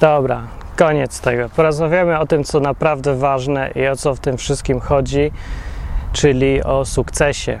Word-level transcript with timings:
Dobra, 0.00 0.42
koniec 0.76 1.20
tego. 1.20 1.48
Porozmawiamy 1.48 2.18
o 2.18 2.26
tym, 2.26 2.44
co 2.44 2.60
naprawdę 2.60 3.16
ważne 3.16 3.70
i 3.74 3.88
o 3.88 3.96
co 3.96 4.14
w 4.14 4.20
tym 4.20 4.36
wszystkim 4.36 4.80
chodzi, 4.80 5.30
czyli 6.12 6.62
o 6.62 6.84
sukcesie. 6.84 7.60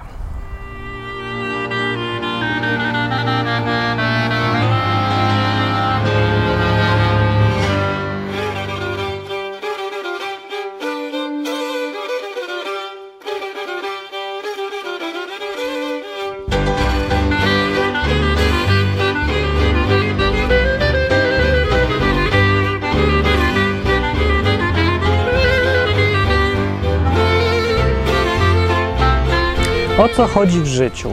Co 30.16 30.26
chodzi 30.26 30.60
w 30.60 30.66
życiu? 30.66 31.10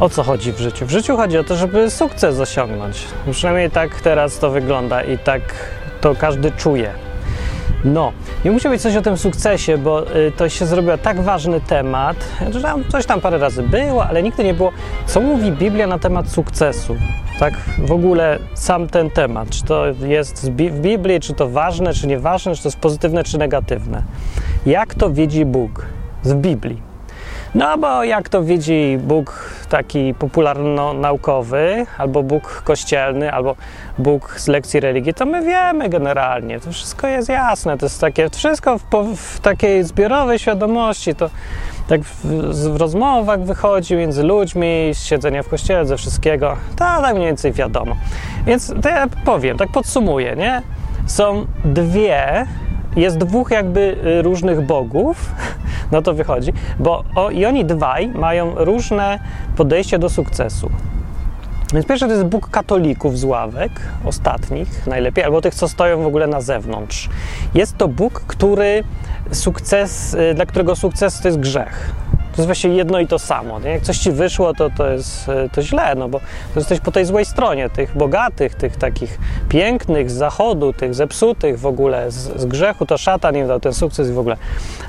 O 0.00 0.08
co 0.08 0.22
chodzi 0.22 0.52
w 0.52 0.58
życiu? 0.58 0.86
W 0.86 0.90
życiu 0.90 1.16
chodzi 1.16 1.38
o 1.38 1.44
to, 1.44 1.56
żeby 1.56 1.90
sukces 1.90 2.40
osiągnąć. 2.40 3.04
Przynajmniej 3.30 3.70
tak 3.70 4.00
teraz 4.00 4.38
to 4.38 4.50
wygląda 4.50 5.02
i 5.02 5.18
tak 5.18 5.40
to 6.00 6.14
każdy 6.14 6.50
czuje. 6.50 6.90
No, 7.84 8.12
i 8.44 8.50
musi 8.50 8.68
być 8.68 8.82
coś 8.82 8.96
o 8.96 9.02
tym 9.02 9.16
sukcesie, 9.16 9.78
bo 9.78 10.16
y, 10.16 10.32
to 10.36 10.48
się 10.48 10.66
zrobił 10.66 10.98
tak 11.02 11.20
ważny 11.20 11.60
temat, 11.60 12.16
że 12.50 12.60
tam 12.60 12.84
coś 12.88 13.06
tam 13.06 13.20
parę 13.20 13.38
razy 13.38 13.62
było, 13.62 14.06
ale 14.06 14.22
nigdy 14.22 14.44
nie 14.44 14.54
było, 14.54 14.72
co 15.06 15.20
mówi 15.20 15.52
Biblia 15.52 15.86
na 15.86 15.98
temat 15.98 16.28
sukcesu. 16.28 16.96
Tak 17.38 17.54
w 17.78 17.92
ogóle 17.92 18.38
sam 18.54 18.86
ten 18.86 19.10
temat, 19.10 19.50
czy 19.50 19.64
to 19.64 19.86
jest 19.86 20.50
w 20.50 20.80
Biblii, 20.80 21.20
czy 21.20 21.34
to 21.34 21.48
ważne, 21.48 21.94
czy 21.94 22.06
nieważne, 22.06 22.54
czy 22.54 22.62
to 22.62 22.68
jest 22.68 22.78
pozytywne, 22.78 23.24
czy 23.24 23.38
negatywne. 23.38 24.02
Jak 24.66 24.94
to 24.94 25.10
widzi 25.10 25.44
Bóg 25.44 25.86
w 26.24 26.34
Biblii? 26.34 26.87
No 27.54 27.78
bo 27.78 28.04
jak 28.04 28.28
to 28.28 28.42
widzi 28.42 28.98
Bóg 29.00 29.54
taki 29.68 30.14
popularno-naukowy, 30.14 31.86
albo 31.98 32.22
Bóg 32.22 32.62
kościelny, 32.64 33.32
albo 33.32 33.56
Bóg 33.98 34.40
z 34.40 34.48
lekcji 34.48 34.80
religii, 34.80 35.14
to 35.14 35.26
my 35.26 35.42
wiemy 35.42 35.88
generalnie, 35.88 36.60
to 36.60 36.72
wszystko 36.72 37.06
jest 37.06 37.28
jasne, 37.28 37.78
to 37.78 37.86
jest 37.86 38.00
takie, 38.00 38.30
wszystko 38.30 38.78
w, 38.78 38.84
w 39.16 39.40
takiej 39.40 39.84
zbiorowej 39.84 40.38
świadomości, 40.38 41.14
to 41.14 41.30
tak 41.88 42.00
w, 42.00 42.26
w, 42.72 42.76
rozmowach 42.76 43.40
wychodzi 43.40 43.96
między 43.96 44.22
ludźmi, 44.22 44.90
z 44.92 45.04
siedzenia 45.04 45.42
w 45.42 45.48
kościele, 45.48 45.86
ze 45.86 45.96
wszystkiego, 45.96 46.56
to 46.70 46.84
tak 46.84 47.14
mniej 47.14 47.26
więcej 47.26 47.52
wiadomo. 47.52 47.96
Więc 48.46 48.72
to 48.82 48.88
ja 48.88 49.06
powiem, 49.24 49.58
tak 49.58 49.68
podsumuję, 49.68 50.36
nie? 50.36 50.62
Są 51.06 51.46
dwie 51.64 52.46
jest 53.00 53.18
dwóch 53.18 53.50
jakby 53.50 53.96
y, 54.18 54.22
różnych 54.22 54.66
bogów, 54.66 55.34
no 55.92 56.02
to 56.02 56.14
wychodzi, 56.14 56.52
bo 56.78 57.04
o, 57.14 57.30
i 57.30 57.44
oni 57.44 57.64
dwaj 57.64 58.08
mają 58.08 58.54
różne 58.56 59.18
podejście 59.56 59.98
do 59.98 60.08
sukcesu. 60.08 60.70
Więc 61.72 61.86
pierwszy 61.86 62.06
to 62.06 62.12
jest 62.12 62.24
Bóg 62.24 62.50
katolików 62.50 63.18
z 63.18 63.24
ławek, 63.24 63.72
ostatnich 64.04 64.86
najlepiej, 64.86 65.24
albo 65.24 65.40
tych, 65.40 65.54
co 65.54 65.68
stoją 65.68 66.02
w 66.02 66.06
ogóle 66.06 66.26
na 66.26 66.40
zewnątrz. 66.40 67.08
Jest 67.54 67.76
to 67.76 67.88
Bóg, 67.88 68.22
który 68.26 68.84
sukces, 69.32 70.14
y, 70.14 70.34
dla 70.34 70.46
którego 70.46 70.76
sukces 70.76 71.20
to 71.20 71.28
jest 71.28 71.40
grzech 71.40 71.92
to 72.38 72.42
jest 72.42 72.46
właśnie 72.46 72.70
jedno 72.70 73.00
i 73.00 73.06
to 73.06 73.18
samo. 73.18 73.60
Nie? 73.60 73.70
Jak 73.70 73.82
coś 73.82 73.98
ci 73.98 74.12
wyszło, 74.12 74.54
to, 74.54 74.70
to 74.70 74.90
jest 74.90 75.28
e, 75.28 75.48
to 75.48 75.62
źle, 75.62 75.94
no 75.94 76.08
bo 76.08 76.20
to 76.54 76.60
jesteś 76.60 76.80
po 76.80 76.92
tej 76.92 77.04
złej 77.04 77.24
stronie, 77.24 77.70
tych 77.70 77.96
bogatych, 77.96 78.54
tych 78.54 78.76
takich 78.76 79.18
pięknych 79.48 80.10
z 80.10 80.14
zachodu, 80.14 80.72
tych 80.72 80.94
zepsutych 80.94 81.60
w 81.60 81.66
ogóle, 81.66 82.10
z, 82.10 82.40
z 82.40 82.46
grzechu, 82.46 82.86
to 82.86 82.98
szatan 82.98 83.36
im 83.36 83.48
dał 83.48 83.60
ten 83.60 83.74
sukces 83.74 84.08
i 84.08 84.12
w 84.12 84.18
ogóle. 84.18 84.36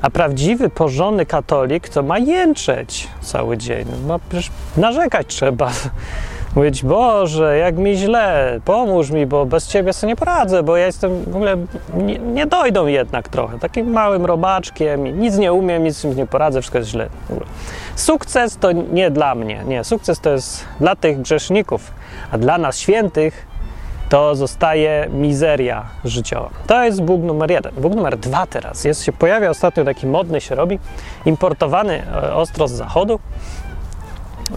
A 0.01 0.09
prawdziwy, 0.09 0.69
porządny 0.69 1.25
katolik 1.25 1.89
to 1.89 2.03
ma 2.03 2.19
jęczeć 2.19 3.07
cały 3.21 3.57
dzień. 3.57 3.85
Przecież 4.29 4.51
narzekać 4.77 5.27
trzeba. 5.27 5.71
Mówić, 6.55 6.83
Boże, 6.83 7.57
jak 7.57 7.77
mi 7.77 7.95
źle, 7.95 8.59
pomóż 8.65 9.11
mi, 9.11 9.25
bo 9.25 9.45
bez 9.45 9.67
Ciebie 9.67 9.93
sobie 9.93 10.11
nie 10.11 10.15
poradzę, 10.15 10.63
bo 10.63 10.77
ja 10.77 10.85
jestem 10.85 11.23
w 11.23 11.35
ogóle, 11.35 11.57
nie, 11.93 12.19
nie 12.19 12.45
dojdą 12.45 12.87
jednak 12.87 13.27
trochę, 13.27 13.59
takim 13.59 13.91
małym 13.91 14.25
robaczkiem, 14.25 15.19
nic 15.19 15.37
nie 15.37 15.53
umiem, 15.53 15.83
nic 15.83 16.03
nie 16.03 16.27
poradzę, 16.27 16.61
wszystko 16.61 16.77
jest 16.77 16.89
źle. 16.89 17.09
Sukces 17.95 18.57
to 18.57 18.71
nie 18.71 19.11
dla 19.11 19.35
mnie, 19.35 19.63
nie, 19.67 19.83
sukces 19.83 20.19
to 20.19 20.29
jest 20.29 20.65
dla 20.79 20.95
tych 20.95 21.21
grzeszników, 21.21 21.91
a 22.31 22.37
dla 22.37 22.57
nas 22.57 22.77
świętych 22.77 23.49
to 24.09 24.35
zostaje 24.35 25.07
mizeria 25.11 25.85
życiowa. 26.05 26.49
To 26.67 26.83
jest 26.83 27.03
Bóg 27.03 27.21
numer 27.21 27.51
jeden. 27.51 27.71
Bóg 27.77 27.95
numer 27.95 28.17
dwa 28.17 28.45
teraz 28.45 28.85
jest, 28.85 29.03
się 29.03 29.11
pojawia 29.11 29.49
ostatnio 29.49 29.85
taki 29.85 30.07
modny 30.07 30.41
się 30.41 30.55
robi, 30.55 30.79
importowany 31.25 32.03
e, 32.13 32.33
ostro 32.33 32.67
z 32.67 32.71
zachodu, 32.71 33.19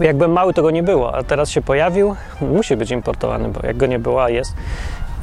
jakbym 0.01 0.31
mały, 0.31 0.53
to 0.53 0.61
go 0.61 0.71
nie 0.71 0.83
było, 0.83 1.15
a 1.15 1.23
teraz 1.23 1.49
się 1.49 1.61
pojawił, 1.61 2.15
musi 2.41 2.77
być 2.77 2.91
importowany, 2.91 3.49
bo 3.49 3.59
jak 3.67 3.77
go 3.77 3.85
nie 3.85 3.99
było, 3.99 4.23
a 4.23 4.29
jest. 4.29 4.53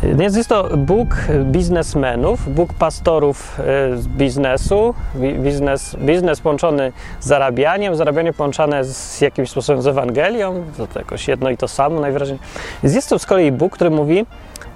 Więc 0.03 0.37
jest 0.37 0.49
to 0.49 0.77
Bóg 0.77 1.17
biznesmenów, 1.45 2.55
Bóg 2.55 2.75
pastorów 2.75 3.61
e, 3.61 3.63
z 3.97 4.09
biznesu, 4.09 4.95
biznes, 5.39 5.97
biznes 5.97 6.41
połączony 6.41 6.93
z 7.21 7.27
zarabianiem, 7.27 7.97
zarabianie 7.97 8.33
połączone 8.33 8.85
z 8.85 9.21
jakimś 9.21 9.51
sposobem 9.51 9.83
z 9.83 9.87
Ewangelią, 9.87 10.65
to 10.93 10.99
jakoś 10.99 11.29
jedno 11.29 11.51
i 11.51 11.57
to 11.57 11.69
samo 11.69 12.01
najwyraźniej. 12.01 12.39
Więc 12.83 12.95
jest 12.95 13.09
to 13.09 13.19
z 13.19 13.27
kolei 13.27 13.53
Bóg, 13.53 13.73
który 13.73 13.91
mówi, 13.91 14.27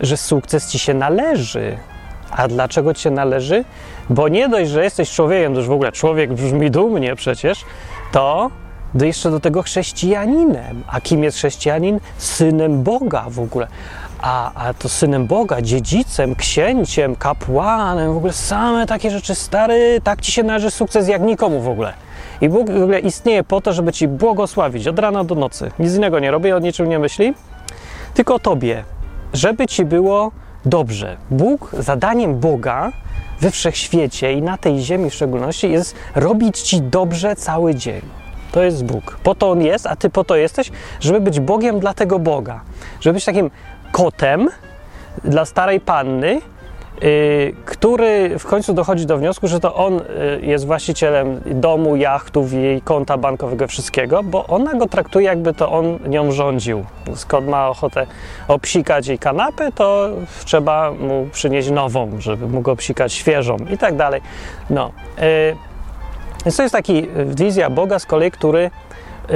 że 0.01 0.17
sukces 0.17 0.71
ci 0.71 0.79
się 0.79 0.95
należy. 0.95 1.77
A 2.31 2.49
dlaczego 2.49 2.95
ci 2.95 3.03
się 3.03 3.11
należy? 3.11 3.65
Bo 4.11 4.29
nie 4.29 4.49
dość, 4.49 4.71
że 4.71 4.85
jesteś 4.85 5.11
człowiekiem, 5.11 5.53
to 5.53 5.59
już 5.59 5.69
w 5.69 5.73
ogóle 5.73 5.93
człowiek 5.93 6.33
brzmi 6.33 6.71
dumnie 6.71 7.17
przecież, 7.17 7.65
to 8.13 8.51
do 8.95 9.05
jeszcze 9.05 9.31
do 9.31 9.41
tego 9.41 9.63
chrześcijaninem. 9.63 10.83
A 10.87 11.01
kim 11.01 11.25
jest 11.25 11.37
chrześcijanin? 11.37 12.01
Synem 12.19 12.83
Boga 12.83 13.25
w 13.29 13.41
ogóle. 13.41 13.67
A, 14.21 14.53
a 14.69 14.75
to 14.75 14.89
synem 14.89 15.27
Boga, 15.27 15.63
dziedzicem, 15.63 16.35
księciem, 16.35 17.17
kapłanem, 17.17 18.15
w 18.15 18.17
ogóle 18.17 18.33
same 18.33 18.87
takie 18.87 19.11
rzeczy, 19.11 19.35
stary, 19.35 20.01
tak 20.05 20.21
ci 20.21 20.33
się 20.33 20.43
należy 20.43 20.71
sukces 20.71 21.09
jak 21.09 21.23
nikomu 21.23 21.61
w 21.61 21.69
ogóle. 21.69 21.93
I 22.41 22.49
Bóg 22.49 22.71
w 22.71 22.83
ogóle 22.83 23.01
istnieje 23.01 23.45
po 23.45 23.61
to, 23.61 23.73
żeby 23.73 23.93
ci 23.93 24.09
błogosławić 24.09 24.89
od 24.89 24.99
rana 24.99 25.25
do 25.25 25.35
nocy. 25.35 25.71
Nic 25.79 25.95
innego 25.95 26.19
nie 26.19 26.31
robi, 26.31 26.53
o 26.53 26.59
niczym 26.59 26.89
nie 26.89 26.99
myśli, 26.99 27.35
tylko 28.15 28.35
o 28.35 28.39
tobie, 28.39 28.85
żeby 29.33 29.67
ci 29.67 29.85
było 29.85 30.31
dobrze. 30.65 31.17
Bóg, 31.31 31.71
zadaniem 31.79 32.39
Boga 32.39 32.93
we 33.41 33.51
wszechświecie 33.51 34.33
i 34.33 34.43
na 34.43 34.57
tej 34.57 34.79
ziemi 34.79 35.11
w 35.11 35.15
szczególności 35.15 35.71
jest 35.71 35.95
robić 36.15 36.61
ci 36.61 36.83
dobrze 36.83 37.37
cały 37.37 37.75
dzień. 37.75 38.24
To 38.55 38.63
jest 38.63 38.85
Bóg. 38.85 39.19
Po 39.23 39.35
to 39.35 39.51
On 39.51 39.63
jest, 39.63 39.87
a 39.87 39.97
Ty 39.97 40.11
po 40.11 40.25
to 40.25 40.37
jesteś, 40.37 40.71
żeby 41.01 41.21
być 41.21 41.41
Bogiem 41.41 41.81
dla 41.81 41.95
tego 41.95 42.19
Boga. 42.19 42.61
Żeby 43.01 43.15
być 43.15 43.25
takim 43.25 43.51
kotem 43.93 44.49
dla 45.25 45.45
starej 45.45 45.81
panny, 45.81 46.41
Yy, 47.03 47.55
który 47.65 48.39
w 48.39 48.47
końcu 48.47 48.75
dochodzi 48.75 49.07
do 49.07 49.19
wniosku, 49.19 49.49
że 49.49 49.61
to 49.61 49.75
on 49.75 49.95
yy, 49.95 50.41
jest 50.47 50.67
właścicielem 50.67 51.41
domu, 51.45 51.97
jachtów, 51.97 52.53
jej 52.53 52.83
konta 52.83 53.19
bankowego, 53.19 53.67
wszystkiego, 53.67 54.23
bo 54.23 54.47
ona 54.47 54.75
go 54.75 54.87
traktuje, 54.87 55.27
jakby 55.27 55.55
to 55.55 55.73
on 55.73 55.99
nią 56.07 56.33
rządził. 56.33 56.85
Skąd 57.15 57.49
ma 57.49 57.69
ochotę 57.69 58.07
obsikać 58.49 59.07
jej 59.07 59.19
kanapę, 59.19 59.73
to 59.73 60.09
trzeba 60.45 60.93
mu 60.93 61.29
przynieść 61.33 61.71
nową, 61.71 62.11
żeby 62.19 62.47
mógł 62.47 62.71
obsikać 62.71 63.13
świeżą 63.13 63.57
i 63.71 63.79
tak 63.79 63.97
dalej. 63.97 64.21
No. 64.71 64.93
Yy, 65.19 65.74
więc 66.45 66.57
to 66.57 66.63
jest 66.63 66.73
taki 66.73 66.99
y, 66.99 67.25
wizja 67.25 67.71
Boga 67.71 67.99
z 67.99 68.07
kolei, 68.07 68.31
który 68.31 68.71
yy, 69.29 69.35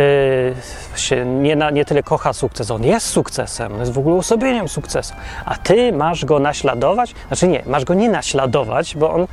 się 0.97 1.27
nie, 1.27 1.57
na, 1.57 1.71
nie 1.71 1.85
tyle 1.85 2.03
kocha 2.03 2.33
sukces, 2.33 2.71
on 2.71 2.85
jest 2.85 3.07
sukcesem, 3.07 3.73
on 3.73 3.81
jest 3.81 3.93
w 3.93 3.99
ogóle 3.99 4.15
uosobieniem 4.15 4.69
sukcesu, 4.69 5.15
a 5.45 5.57
ty 5.57 5.93
masz 5.93 6.25
go 6.25 6.39
naśladować, 6.39 7.15
znaczy 7.29 7.49
nie, 7.49 7.63
masz 7.67 7.85
go 7.85 7.95
nie 7.95 8.11
naśladować, 8.11 8.97
bo 8.97 9.13
on 9.13 9.27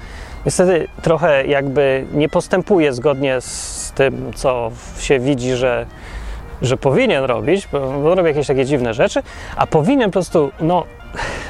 niestety 0.45 0.87
trochę 1.01 1.45
jakby 1.45 2.05
nie 2.13 2.29
postępuje 2.29 2.93
zgodnie 2.93 3.41
z 3.41 3.91
tym, 3.95 4.31
co 4.35 4.71
się 4.99 5.19
widzi, 5.19 5.53
że, 5.53 5.85
że 6.61 6.77
powinien 6.77 7.23
robić, 7.23 7.67
bo, 7.71 7.79
bo 7.79 8.15
robi 8.15 8.27
jakieś 8.27 8.47
takie 8.47 8.65
dziwne 8.65 8.93
rzeczy, 8.93 9.23
a 9.55 9.67
powinien 9.67 10.09
po 10.09 10.13
prostu, 10.13 10.51
no, 10.59 10.83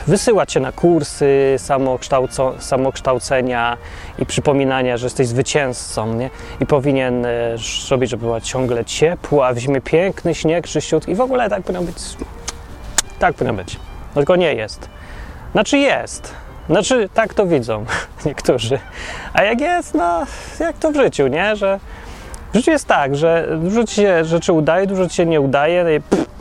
wysyłać 0.07 0.51
cię 0.51 0.59
na 0.59 0.71
kursy 0.71 1.55
samokształcenia 2.59 3.77
i 4.19 4.25
przypominania, 4.25 4.97
że 4.97 5.05
jesteś 5.05 5.27
zwycięzcą, 5.27 6.13
nie? 6.13 6.29
I 6.59 6.65
powinien 6.65 7.25
e, 7.25 7.55
robić, 7.91 8.09
żeby 8.09 8.25
była 8.25 8.41
ciągle 8.41 8.85
ciepła, 8.85 9.53
w 9.53 9.57
zimie 9.57 9.81
piękny 9.81 10.35
śnieg, 10.35 10.67
czyściutki 10.67 11.11
i 11.11 11.15
w 11.15 11.21
ogóle 11.21 11.49
tak 11.49 11.63
powinno 11.63 11.85
być. 11.85 11.97
Tak 13.19 13.35
powinno 13.35 13.53
być. 13.53 13.79
No 14.15 14.21
tylko 14.21 14.35
nie 14.35 14.53
jest. 14.53 14.89
Znaczy 15.51 15.77
jest. 15.77 16.33
Znaczy, 16.69 17.09
tak 17.13 17.33
to 17.33 17.45
widzą 17.45 17.85
niektórzy. 18.25 18.79
A 19.33 19.43
jak 19.43 19.61
jest, 19.61 19.93
no, 19.93 20.23
jak 20.59 20.77
to 20.77 20.91
w 20.91 20.95
życiu, 20.95 21.27
nie? 21.27 21.55
Że 21.55 21.79
w 22.53 22.55
życiu 22.55 22.71
jest 22.71 22.87
tak, 22.87 23.15
że 23.15 23.57
dużo 23.61 23.83
ci 23.83 23.95
się 23.95 24.25
rzeczy 24.25 24.53
udaje, 24.53 24.87
dużo 24.87 25.09
ci 25.09 25.15
się 25.15 25.25
nie 25.25 25.41
udaje, 25.41 25.83
no 25.83 25.89
i 25.89 26.01
pff, 26.01 26.34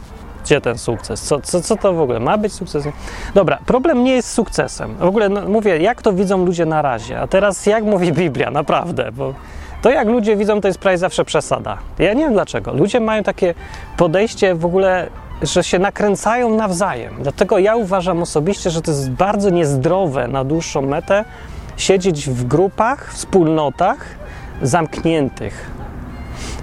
Gdzie 0.44 0.60
ten 0.60 0.78
sukces? 0.78 1.22
Co, 1.22 1.40
co, 1.40 1.60
co 1.60 1.76
to 1.76 1.92
w 1.92 2.00
ogóle 2.00 2.20
ma 2.20 2.38
być 2.38 2.52
sukcesem? 2.52 2.92
Dobra, 3.34 3.58
problem 3.66 4.04
nie 4.04 4.12
jest 4.12 4.32
sukcesem. 4.32 4.96
W 4.96 5.02
ogóle 5.02 5.28
no, 5.28 5.48
mówię, 5.48 5.78
jak 5.78 6.02
to 6.02 6.12
widzą 6.12 6.44
ludzie 6.44 6.66
na 6.66 6.82
razie, 6.82 7.20
a 7.20 7.26
teraz 7.26 7.66
jak 7.66 7.84
mówi 7.84 8.12
Biblia, 8.12 8.50
naprawdę, 8.50 9.12
bo 9.12 9.34
to 9.82 9.90
jak 9.90 10.08
ludzie 10.08 10.36
widzą, 10.36 10.60
to 10.60 10.68
jest 10.68 10.78
prawie 10.78 10.98
zawsze 10.98 11.24
przesada. 11.24 11.78
Ja 11.98 12.14
nie 12.14 12.24
wiem 12.24 12.32
dlaczego. 12.32 12.72
Ludzie 12.72 13.00
mają 13.00 13.22
takie 13.22 13.54
podejście 13.96 14.54
w 14.54 14.64
ogóle, 14.64 15.06
że 15.42 15.64
się 15.64 15.78
nakręcają 15.78 16.56
nawzajem. 16.56 17.14
Dlatego 17.22 17.58
ja 17.58 17.76
uważam 17.76 18.22
osobiście, 18.22 18.70
że 18.70 18.82
to 18.82 18.90
jest 18.90 19.10
bardzo 19.10 19.50
niezdrowe 19.50 20.28
na 20.28 20.44
dłuższą 20.44 20.82
metę 20.82 21.24
siedzieć 21.76 22.28
w 22.28 22.44
grupach, 22.44 23.12
wspólnotach 23.12 24.06
zamkniętych. 24.62 25.70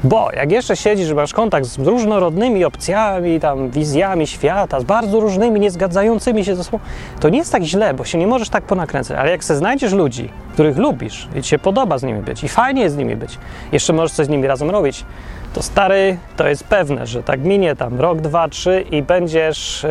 Bo 0.03 0.29
jak 0.33 0.51
jeszcze 0.51 0.75
siedzisz, 0.75 1.13
masz 1.13 1.33
kontakt 1.33 1.65
z 1.65 1.77
różnorodnymi 1.77 2.65
opcjami, 2.65 3.39
tam 3.39 3.69
wizjami 3.69 4.27
świata, 4.27 4.79
z 4.79 4.83
bardzo 4.83 5.19
różnymi, 5.19 5.59
niezgadzającymi 5.59 6.45
się 6.45 6.55
ze 6.55 6.63
sobą, 6.63 6.79
to 7.19 7.29
nie 7.29 7.37
jest 7.37 7.51
tak 7.51 7.63
źle, 7.63 7.93
bo 7.93 8.05
się 8.05 8.17
nie 8.17 8.27
możesz 8.27 8.49
tak 8.49 8.63
ponakręcać. 8.63 9.17
Ale 9.17 9.31
jak 9.31 9.43
se 9.43 9.55
znajdziesz 9.55 9.93
ludzi, 9.93 10.29
których 10.53 10.77
lubisz 10.77 11.27
i 11.35 11.41
ci 11.41 11.49
się 11.49 11.59
podoba 11.59 11.97
z 11.97 12.03
nimi 12.03 12.21
być 12.21 12.43
i 12.43 12.49
fajnie 12.49 12.81
jest 12.81 12.95
z 12.95 12.97
nimi 12.97 13.15
być, 13.15 13.37
jeszcze 13.71 13.93
możesz 13.93 14.11
coś 14.11 14.25
z 14.25 14.29
nimi 14.29 14.47
razem 14.47 14.69
robić, 14.69 15.05
to 15.53 15.61
stary, 15.61 16.17
to 16.37 16.47
jest 16.47 16.63
pewne, 16.63 17.07
że 17.07 17.23
tak 17.23 17.39
minie 17.39 17.75
tam 17.75 18.01
rok, 18.01 18.21
dwa, 18.21 18.47
trzy 18.47 18.85
i 18.91 19.01
będziesz 19.01 19.83
yy, 19.83 19.89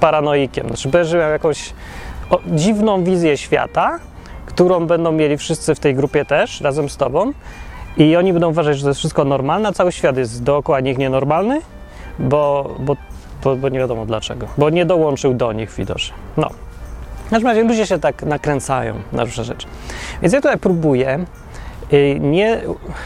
paranoikiem. 0.00 0.66
Znaczy 0.66 0.88
będziesz 0.88 1.14
miał 1.14 1.30
jakąś 1.30 1.72
o, 2.30 2.38
dziwną 2.46 3.04
wizję 3.04 3.36
świata, 3.36 3.98
którą 4.46 4.86
będą 4.86 5.12
mieli 5.12 5.36
wszyscy 5.36 5.74
w 5.74 5.80
tej 5.80 5.94
grupie 5.94 6.24
też, 6.24 6.60
razem 6.60 6.88
z 6.88 6.96
tobą 6.96 7.32
i 7.98 8.16
oni 8.16 8.32
będą 8.32 8.50
uważać, 8.50 8.76
że 8.76 8.82
to 8.82 8.88
jest 8.88 8.98
wszystko 8.98 9.24
normalne, 9.24 9.68
a 9.68 9.72
cały 9.72 9.92
świat 9.92 10.16
jest 10.16 10.42
dookoła 10.42 10.80
nich 10.80 10.98
nienormalny, 10.98 11.60
bo, 12.18 12.74
bo, 12.78 12.96
bo, 13.44 13.56
bo 13.56 13.68
nie 13.68 13.78
wiadomo 13.78 14.06
dlaczego. 14.06 14.46
Bo 14.58 14.70
nie 14.70 14.86
dołączył 14.86 15.34
do 15.34 15.52
nich 15.52 15.70
widocznie. 15.70 16.14
No. 16.36 16.50
W 17.26 17.30
każdym 17.30 17.48
razie 17.48 17.62
ludzie 17.62 17.86
się 17.86 17.98
tak 17.98 18.22
nakręcają 18.22 18.94
na 19.12 19.24
różne 19.24 19.44
rzeczy. 19.44 19.66
Więc 20.22 20.32
ja 20.34 20.40
tutaj 20.40 20.58
próbuję 20.58 21.18
nie, 22.20 22.60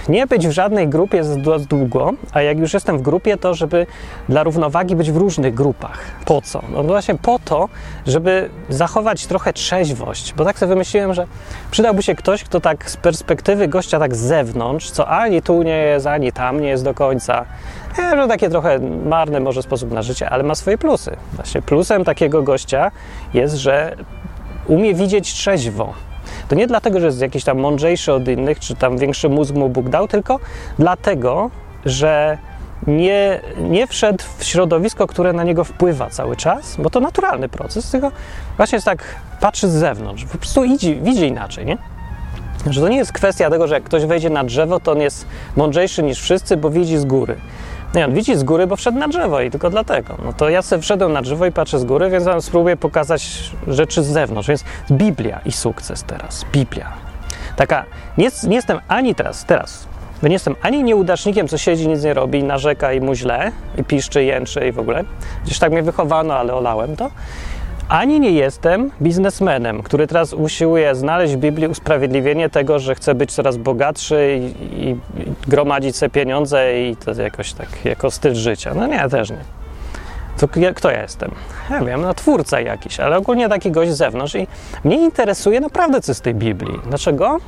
nie 0.08 0.26
być 0.26 0.48
w 0.48 0.50
żadnej 0.50 0.88
grupie 0.88 1.24
za 1.24 1.36
długo, 1.68 2.12
a 2.32 2.42
jak 2.42 2.58
już 2.58 2.74
jestem 2.74 2.98
w 2.98 3.02
grupie, 3.02 3.36
to 3.36 3.54
żeby 3.54 3.86
dla 4.28 4.42
równowagi 4.42 4.96
być 4.96 5.12
w 5.12 5.16
różnych 5.16 5.54
grupach. 5.54 5.98
Po 6.24 6.40
co? 6.42 6.62
No 6.72 6.82
właśnie 6.82 7.14
po 7.14 7.38
to, 7.44 7.68
żeby 8.06 8.50
zachować 8.68 9.26
trochę 9.26 9.52
trzeźwość, 9.52 10.34
bo 10.34 10.44
tak 10.44 10.58
sobie 10.58 10.68
wymyśliłem, 10.68 11.14
że 11.14 11.26
przydałby 11.70 12.02
się 12.02 12.14
ktoś, 12.14 12.44
kto 12.44 12.60
tak 12.60 12.90
z 12.90 12.96
perspektywy 12.96 13.68
gościa 13.68 13.98
tak 13.98 14.16
z 14.16 14.20
zewnątrz, 14.20 14.90
co 14.90 15.08
ani 15.08 15.42
tu 15.42 15.62
nie 15.62 15.76
jest, 15.76 16.06
ani 16.06 16.32
tam 16.32 16.60
nie 16.60 16.68
jest 16.68 16.84
do 16.84 16.94
końca, 16.94 17.44
e, 17.98 18.16
że 18.16 18.28
takie 18.28 18.50
trochę 18.50 18.78
marny 19.06 19.40
może 19.40 19.62
sposób 19.62 19.92
na 19.92 20.02
życie, 20.02 20.30
ale 20.30 20.42
ma 20.42 20.54
swoje 20.54 20.78
plusy. 20.78 21.16
Właśnie 21.32 21.62
plusem 21.62 22.04
takiego 22.04 22.42
gościa 22.42 22.90
jest, 23.34 23.54
że 23.54 23.96
umie 24.66 24.94
widzieć 24.94 25.32
trzeźwo. 25.32 25.94
To 26.52 26.56
nie 26.56 26.66
dlatego, 26.66 27.00
że 27.00 27.06
jest 27.06 27.20
jakiś 27.20 27.44
tam 27.44 27.58
mądrzejszy 27.58 28.12
od 28.12 28.28
innych, 28.28 28.60
czy 28.60 28.74
tam 28.74 28.98
większy 28.98 29.28
mózg 29.28 29.54
mu 29.54 29.68
Bóg 29.68 29.88
dał, 29.88 30.08
tylko 30.08 30.40
dlatego, 30.78 31.50
że 31.84 32.38
nie, 32.86 33.40
nie 33.60 33.86
wszedł 33.86 34.24
w 34.38 34.44
środowisko, 34.44 35.06
które 35.06 35.32
na 35.32 35.44
niego 35.44 35.64
wpływa 35.64 36.10
cały 36.10 36.36
czas, 36.36 36.76
bo 36.78 36.90
to 36.90 37.00
naturalny 37.00 37.48
proces, 37.48 37.90
tylko 37.90 38.12
właśnie 38.56 38.76
jest 38.76 38.86
tak, 38.86 39.04
patrzy 39.40 39.68
z 39.68 39.72
zewnątrz, 39.72 40.24
po 40.24 40.38
prostu 40.38 40.62
widzi, 40.62 40.96
widzi 41.02 41.26
inaczej, 41.26 41.66
nie? 41.66 41.78
Że 42.70 42.80
to 42.80 42.88
nie 42.88 42.96
jest 42.96 43.12
kwestia 43.12 43.50
tego, 43.50 43.66
że 43.66 43.74
jak 43.74 43.84
ktoś 43.84 44.04
wejdzie 44.04 44.30
na 44.30 44.44
drzewo, 44.44 44.80
to 44.80 44.92
on 44.92 45.00
jest 45.00 45.26
mądrzejszy 45.56 46.02
niż 46.02 46.20
wszyscy, 46.20 46.56
bo 46.56 46.70
widzi 46.70 46.98
z 46.98 47.04
góry. 47.04 47.36
Nie, 47.94 48.04
on 48.04 48.14
widzi 48.14 48.36
z 48.36 48.44
góry, 48.44 48.66
bo 48.66 48.76
wszedł 48.76 48.98
na 48.98 49.08
drzewo 49.08 49.40
i 49.40 49.50
tylko 49.50 49.70
dlatego. 49.70 50.14
No 50.24 50.32
to 50.32 50.48
ja 50.48 50.62
sobie 50.62 50.82
wszedłem 50.82 51.12
na 51.12 51.22
drzewo 51.22 51.46
i 51.46 51.52
patrzę 51.52 51.78
z 51.78 51.84
góry, 51.84 52.10
więc 52.10 52.44
spróbuję 52.44 52.76
pokazać 52.76 53.50
rzeczy 53.68 54.02
z 54.02 54.06
zewnątrz. 54.06 54.48
Więc 54.48 54.64
Biblia 54.90 55.40
i 55.44 55.52
sukces 55.52 56.02
teraz. 56.02 56.44
Biblia. 56.52 56.92
Taka, 57.56 57.84
nie, 58.18 58.28
nie 58.48 58.56
jestem 58.56 58.80
ani 58.88 59.14
teraz, 59.14 59.44
teraz, 59.44 59.86
bo 60.22 60.28
nie 60.28 60.34
jestem 60.34 60.56
ani 60.62 60.84
nieudacznikiem, 60.84 61.48
co 61.48 61.58
siedzi, 61.58 61.88
nic 61.88 62.04
nie 62.04 62.14
robi, 62.14 62.44
narzeka 62.44 62.92
i 62.92 63.00
mu 63.00 63.14
źle, 63.14 63.52
i 63.78 63.84
piszczy, 63.84 64.24
jęczy 64.24 64.66
i 64.68 64.72
w 64.72 64.78
ogóle. 64.78 65.04
Gdzieś 65.44 65.58
tak 65.58 65.72
mnie 65.72 65.82
wychowano, 65.82 66.34
ale 66.34 66.54
olałem 66.54 66.96
to. 66.96 67.10
Ani 67.88 68.20
nie 68.20 68.30
jestem 68.30 68.90
biznesmenem, 69.02 69.82
który 69.82 70.06
teraz 70.06 70.32
usiłuje 70.32 70.94
znaleźć 70.94 71.34
w 71.34 71.36
Biblii 71.36 71.68
usprawiedliwienie 71.68 72.50
tego, 72.50 72.78
że 72.78 72.94
chce 72.94 73.14
być 73.14 73.32
coraz 73.32 73.56
bogatszy 73.56 74.40
i, 74.40 74.88
i, 74.88 74.96
gromadzić 75.48 75.96
sobie 75.96 76.10
pieniądze 76.10 76.80
i 76.80 76.96
to 76.96 77.22
jakoś 77.22 77.52
tak 77.52 77.68
jako 77.84 78.10
styl 78.10 78.34
życia. 78.34 78.74
No 78.74 78.86
nie, 78.86 79.08
też 79.08 79.30
nie. 79.30 79.44
To 80.38 80.48
kto 80.74 80.90
ja 80.90 81.02
jestem? 81.02 81.30
Ja 81.70 81.84
wiem, 81.84 82.02
no 82.02 82.14
twórca 82.14 82.60
jakiś, 82.60 83.00
ale 83.00 83.16
ogólnie 83.16 83.48
taki 83.48 83.70
gość 83.70 83.92
z 83.92 83.96
zewnątrz 83.96 84.34
i 84.34 84.46
mnie 84.84 84.96
interesuje 84.96 85.60
naprawdę 85.60 86.00
co 86.00 86.14
z 86.14 86.20
tej 86.20 86.34
Biblii. 86.34 86.78
Dlaczego? 86.86 87.38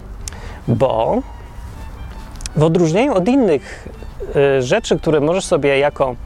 Bo 0.68 1.22
w 2.56 2.62
odróżnieniu 2.62 3.14
od 3.14 3.28
innych 3.28 3.88
y, 4.58 4.62
rzeczy, 4.62 4.98
które 4.98 5.20
możesz 5.20 5.44
sobie 5.44 5.78
jako 5.78 6.16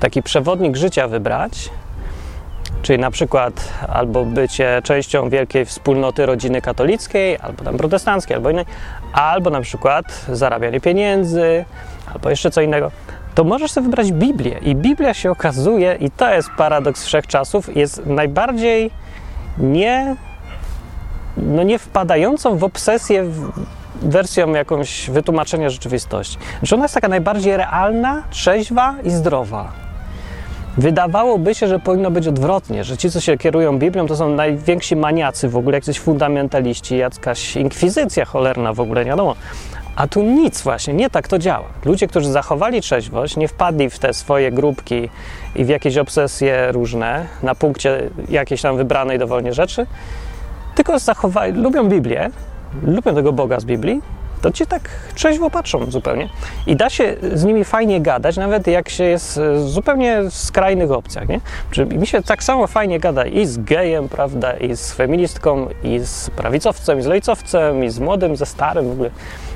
taki 0.00 0.22
przewodnik 0.22 0.76
życia 0.76 1.08
wybrać, 1.08 1.70
czyli 2.84 2.98
na 2.98 3.10
przykład 3.10 3.72
albo 3.88 4.24
bycie 4.24 4.80
częścią 4.84 5.28
wielkiej 5.28 5.64
wspólnoty 5.64 6.26
rodziny 6.26 6.62
katolickiej, 6.62 7.38
albo 7.38 7.64
tam 7.64 7.76
protestanckiej, 7.76 8.36
albo 8.36 8.50
innej, 8.50 8.64
albo 9.12 9.50
na 9.50 9.60
przykład 9.60 10.26
zarabianie 10.28 10.80
pieniędzy, 10.80 11.64
albo 12.14 12.30
jeszcze 12.30 12.50
co 12.50 12.60
innego, 12.60 12.90
to 13.34 13.44
możesz 13.44 13.70
sobie 13.70 13.84
wybrać 13.84 14.12
Biblię. 14.12 14.58
I 14.62 14.74
Biblia 14.76 15.14
się 15.14 15.30
okazuje, 15.30 15.96
i 16.00 16.10
to 16.10 16.34
jest 16.34 16.50
paradoks 16.56 17.06
wszechczasów, 17.06 17.76
jest 17.76 18.06
najbardziej 18.06 18.90
nie, 19.58 20.16
no 21.36 21.62
nie 21.62 21.78
wpadającą 21.78 22.58
w 22.58 22.64
obsesję 22.64 23.24
w 23.24 23.52
wersją 24.02 24.52
jakąś 24.52 25.10
wytłumaczenia 25.10 25.70
rzeczywistości. 25.70 26.38
Znaczy 26.58 26.74
ona 26.74 26.84
jest 26.84 26.94
taka 26.94 27.08
najbardziej 27.08 27.56
realna, 27.56 28.22
trzeźwa 28.30 28.94
i 29.04 29.10
zdrowa. 29.10 29.83
Wydawałoby 30.78 31.54
się, 31.54 31.66
że 31.68 31.78
powinno 31.78 32.10
być 32.10 32.28
odwrotnie, 32.28 32.84
że 32.84 32.96
ci, 32.96 33.10
co 33.10 33.20
się 33.20 33.36
kierują 33.36 33.78
Biblią, 33.78 34.06
to 34.06 34.16
są 34.16 34.28
najwięksi 34.28 34.96
maniacy 34.96 35.48
w 35.48 35.56
ogóle, 35.56 35.76
jacyś 35.76 36.00
fundamentaliści, 36.00 36.96
jakaś 36.96 37.56
inkwizycja 37.56 38.24
cholerna 38.24 38.72
w 38.72 38.80
ogóle, 38.80 39.04
nie 39.04 39.10
wiadomo. 39.10 39.34
A 39.96 40.06
tu 40.06 40.22
nic 40.22 40.62
właśnie, 40.62 40.94
nie 40.94 41.10
tak 41.10 41.28
to 41.28 41.38
działa. 41.38 41.66
Ludzie, 41.84 42.06
którzy 42.06 42.32
zachowali 42.32 42.80
trzeźwość, 42.80 43.36
nie 43.36 43.48
wpadli 43.48 43.90
w 43.90 43.98
te 43.98 44.14
swoje 44.14 44.52
grupki 44.52 45.08
i 45.56 45.64
w 45.64 45.68
jakieś 45.68 45.96
obsesje 45.96 46.72
różne 46.72 47.26
na 47.42 47.54
punkcie 47.54 48.10
jakiejś 48.28 48.62
tam 48.62 48.76
wybranej 48.76 49.18
dowolnie 49.18 49.52
rzeczy, 49.52 49.86
tylko 50.74 50.98
zachowali, 50.98 51.52
lubią 51.52 51.88
Biblię, 51.88 52.30
lubią 52.82 53.14
tego 53.14 53.32
Boga 53.32 53.60
z 53.60 53.64
Biblii, 53.64 54.02
to 54.44 54.52
ci 54.52 54.66
tak 54.66 54.82
trzeźwo 55.14 55.50
patrzą 55.50 55.90
zupełnie. 55.90 56.28
I 56.66 56.76
da 56.76 56.90
się 56.90 57.16
z 57.32 57.44
nimi 57.44 57.64
fajnie 57.64 58.00
gadać, 58.00 58.36
nawet 58.36 58.66
jak 58.66 58.88
się 58.88 59.04
jest 59.04 59.40
zupełnie 59.66 60.22
w 60.22 60.34
skrajnych 60.34 60.90
opcjach, 60.90 61.28
nie? 61.28 61.40
Czyli 61.70 61.98
mi 61.98 62.06
się 62.06 62.22
tak 62.22 62.42
samo 62.42 62.66
fajnie 62.66 63.00
gada 63.00 63.26
i 63.26 63.46
z 63.46 63.58
gejem, 63.58 64.08
prawda, 64.08 64.52
i 64.52 64.76
z 64.76 64.92
feministką, 64.92 65.68
i 65.84 65.98
z 65.98 66.30
prawicowcem, 66.30 66.98
i 66.98 67.02
z 67.02 67.06
lejcowcem, 67.06 67.84
i 67.84 67.90
z 67.90 67.98
młodym, 67.98 68.36
ze 68.36 68.46
starym 68.46 68.88
w 68.88 68.92
ogóle. 68.92 69.10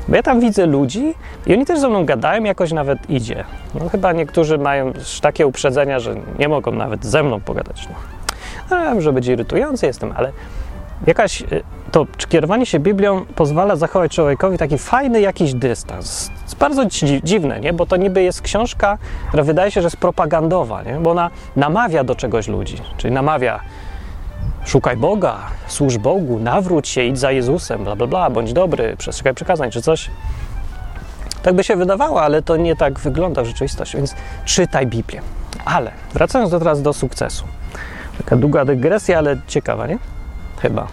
Bo 0.08 0.16
ja 0.16 0.22
tam 0.22 0.40
widzę 0.40 0.66
ludzi 0.66 1.14
i 1.46 1.52
oni 1.52 1.66
też 1.66 1.80
ze 1.80 1.88
mną 1.88 2.04
gadają, 2.04 2.44
jakoś 2.44 2.72
nawet 2.72 3.10
idzie. 3.10 3.44
No 3.74 3.88
chyba 3.88 4.12
niektórzy 4.12 4.58
mają 4.58 4.92
takie 5.20 5.46
uprzedzenia, 5.46 6.00
że 6.00 6.16
nie 6.38 6.48
mogą 6.48 6.72
nawet 6.72 7.04
ze 7.04 7.22
mną 7.22 7.40
pogadać. 7.40 7.88
No, 7.88 7.96
no 8.70 8.82
wiem, 8.84 9.00
że 9.00 9.12
będzie 9.12 9.32
irytujący 9.32 9.86
jestem, 9.86 10.12
ale 10.16 10.32
jakaś, 11.06 11.44
to 11.92 12.06
kierowanie 12.28 12.66
się 12.66 12.78
Biblią 12.78 13.24
pozwala 13.24 13.76
zachować 13.76 14.12
człowiekowi 14.12 14.58
taki 14.58 14.78
fajny 14.78 15.20
jakiś 15.20 15.54
dystans. 15.54 16.30
Jest 16.42 16.56
bardzo 16.56 16.84
dziwne, 17.24 17.60
nie? 17.60 17.72
bo 17.72 17.86
to 17.86 17.96
niby 17.96 18.22
jest 18.22 18.42
książka, 18.42 18.98
która 19.28 19.42
wydaje 19.42 19.70
się, 19.70 19.80
że 19.80 19.86
jest 19.86 19.96
propagandowa, 19.96 20.82
nie? 20.82 20.94
bo 20.94 21.10
ona 21.10 21.30
namawia 21.56 22.04
do 22.04 22.14
czegoś 22.14 22.48
ludzi, 22.48 22.76
czyli 22.96 23.14
namawia 23.14 23.60
szukaj 24.64 24.96
Boga, 24.96 25.36
służ 25.66 25.98
Bogu, 25.98 26.38
nawróć 26.38 26.88
się, 26.88 27.02
idź 27.04 27.18
za 27.18 27.32
Jezusem, 27.32 27.84
bla, 27.84 27.96
bla, 27.96 28.06
bla, 28.06 28.30
bądź 28.30 28.52
dobry, 28.52 28.96
przestrzegaj 28.98 29.34
przykazań, 29.34 29.70
czy 29.70 29.82
coś. 29.82 30.10
Tak 31.42 31.54
by 31.54 31.64
się 31.64 31.76
wydawało, 31.76 32.22
ale 32.22 32.42
to 32.42 32.56
nie 32.56 32.76
tak 32.76 32.98
wygląda 32.98 33.42
w 33.42 33.46
rzeczywistości, 33.46 33.96
więc 33.96 34.14
czytaj 34.44 34.86
Biblię. 34.86 35.20
Ale 35.64 35.90
wracając 36.14 36.50
do 36.50 36.58
teraz 36.58 36.82
do 36.82 36.92
sukcesu. 36.92 37.44
Taka 38.18 38.36
długa 38.36 38.64
dygresja, 38.64 39.18
ale 39.18 39.36
ciekawa, 39.46 39.86
nie? 39.86 39.98
Chyba. 40.62 40.86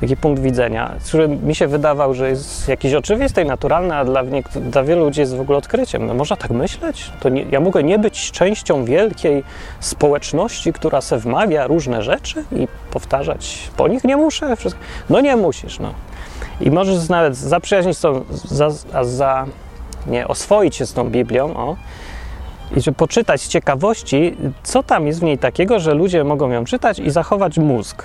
Taki 0.00 0.16
punkt 0.16 0.42
widzenia, 0.42 0.94
który 1.06 1.28
mi 1.28 1.54
się 1.54 1.66
wydawał, 1.66 2.14
że 2.14 2.28
jest 2.28 2.68
jakiś 2.68 2.94
oczywisty 2.94 3.42
i 3.42 3.44
naturalny, 3.44 3.94
a 3.94 4.04
dla, 4.04 4.22
dla 4.56 4.82
wielu 4.82 5.04
ludzi 5.04 5.20
jest 5.20 5.36
w 5.36 5.40
ogóle 5.40 5.58
odkryciem. 5.58 6.06
No 6.06 6.14
można 6.14 6.36
tak 6.36 6.50
myśleć? 6.50 7.10
To 7.20 7.28
nie, 7.28 7.42
ja 7.50 7.60
mogę 7.60 7.82
nie 7.82 7.98
być 7.98 8.30
częścią 8.30 8.84
wielkiej 8.84 9.44
społeczności, 9.80 10.72
która 10.72 11.00
se 11.00 11.18
wmawia 11.18 11.66
różne 11.66 12.02
rzeczy 12.02 12.44
i 12.52 12.68
powtarzać 12.90 13.70
po 13.76 13.88
nich 13.88 14.04
nie 14.04 14.16
muszę? 14.16 14.56
Wszystko. 14.56 14.80
No 15.10 15.20
nie 15.20 15.36
musisz, 15.36 15.78
no. 15.78 15.94
I 16.60 16.70
możesz 16.70 17.08
nawet 17.08 17.36
zaprzyjaźnić 17.36 17.98
się, 17.98 18.22
za, 18.30 18.70
za, 19.04 19.46
nie, 20.06 20.28
oswoić 20.28 20.76
się 20.76 20.86
z 20.86 20.92
tą 20.92 21.10
Biblią, 21.10 21.56
o, 21.56 21.76
i 22.76 22.80
że 22.80 22.92
poczytać 22.92 23.40
z 23.40 23.48
ciekawości, 23.48 24.36
co 24.62 24.82
tam 24.82 25.06
jest 25.06 25.20
w 25.20 25.22
niej 25.22 25.38
takiego, 25.38 25.80
że 25.80 25.94
ludzie 25.94 26.24
mogą 26.24 26.50
ją 26.50 26.64
czytać 26.64 26.98
i 26.98 27.10
zachować 27.10 27.58
mózg. 27.58 28.04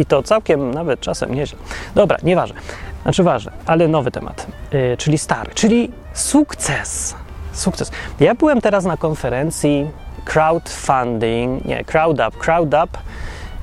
I 0.00 0.06
to 0.06 0.22
całkiem 0.22 0.74
nawet 0.74 1.00
czasem 1.00 1.34
nieźle. 1.34 1.58
Dobra, 1.94 2.18
nieważne. 2.22 2.60
Znaczy 3.02 3.22
ważne, 3.22 3.52
ale 3.66 3.88
nowy 3.88 4.10
temat, 4.10 4.46
yy, 4.72 4.96
czyli 4.96 5.18
stary, 5.18 5.50
czyli 5.54 5.90
sukces. 6.12 7.14
Sukces. 7.52 7.90
Ja 8.20 8.34
byłem 8.34 8.60
teraz 8.60 8.84
na 8.84 8.96
konferencji 8.96 9.90
crowdfunding, 10.24 11.64
nie, 11.64 11.84
crowd 11.84 12.20
up, 12.28 12.30
crowd 12.38 12.68
up, 12.68 12.98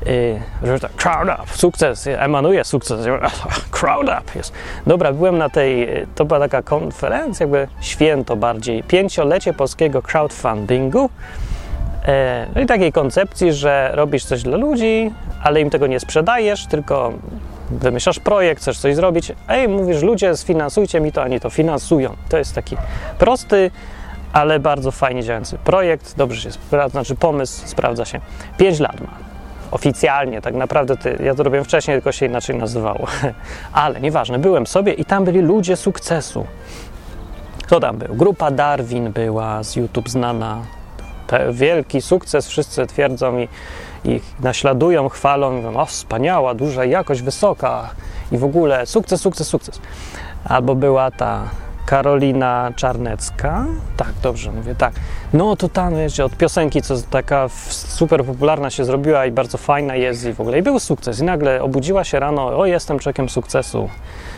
yy, 0.05 0.39
crowd 0.97 1.27
up, 1.27 1.57
sukces, 1.57 2.07
emanuje 2.07 2.63
sukces, 2.63 3.05
crowd 3.79 4.05
up 4.05 4.31
jest. 4.35 4.53
Dobra, 4.87 5.13
byłem 5.13 5.37
na 5.37 5.49
tej, 5.49 5.87
to 6.15 6.25
była 6.25 6.39
taka 6.39 6.61
konferencja, 6.61 7.43
jakby 7.43 7.67
święto 7.81 8.35
bardziej, 8.35 8.83
pięciolecie 8.83 9.53
polskiego 9.53 10.01
crowdfundingu, 10.01 11.09
no 12.55 12.61
i 12.61 12.65
takiej 12.65 12.91
koncepcji, 12.91 13.53
że 13.53 13.91
robisz 13.93 14.25
coś 14.25 14.43
dla 14.43 14.57
ludzi, 14.57 15.11
ale 15.43 15.61
im 15.61 15.69
tego 15.69 15.87
nie 15.87 15.99
sprzedajesz, 15.99 16.67
tylko 16.67 17.13
wymyślasz 17.71 18.19
projekt, 18.19 18.61
chcesz 18.61 18.79
coś 18.79 18.95
zrobić, 18.95 19.31
ej, 19.47 19.67
mówisz, 19.67 20.01
ludzie, 20.03 20.37
sfinansujcie 20.37 20.99
mi 20.99 21.11
to, 21.11 21.23
ani 21.23 21.39
to 21.39 21.49
finansują. 21.49 22.15
To 22.29 22.37
jest 22.37 22.55
taki 22.55 22.77
prosty, 23.19 23.71
ale 24.33 24.59
bardzo 24.59 24.91
fajnie 24.91 25.23
działający 25.23 25.57
projekt, 25.57 26.17
dobrze 26.17 26.41
się 26.41 26.51
sprawdza, 26.51 26.91
znaczy 26.91 27.15
pomysł 27.15 27.67
sprawdza 27.67 28.05
się. 28.05 28.19
5 28.57 28.79
lat 28.79 29.01
ma. 29.01 29.11
Oficjalnie, 29.71 30.41
tak 30.41 30.55
naprawdę, 30.55 30.95
ja 31.23 31.35
to 31.35 31.43
robiłem 31.43 31.65
wcześniej, 31.65 31.97
tylko 31.97 32.11
się 32.11 32.25
inaczej 32.25 32.55
nazywało. 32.55 33.07
Ale 33.73 34.01
nieważne, 34.01 34.39
byłem 34.39 34.67
sobie 34.67 34.93
i 34.93 35.05
tam 35.05 35.25
byli 35.25 35.41
ludzie 35.41 35.75
sukcesu. 35.75 36.45
Kto 37.63 37.79
tam 37.79 37.97
był? 37.97 38.15
Grupa 38.15 38.51
Darwin 38.51 39.11
była 39.11 39.63
z 39.63 39.75
YouTube 39.75 40.09
znana. 40.09 40.76
Wielki 41.51 42.01
sukces, 42.01 42.47
wszyscy 42.47 42.87
twierdzą 42.87 43.37
i 43.37 43.47
ich 44.05 44.23
naśladują, 44.39 45.09
chwalą, 45.09 45.51
mówią, 45.51 45.79
o 45.79 45.85
wspaniała, 45.85 46.53
duża 46.53 46.85
jakość, 46.85 47.21
wysoka 47.21 47.89
i 48.31 48.37
w 48.37 48.43
ogóle 48.43 48.85
sukces, 48.85 49.21
sukces, 49.21 49.47
sukces. 49.47 49.79
Albo 50.45 50.75
była 50.75 51.11
ta 51.11 51.43
Karolina 51.85 52.71
Czarnecka, 52.75 53.65
tak, 53.97 54.13
dobrze 54.23 54.51
mówię, 54.51 54.75
tak. 54.75 54.93
No 55.33 55.55
to 55.55 55.69
tam, 55.69 55.95
wiecie, 55.95 56.25
od 56.25 56.37
piosenki, 56.37 56.81
co 56.81 56.95
taka 57.09 57.49
super 57.69 58.25
popularna 58.25 58.69
się 58.69 58.85
zrobiła 58.85 59.25
i 59.25 59.31
bardzo 59.31 59.57
fajna 59.57 59.95
jest 59.95 60.25
i 60.25 60.33
w 60.33 60.41
ogóle. 60.41 60.59
I 60.59 60.61
był 60.61 60.79
sukces 60.79 61.19
i 61.19 61.23
nagle 61.23 61.63
obudziła 61.63 62.03
się 62.03 62.19
rano, 62.19 62.57
o 62.59 62.65
jestem 62.65 62.99
człowiekiem 62.99 63.29
sukcesu, 63.29 63.89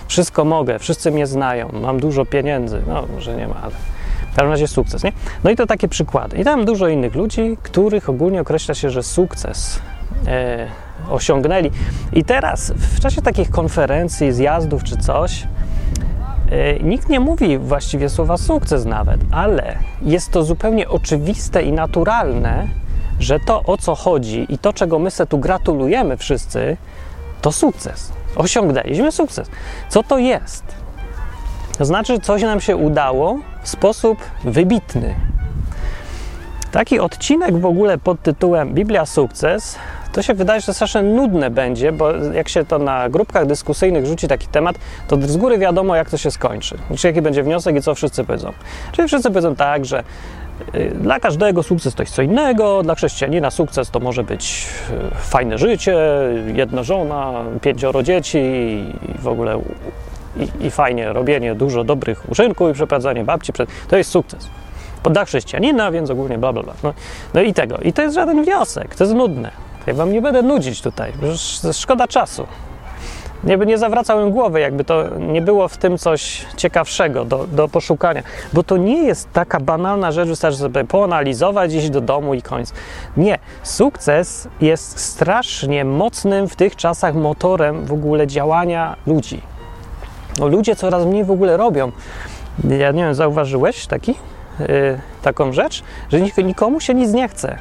wszystko 0.07 0.45
mogę, 0.45 0.79
wszyscy 0.79 1.11
mnie 1.11 1.27
znają, 1.27 1.69
mam 1.73 1.99
dużo 1.99 2.25
pieniędzy, 2.25 2.81
no 2.87 3.05
może 3.15 3.35
nie 3.35 3.47
ma, 3.47 3.55
ale 3.61 3.73
w 4.31 4.35
każdym 4.35 4.51
razie 4.51 4.67
sukces, 4.67 5.03
nie? 5.03 5.11
No 5.43 5.49
i 5.49 5.55
to 5.55 5.67
takie 5.67 5.87
przykłady. 5.87 6.37
I 6.37 6.43
tam 6.43 6.65
dużo 6.65 6.87
innych 6.87 7.15
ludzi, 7.15 7.57
których 7.63 8.09
ogólnie 8.09 8.41
określa 8.41 8.75
się, 8.75 8.89
że 8.89 9.03
sukces 9.03 9.81
e, 10.27 10.67
osiągnęli. 11.09 11.71
I 12.13 12.23
teraz 12.23 12.71
w 12.71 12.99
czasie 12.99 13.21
takich 13.21 13.49
konferencji, 13.49 14.33
zjazdów 14.33 14.83
czy 14.83 14.97
coś, 14.97 15.47
e, 16.51 16.79
nikt 16.79 17.09
nie 17.09 17.19
mówi 17.19 17.57
właściwie 17.57 18.09
słowa 18.09 18.37
sukces 18.37 18.85
nawet, 18.85 19.21
ale 19.31 19.75
jest 20.01 20.31
to 20.31 20.43
zupełnie 20.43 20.89
oczywiste 20.89 21.63
i 21.63 21.71
naturalne, 21.71 22.67
że 23.19 23.39
to 23.39 23.63
o 23.63 23.77
co 23.77 23.95
chodzi 23.95 24.45
i 24.49 24.57
to, 24.57 24.73
czego 24.73 24.99
my 24.99 25.11
se 25.11 25.25
tu 25.25 25.37
gratulujemy 25.37 26.17
wszyscy, 26.17 26.77
to 27.41 27.51
sukces. 27.51 28.11
Osiągnęliśmy 28.35 29.11
sukces. 29.11 29.49
Co 29.89 30.03
to 30.03 30.17
jest? 30.17 30.78
To 31.79 31.85
znaczy, 31.85 32.19
coś 32.19 32.41
nam 32.41 32.61
się 32.61 32.77
udało 32.77 33.39
w 33.63 33.69
sposób 33.69 34.17
wybitny. 34.43 35.15
Taki 36.71 36.99
odcinek 36.99 37.57
w 37.57 37.65
ogóle 37.65 37.97
pod 37.97 38.21
tytułem 38.21 38.73
Biblia 38.73 39.05
Sukces 39.05 39.75
to 40.11 40.21
się 40.21 40.33
wydaje, 40.33 40.61
że 40.61 40.73
strasznie 40.73 41.01
nudne 41.01 41.49
będzie, 41.49 41.91
bo 41.91 42.11
jak 42.11 42.49
się 42.49 42.65
to 42.65 42.79
na 42.79 43.09
grupkach 43.09 43.45
dyskusyjnych 43.45 44.05
rzuci 44.05 44.27
taki 44.27 44.47
temat, 44.47 44.75
to 45.07 45.17
z 45.21 45.37
góry 45.37 45.57
wiadomo, 45.57 45.95
jak 45.95 46.09
to 46.09 46.17
się 46.17 46.31
skończy. 46.31 46.77
Czy 46.97 47.07
jaki 47.07 47.21
będzie 47.21 47.43
wniosek 47.43 47.75
i 47.75 47.81
co 47.81 47.95
wszyscy 47.95 48.23
powiedzą. 48.23 48.53
Czyli 48.91 49.07
wszyscy 49.07 49.29
powiedzą 49.29 49.55
tak, 49.55 49.85
że 49.85 50.03
y, 50.75 50.91
dla 51.01 51.19
każdego 51.19 51.63
sukces 51.63 51.95
to 51.95 52.03
jest 52.03 52.15
co 52.15 52.21
innego, 52.21 52.83
dla 52.83 52.95
chrześcijanina 52.95 53.51
sukces 53.51 53.89
to 53.91 53.99
może 53.99 54.23
być 54.23 54.67
y, 54.91 55.15
fajne 55.15 55.57
życie, 55.57 55.97
jedna 56.55 56.83
żona, 56.83 57.33
pięcioro 57.61 58.03
dzieci 58.03 58.37
i 58.37 59.17
w 59.19 59.27
ogóle 59.27 59.59
i, 60.39 60.65
i 60.65 60.71
fajnie 60.71 61.13
robienie 61.13 61.55
dużo 61.55 61.83
dobrych 61.83 62.29
uczynków 62.29 62.69
i 62.69 62.73
przeprowadzanie 62.73 63.23
babci, 63.23 63.53
to 63.87 63.97
jest 63.97 64.11
sukces. 64.11 64.49
Dla 65.03 65.25
chrześcijanina, 65.25 65.91
więc 65.91 66.09
ogólnie 66.09 66.37
bla, 66.37 66.53
bla, 66.53 66.63
bla. 66.63 66.73
No, 66.83 66.93
no 67.33 67.41
i 67.41 67.53
tego. 67.53 67.77
I 67.77 67.93
to 67.93 68.01
jest 68.01 68.15
żaden 68.15 68.43
wniosek, 68.43 68.95
to 68.95 69.03
jest 69.03 69.15
nudne. 69.15 69.51
Ja 69.87 69.93
wam 69.93 70.11
nie 70.11 70.21
będę 70.21 70.41
nudzić 70.41 70.81
tutaj, 70.81 71.13
szkoda 71.73 72.07
czasu. 72.07 72.47
Nie, 73.43 73.57
nie 73.57 73.77
zawracałem 73.77 74.31
głowy, 74.31 74.59
jakby 74.59 74.83
to 74.83 75.03
nie 75.17 75.41
było 75.41 75.67
w 75.67 75.77
tym 75.77 75.97
coś 75.97 76.45
ciekawszego 76.57 77.25
do, 77.25 77.47
do 77.47 77.67
poszukania, 77.67 78.23
bo 78.53 78.63
to 78.63 78.77
nie 78.77 79.03
jest 79.03 79.33
taka 79.33 79.59
banalna 79.59 80.11
rzecz, 80.11 80.27
wystarczy 80.27 80.57
sobie 80.57 80.83
poanalizować, 80.83 81.73
iść 81.73 81.89
do 81.89 82.01
domu 82.01 82.33
i 82.33 82.41
koniec. 82.41 82.73
Nie, 83.17 83.39
sukces 83.63 84.47
jest 84.61 84.99
strasznie 84.99 85.85
mocnym 85.85 86.47
w 86.47 86.55
tych 86.55 86.75
czasach 86.75 87.15
motorem 87.15 87.85
w 87.85 87.93
ogóle 87.93 88.27
działania 88.27 88.95
ludzi. 89.07 89.41
No, 90.39 90.47
ludzie 90.47 90.75
coraz 90.75 91.05
mniej 91.05 91.23
w 91.23 91.31
ogóle 91.31 91.57
robią. 91.57 91.91
Ja 92.79 92.91
nie 92.91 93.03
wiem, 93.03 93.13
zauważyłeś 93.13 93.87
taki, 93.87 94.15
yy, 94.59 94.99
taką 95.21 95.53
rzecz, 95.53 95.83
że 96.09 96.21
nikomu 96.43 96.79
się 96.79 96.93
nic 96.93 97.13
nie 97.13 97.27
chce. 97.27 97.59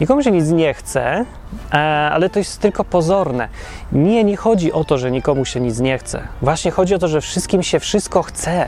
Nikomu 0.00 0.22
się 0.22 0.30
nic 0.30 0.48
nie 0.50 0.74
chce, 0.74 1.24
e, 1.72 1.76
ale 2.12 2.30
to 2.30 2.38
jest 2.38 2.60
tylko 2.60 2.84
pozorne. 2.84 3.48
Nie, 3.92 4.24
nie 4.24 4.36
chodzi 4.36 4.72
o 4.72 4.84
to, 4.84 4.98
że 4.98 5.10
nikomu 5.10 5.44
się 5.44 5.60
nic 5.60 5.80
nie 5.80 5.98
chce. 5.98 6.22
Właśnie 6.42 6.70
chodzi 6.70 6.94
o 6.94 6.98
to, 6.98 7.08
że 7.08 7.20
wszystkim 7.20 7.62
się 7.62 7.80
wszystko 7.80 8.22
chce, 8.22 8.66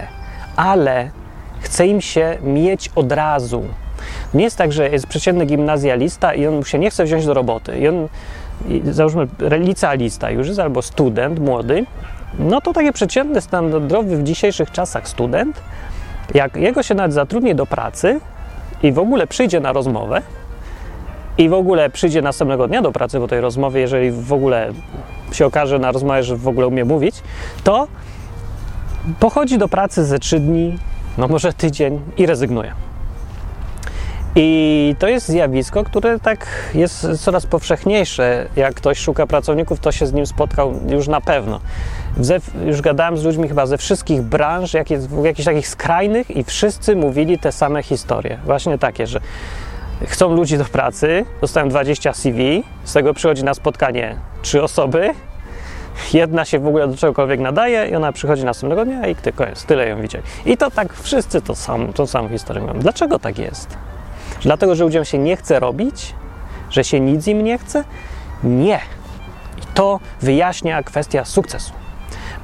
ale 0.57 1.11
chce 1.61 1.87
im 1.87 2.01
się 2.01 2.39
mieć 2.43 2.91
od 2.95 3.13
razu. 3.13 3.63
Nie 4.35 4.45
jest 4.45 4.57
tak, 4.57 4.73
że 4.73 4.91
jest 4.91 5.07
przeciętny 5.07 5.47
gimnazjalista 5.47 6.35
i 6.35 6.47
on 6.47 6.65
się 6.65 6.79
nie 6.79 6.91
chce 6.91 7.05
wziąć 7.05 7.27
do 7.27 7.35
roboty. 7.35 7.79
I 7.79 7.89
on, 7.89 8.09
załóżmy, 8.85 9.27
licealista 9.41 10.31
już 10.31 10.49
jest 10.49 10.61
albo 10.61 10.83
student 10.83 11.39
młody 11.39 11.87
no 12.39 12.61
to 12.61 12.73
taki 12.73 12.93
przeciętny, 12.93 13.41
standardowy 13.41 14.17
w 14.17 14.23
dzisiejszych 14.23 14.71
czasach 14.71 15.09
student, 15.09 15.63
jak 16.35 16.57
jego 16.57 16.83
się 16.83 16.95
nawet 16.95 17.13
zatrudni 17.13 17.55
do 17.55 17.67
pracy 17.67 18.21
i 18.83 18.93
w 18.93 18.99
ogóle 18.99 19.27
przyjdzie 19.27 19.61
na 19.61 19.73
rozmowę, 19.73 20.23
i 21.39 21.49
w 21.49 21.53
ogóle 21.53 21.91
przyjdzie 21.91 22.23
następnego 22.23 22.69
dnia 22.69 22.83
do 22.83 22.93
pracy 22.93 23.19
po 23.19 23.29
tej 23.29 23.41
rozmowie, 23.41 23.81
jeżeli 23.81 24.11
w 24.11 24.33
ogóle 24.33 24.73
się 25.33 25.47
okaże 25.47 25.79
na 25.79 25.93
rozmowie, 25.93 26.23
że 26.23 26.37
w 26.37 26.49
ogóle 26.49 26.67
umie 26.67 26.85
mówić, 26.85 27.23
to 27.65 27.89
pochodzi 29.21 29.59
do 29.59 29.69
pracy 29.69 30.05
ze 30.05 30.19
trzy 30.19 30.41
dni, 30.41 30.79
no 31.19 31.29
może 31.29 31.53
tydzień 31.53 32.01
i 32.17 32.27
rezygnuje. 32.27 32.73
I 34.39 34.95
to 34.99 35.09
jest 35.09 35.29
zjawisko, 35.29 35.85
które 35.85 36.21
tak 36.21 36.47
jest 36.75 37.07
coraz 37.19 37.47
powszechniejsze. 37.47 38.49
Jak 38.57 38.75
ktoś 38.75 38.99
szuka 38.99 39.27
pracowników, 39.27 39.81
to 39.81 39.93
się 39.93 40.07
z 40.07 40.13
nim 40.13 40.27
spotkał 40.27 40.75
już 40.89 41.09
na 41.09 41.21
pewno. 41.21 41.61
Ze, 42.21 42.41
już 42.67 42.81
gadałem 42.81 43.19
z 43.19 43.25
ludźmi 43.25 43.49
chyba 43.49 43.67
ze 43.67 43.79
wszystkich 43.79 44.23
branż, 44.23 44.75
jak 44.75 44.91
jest, 44.91 45.09
jakichś 45.23 45.45
takich 45.45 45.69
skrajnych, 45.69 46.31
i 46.31 46.45
wszyscy 46.45 46.97
mówili 46.97 47.39
te 47.39 47.53
same 47.53 47.83
historie. 47.83 48.39
Właśnie 48.45 48.79
takie, 48.79 49.07
że 49.07 49.21
chcą 50.05 50.35
ludzi 50.35 50.59
do 50.59 50.65
pracy, 50.65 51.25
dostają 51.41 51.69
20 51.69 52.13
CV, 52.13 52.65
z 52.85 52.93
tego 52.93 53.15
przychodzi 53.15 53.45
na 53.45 53.55
spotkanie 53.55 54.17
trzy 54.43 54.63
osoby, 54.63 55.15
jedna 56.13 56.45
się 56.45 56.59
w 56.59 56.67
ogóle 56.67 56.89
do 56.89 56.97
czegokolwiek 56.97 57.41
nadaje 57.41 57.89
i 57.89 57.95
ona 57.95 58.13
przychodzi 58.13 58.45
następnego 58.45 58.85
dnia 58.85 59.07
i 59.07 59.17
koniec, 59.35 59.65
tyle 59.65 59.89
ją 59.89 60.01
widzieli. 60.01 60.25
I 60.47 60.57
to 60.57 60.71
tak 60.71 60.95
wszyscy 60.95 61.43
to 61.43 61.55
sam, 61.55 61.93
tą 61.93 62.07
samą 62.07 62.29
historię 62.29 62.63
mają. 62.63 62.79
Dlaczego 62.79 63.19
tak 63.19 63.39
jest? 63.39 63.77
Dlatego, 64.43 64.75
że 64.75 64.85
ludziom 64.85 65.05
się 65.05 65.19
nie 65.19 65.37
chce 65.37 65.61
robić? 65.61 66.15
Że 66.71 66.85
się 66.85 67.01
nic 67.01 67.27
im 67.27 67.45
nie 67.45 67.59
chce? 67.59 67.85
Nie. 68.45 68.81
I 69.59 69.67
to 69.75 70.01
wyjaśnia 70.21 70.83
kwestia 70.83 71.25
sukcesu. 71.25 71.86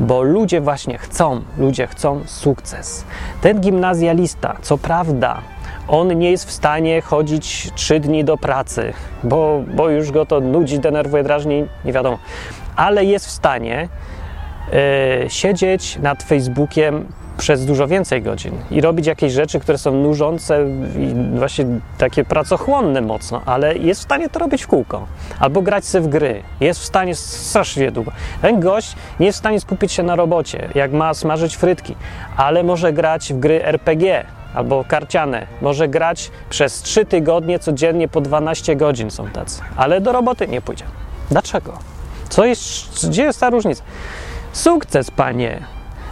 Bo 0.03 0.23
ludzie 0.23 0.61
właśnie 0.61 0.99
chcą, 0.99 1.41
ludzie 1.59 1.87
chcą 1.87 2.21
sukces. 2.27 3.05
Ten 3.41 3.61
gimnazjalista, 3.61 4.57
co 4.63 4.79
prawda, 4.79 5.41
on 5.89 6.19
nie 6.19 6.31
jest 6.31 6.45
w 6.45 6.53
stanie 6.53 7.01
chodzić 7.01 7.71
trzy 7.75 8.01
dni 8.01 8.25
do 8.25 8.37
pracy, 8.37 8.93
bo, 9.25 9.63
bo 9.75 9.91
już 9.91 10.11
go 10.11 10.27
to 10.27 10.41
nudzi, 10.41 10.79
denerwuje, 10.79 11.23
drażni, 11.23 11.67
nie 11.85 11.93
wiadomo, 11.93 12.19
ale 12.77 13.05
jest 13.05 13.27
w 13.27 13.31
stanie 13.31 13.89
yy, 14.73 15.31
siedzieć 15.31 15.99
nad 15.99 16.23
Facebookiem 16.23 17.07
przez 17.39 17.67
dużo 17.67 17.87
więcej 17.87 18.23
godzin 18.23 18.53
i 18.71 18.81
robić 18.81 19.07
jakieś 19.07 19.33
rzeczy, 19.33 19.61
które 19.61 19.79
są 19.79 19.93
nużące 19.93 20.67
i 20.99 21.15
właśnie 21.39 21.67
takie 21.99 22.25
pracochłonne 22.25 23.01
mocno, 23.01 23.43
ale 23.47 23.77
jest 23.77 24.01
w 24.01 24.05
stanie 24.05 24.29
to 24.29 24.39
robić 24.39 24.63
w 24.63 24.67
kółko. 24.67 25.07
Albo 25.41 25.63
grać 25.63 25.85
sobie 25.85 26.05
w 26.05 26.09
gry. 26.09 26.43
Jest 26.61 26.81
w 26.81 26.85
stanie 26.85 27.15
strasznie 27.15 27.93
długo. 27.93 28.13
Ten 28.43 28.61
gość 28.61 28.97
nie 29.21 29.27
jest 29.27 29.39
w 29.39 29.43
stanie 29.43 29.61
skupić 29.61 29.93
się 29.93 30.03
na 30.03 30.17
robocie, 30.17 30.69
jak 30.75 30.93
ma 30.93 31.15
smażyć 31.15 31.57
frytki, 31.57 31.97
ale 32.37 32.63
może 32.63 32.93
grać 32.93 33.33
w 33.33 33.39
gry 33.39 33.65
RPG 33.65 34.25
albo 34.55 34.85
karciane 34.85 35.47
może 35.63 35.89
grać 35.89 36.31
przez 36.51 36.83
3 36.83 37.05
tygodnie 37.05 37.59
codziennie 37.59 38.09
po 38.09 38.21
12 38.21 38.77
godzin 38.77 39.11
są 39.11 39.29
tacy, 39.29 39.63
ale 39.77 40.01
do 40.01 40.13
roboty 40.13 40.49
nie 40.49 40.61
pójdzie. 40.61 40.85
Dlaczego? 41.31 41.79
Co 42.29 42.45
jest, 42.45 43.09
gdzie 43.09 43.23
jest 43.23 43.41
ta 43.41 43.51
różnica? 43.51 43.83
Sukces, 44.53 45.11
panie. 45.11 45.63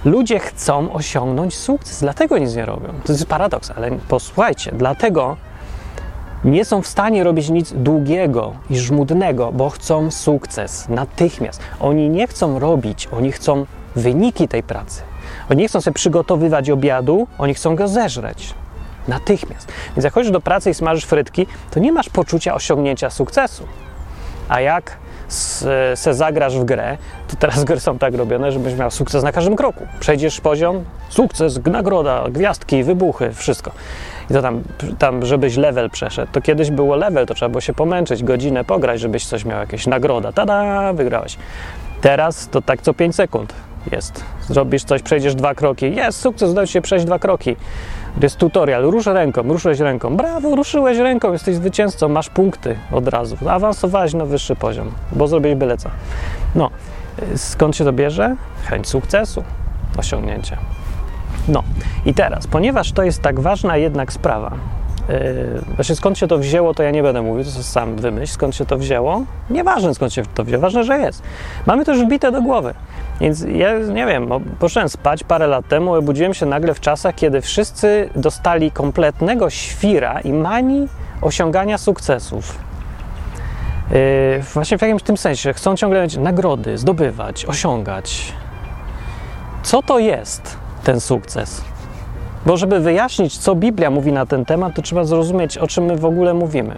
Ludzie 0.04 0.38
chcą 0.38 0.92
osiągnąć 0.92 1.54
sukces, 1.54 2.00
dlatego 2.00 2.38
nic 2.38 2.54
nie 2.54 2.66
robią. 2.66 2.88
To 3.04 3.12
jest 3.12 3.26
paradoks, 3.26 3.70
ale 3.76 3.90
posłuchajcie, 3.90 4.72
dlatego 4.74 5.36
nie 6.44 6.64
są 6.64 6.82
w 6.82 6.86
stanie 6.86 7.24
robić 7.24 7.48
nic 7.48 7.72
długiego 7.72 8.52
i 8.70 8.78
żmudnego, 8.78 9.52
bo 9.52 9.70
chcą 9.70 10.10
sukces 10.10 10.88
natychmiast. 10.88 11.60
Oni 11.80 12.10
nie 12.10 12.26
chcą 12.26 12.58
robić, 12.58 13.08
oni 13.12 13.32
chcą 13.32 13.66
wyniki 13.96 14.48
tej 14.48 14.62
pracy. 14.62 15.02
Oni 15.50 15.62
nie 15.62 15.68
chcą 15.68 15.80
sobie 15.80 15.94
przygotowywać 15.94 16.70
obiadu, 16.70 17.26
oni 17.38 17.54
chcą 17.54 17.76
go 17.76 17.88
zeżreć 17.88 18.54
natychmiast. 19.08 19.72
Więc 19.96 20.04
jak 20.04 20.14
chodzisz 20.14 20.32
do 20.32 20.40
pracy 20.40 20.70
i 20.70 20.74
smażysz 20.74 21.04
frytki, 21.04 21.46
to 21.70 21.80
nie 21.80 21.92
masz 21.92 22.08
poczucia 22.08 22.54
osiągnięcia 22.54 23.10
sukcesu. 23.10 23.64
A 24.48 24.60
jak 24.60 24.96
se 25.94 26.14
zagrasz 26.14 26.58
w 26.58 26.64
grę, 26.64 26.96
to 27.28 27.36
teraz 27.36 27.64
gry 27.68 27.80
są 27.80 27.98
tak 27.98 28.14
robione, 28.14 28.52
żebyś 28.52 28.74
miał 28.74 28.90
sukces 28.90 29.22
na 29.22 29.32
każdym 29.32 29.56
kroku. 29.56 29.86
Przejdziesz 30.00 30.40
poziom, 30.40 30.84
sukces, 31.08 31.60
nagroda, 31.66 32.24
gwiazdki, 32.30 32.84
wybuchy, 32.84 33.32
wszystko. 33.32 33.70
I 34.30 34.32
to 34.32 34.42
tam, 34.42 34.62
tam, 34.98 35.26
żebyś 35.26 35.56
level 35.56 35.90
przeszedł. 35.90 36.32
To 36.32 36.40
kiedyś 36.40 36.70
było 36.70 36.96
level, 36.96 37.26
to 37.26 37.34
trzeba 37.34 37.48
było 37.48 37.60
się 37.60 37.72
pomęczyć, 37.72 38.24
godzinę 38.24 38.64
pograć, 38.64 39.00
żebyś 39.00 39.26
coś 39.26 39.44
miał, 39.44 39.58
jakieś 39.58 39.86
nagroda. 39.86 40.32
Tada, 40.32 40.92
wygrałeś. 40.92 41.36
Teraz 42.00 42.48
to 42.48 42.62
tak 42.62 42.82
co 42.82 42.94
5 42.94 43.14
sekund 43.14 43.52
jest. 43.92 44.24
Zrobisz 44.48 44.84
coś, 44.84 45.02
przejdziesz 45.02 45.34
dwa 45.34 45.54
kroki. 45.54 45.94
Jest, 45.94 46.20
sukces, 46.20 46.50
udało 46.50 46.66
się 46.66 46.80
przejść 46.80 47.04
dwa 47.04 47.18
kroki. 47.18 47.56
Jest 48.22 48.36
tutorial, 48.36 48.82
rusz 48.82 49.06
ręką, 49.06 49.42
ruszyłeś 49.42 49.78
ręką. 49.78 50.16
Brawo, 50.16 50.56
ruszyłeś 50.56 50.98
ręką, 50.98 51.32
jesteś 51.32 51.54
zwycięzcą, 51.54 52.08
masz 52.08 52.30
punkty 52.30 52.76
od 52.92 53.08
razu. 53.08 53.36
Awansowałeś 53.48 54.14
na 54.14 54.24
wyższy 54.24 54.56
poziom, 54.56 54.90
bo 55.12 55.28
zrobiłeś 55.28 55.58
byle 55.58 55.76
co. 55.76 55.88
No, 56.54 56.70
skąd 57.36 57.76
się 57.76 57.84
to 57.84 57.92
bierze? 57.92 58.36
Chęć 58.64 58.88
sukcesu, 58.88 59.44
osiągnięcia. 59.98 60.56
No 61.48 61.62
i 62.06 62.14
teraz, 62.14 62.46
ponieważ 62.46 62.92
to 62.92 63.02
jest 63.02 63.22
tak 63.22 63.40
ważna 63.40 63.76
jednak 63.76 64.12
sprawa, 64.12 64.50
Yy, 65.10 65.62
właśnie 65.76 65.94
skąd 65.96 66.18
się 66.18 66.28
to 66.28 66.38
wzięło, 66.38 66.74
to 66.74 66.82
ja 66.82 66.90
nie 66.90 67.02
będę 67.02 67.22
mówił, 67.22 67.44
to 67.44 67.62
sam 67.62 67.96
wymyśl, 67.96 68.32
skąd 68.32 68.56
się 68.56 68.66
to 68.66 68.78
wzięło. 68.78 69.24
Nieważne 69.50 69.94
skąd 69.94 70.12
się 70.12 70.22
to 70.34 70.44
wzięło, 70.44 70.60
ważne, 70.60 70.84
że 70.84 70.98
jest. 70.98 71.22
Mamy 71.66 71.84
już 71.88 72.00
wbite 72.00 72.32
do 72.32 72.42
głowy. 72.42 72.74
Więc 73.20 73.44
ja 73.54 73.78
nie 73.78 74.06
wiem, 74.06 74.28
poszedłem 74.58 74.88
spać 74.88 75.24
parę 75.24 75.46
lat 75.46 75.68
temu, 75.68 75.94
obudziłem 75.94 76.34
się 76.34 76.46
nagle 76.46 76.74
w 76.74 76.80
czasach, 76.80 77.14
kiedy 77.14 77.40
wszyscy 77.40 78.10
dostali 78.16 78.70
kompletnego 78.70 79.50
świra 79.50 80.20
i 80.20 80.32
mani 80.32 80.88
osiągania 81.20 81.78
sukcesów. 81.78 82.58
Yy, 83.90 84.42
właśnie 84.54 84.78
w 84.78 84.82
jakimś 84.82 85.02
tym 85.02 85.16
sensie, 85.16 85.52
chcą 85.52 85.76
ciągle 85.76 86.06
nagrody, 86.18 86.78
zdobywać, 86.78 87.44
osiągać. 87.44 88.32
Co 89.62 89.82
to 89.82 89.98
jest 89.98 90.56
ten 90.84 91.00
sukces? 91.00 91.69
Bo 92.46 92.56
żeby 92.56 92.80
wyjaśnić, 92.80 93.38
co 93.38 93.54
Biblia 93.54 93.90
mówi 93.90 94.12
na 94.12 94.26
ten 94.26 94.44
temat, 94.44 94.74
to 94.74 94.82
trzeba 94.82 95.04
zrozumieć, 95.04 95.58
o 95.58 95.66
czym 95.66 95.84
my 95.84 95.96
w 95.96 96.04
ogóle 96.04 96.34
mówimy. 96.34 96.74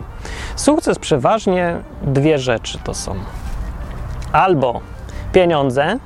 Sukces 0.57 0.99
przeważnie 0.99 1.76
dwie 2.02 2.38
rzeczy 2.38 2.78
to 2.85 2.95
są. 2.95 3.14
Albo 4.33 4.81
pieniądze, 5.33 5.99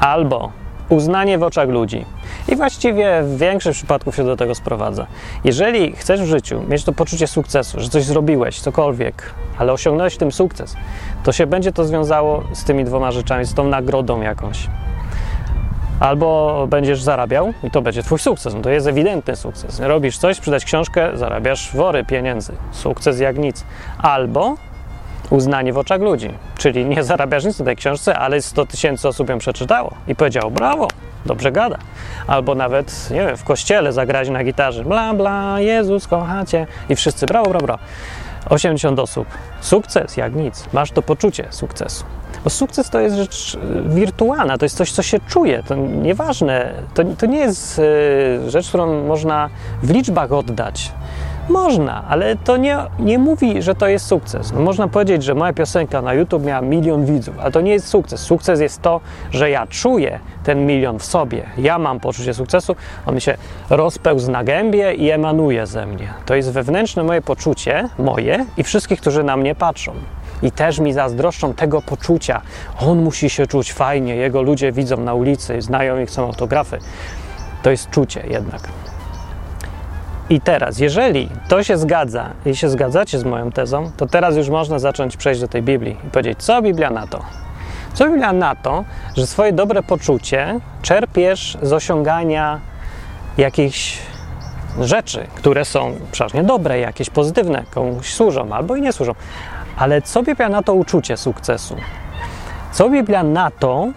albo 0.00 0.52
uznanie 0.88 1.38
w 1.38 1.42
oczach 1.42 1.68
ludzi. 1.68 2.04
I 2.48 2.56
właściwie 2.56 3.22
w 3.22 3.38
większości 3.38 3.78
przypadków 3.78 4.16
się 4.16 4.24
do 4.24 4.36
tego 4.36 4.54
sprowadza. 4.54 5.06
Jeżeli 5.44 5.92
chcesz 5.92 6.20
w 6.20 6.26
życiu 6.26 6.62
mieć 6.68 6.84
to 6.84 6.92
poczucie 6.92 7.26
sukcesu, 7.26 7.80
że 7.80 7.88
coś 7.88 8.04
zrobiłeś, 8.04 8.60
cokolwiek, 8.60 9.34
ale 9.58 9.72
osiągnąłeś 9.72 10.14
w 10.14 10.18
tym 10.18 10.32
sukces, 10.32 10.76
to 11.24 11.32
się 11.32 11.46
będzie 11.46 11.72
to 11.72 11.84
związało 11.84 12.42
z 12.52 12.64
tymi 12.64 12.84
dwoma 12.84 13.10
rzeczami, 13.12 13.44
z 13.44 13.54
tą 13.54 13.64
nagrodą 13.64 14.20
jakąś. 14.20 14.68
Albo 16.00 16.66
będziesz 16.70 17.02
zarabiał 17.02 17.52
i 17.62 17.70
to 17.70 17.82
będzie 17.82 18.02
twój 18.02 18.18
sukces. 18.18 18.54
No 18.54 18.60
to 18.60 18.70
jest 18.70 18.86
ewidentny 18.86 19.36
sukces. 19.36 19.80
Robisz 19.80 20.18
coś, 20.18 20.36
sprzedać 20.36 20.64
książkę, 20.64 21.10
zarabiasz 21.14 21.76
wory 21.76 22.04
pieniędzy. 22.04 22.52
Sukces 22.70 23.20
jak 23.20 23.38
nic. 23.38 23.64
Albo 23.98 24.54
uznanie 25.30 25.72
w 25.72 25.78
oczach 25.78 26.00
ludzi. 26.00 26.30
Czyli 26.58 26.84
nie 26.84 27.04
zarabiasz 27.04 27.44
nic 27.44 27.58
na 27.58 27.64
tej 27.64 27.76
książce, 27.76 28.18
ale 28.18 28.42
100 28.42 28.66
tysięcy 28.66 29.08
osób 29.08 29.28
ją 29.28 29.38
przeczytało 29.38 29.94
i 30.08 30.14
powiedziało 30.14 30.50
brawo, 30.50 30.88
dobrze 31.26 31.52
gada. 31.52 31.78
Albo 32.26 32.54
nawet, 32.54 33.10
nie 33.10 33.26
wiem, 33.26 33.36
w 33.36 33.44
kościele 33.44 33.92
zagrać 33.92 34.28
na 34.28 34.44
gitarze 34.44 34.84
bla 34.84 35.14
bla, 35.14 35.60
Jezus 35.60 36.08
kochacie 36.08 36.66
i 36.88 36.96
wszyscy 36.96 37.26
brawo, 37.26 37.50
brawo, 37.50 37.66
brawo. 37.66 37.82
80 38.50 38.98
osób. 38.98 39.28
Sukces 39.60 40.16
jak 40.16 40.34
nic. 40.34 40.68
Masz 40.72 40.90
to 40.90 41.02
poczucie 41.02 41.46
sukcesu. 41.50 42.04
Bo 42.44 42.50
sukces 42.50 42.90
to 42.90 43.00
jest 43.00 43.16
rzecz 43.16 43.54
y, 43.54 43.58
wirtualna, 43.88 44.58
to 44.58 44.64
jest 44.64 44.76
coś, 44.76 44.92
co 44.92 45.02
się 45.02 45.18
czuje. 45.28 45.62
To 45.62 45.74
nieważne, 45.76 46.72
to, 46.94 47.02
to 47.18 47.26
nie 47.26 47.38
jest 47.38 47.78
y, 47.78 48.50
rzecz, 48.50 48.68
którą 48.68 49.06
można 49.06 49.50
w 49.82 49.90
liczbach 49.90 50.32
oddać. 50.32 50.92
Można, 51.48 52.04
ale 52.08 52.36
to 52.36 52.56
nie, 52.56 52.78
nie 52.98 53.18
mówi, 53.18 53.62
że 53.62 53.74
to 53.74 53.88
jest 53.88 54.06
sukces. 54.06 54.52
No 54.52 54.60
można 54.60 54.88
powiedzieć, 54.88 55.22
że 55.24 55.34
moja 55.34 55.52
piosenka 55.52 56.02
na 56.02 56.14
YouTube 56.14 56.44
miała 56.44 56.60
milion 56.60 57.04
widzów, 57.04 57.34
ale 57.38 57.52
to 57.52 57.60
nie 57.60 57.72
jest 57.72 57.88
sukces. 57.88 58.20
Sukces 58.20 58.60
jest 58.60 58.82
to, 58.82 59.00
że 59.30 59.50
ja 59.50 59.66
czuję 59.66 60.20
ten 60.44 60.66
milion 60.66 60.98
w 60.98 61.04
sobie. 61.04 61.42
Ja 61.58 61.78
mam 61.78 62.00
poczucie 62.00 62.34
sukcesu, 62.34 62.76
on 63.06 63.20
się 63.20 63.36
rozpełzł 63.70 64.30
na 64.30 64.44
gębie 64.44 64.94
i 64.94 65.10
emanuje 65.10 65.66
ze 65.66 65.86
mnie. 65.86 66.08
To 66.26 66.34
jest 66.34 66.52
wewnętrzne 66.52 67.04
moje 67.04 67.22
poczucie, 67.22 67.88
moje 67.98 68.46
i 68.56 68.62
wszystkich, 68.62 69.00
którzy 69.00 69.22
na 69.24 69.36
mnie 69.36 69.54
patrzą. 69.54 69.92
I 70.42 70.52
też 70.52 70.78
mi 70.78 70.92
zazdroszczą 70.92 71.54
tego 71.54 71.82
poczucia. 71.82 72.42
On 72.80 73.02
musi 73.02 73.30
się 73.30 73.46
czuć 73.46 73.72
fajnie, 73.72 74.16
jego 74.16 74.42
ludzie 74.42 74.72
widzą 74.72 74.96
na 74.96 75.14
ulicy, 75.14 75.62
znają 75.62 75.98
i 76.00 76.06
chcą 76.06 76.22
autografy. 76.26 76.78
To 77.62 77.70
jest 77.70 77.90
czucie 77.90 78.24
jednak. 78.30 78.68
I 80.30 80.40
teraz, 80.40 80.78
jeżeli 80.78 81.28
to 81.48 81.62
się 81.62 81.78
zgadza 81.78 82.30
i 82.46 82.56
się 82.56 82.68
zgadzacie 82.68 83.18
z 83.18 83.24
moją 83.24 83.52
tezą, 83.52 83.90
to 83.96 84.06
teraz 84.06 84.36
już 84.36 84.48
można 84.48 84.78
zacząć 84.78 85.16
przejść 85.16 85.40
do 85.40 85.48
tej 85.48 85.62
Biblii 85.62 85.96
i 86.06 86.10
powiedzieć, 86.10 86.42
co 86.42 86.62
Biblia 86.62 86.90
na 86.90 87.06
to? 87.06 87.22
Co 87.94 88.06
Biblia 88.06 88.32
na 88.32 88.54
to, 88.54 88.84
że 89.16 89.26
swoje 89.26 89.52
dobre 89.52 89.82
poczucie 89.82 90.60
czerpiesz 90.82 91.58
z 91.62 91.72
osiągania 91.72 92.60
jakichś 93.38 93.98
rzeczy, 94.80 95.26
które 95.34 95.64
są 95.64 95.92
przeważnie 96.12 96.42
dobre, 96.42 96.78
jakieś 96.78 97.10
pozytywne, 97.10 97.64
komuś 97.70 98.14
służą 98.14 98.52
albo 98.52 98.76
i 98.76 98.80
nie 98.80 98.92
służą. 98.92 99.14
Ale 99.78 100.02
co 100.02 100.22
Biblia 100.22 100.48
na 100.48 100.62
to 100.62 100.74
uczucie 100.74 101.16
sukcesu? 101.16 101.76
Co 102.72 102.90
Biblia 102.90 103.22
na 103.22 103.50
to, 103.50 103.88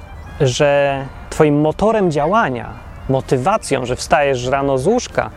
że 0.41 1.06
Twoim 1.30 1.62
motorem 1.62 2.12
działania, 2.12 2.70
motywacją, 3.10 3.86
że 3.86 3.96
wstajesz 3.96 4.48
rano 4.48 4.78
z 4.78 4.88
łóżka, 4.88 5.30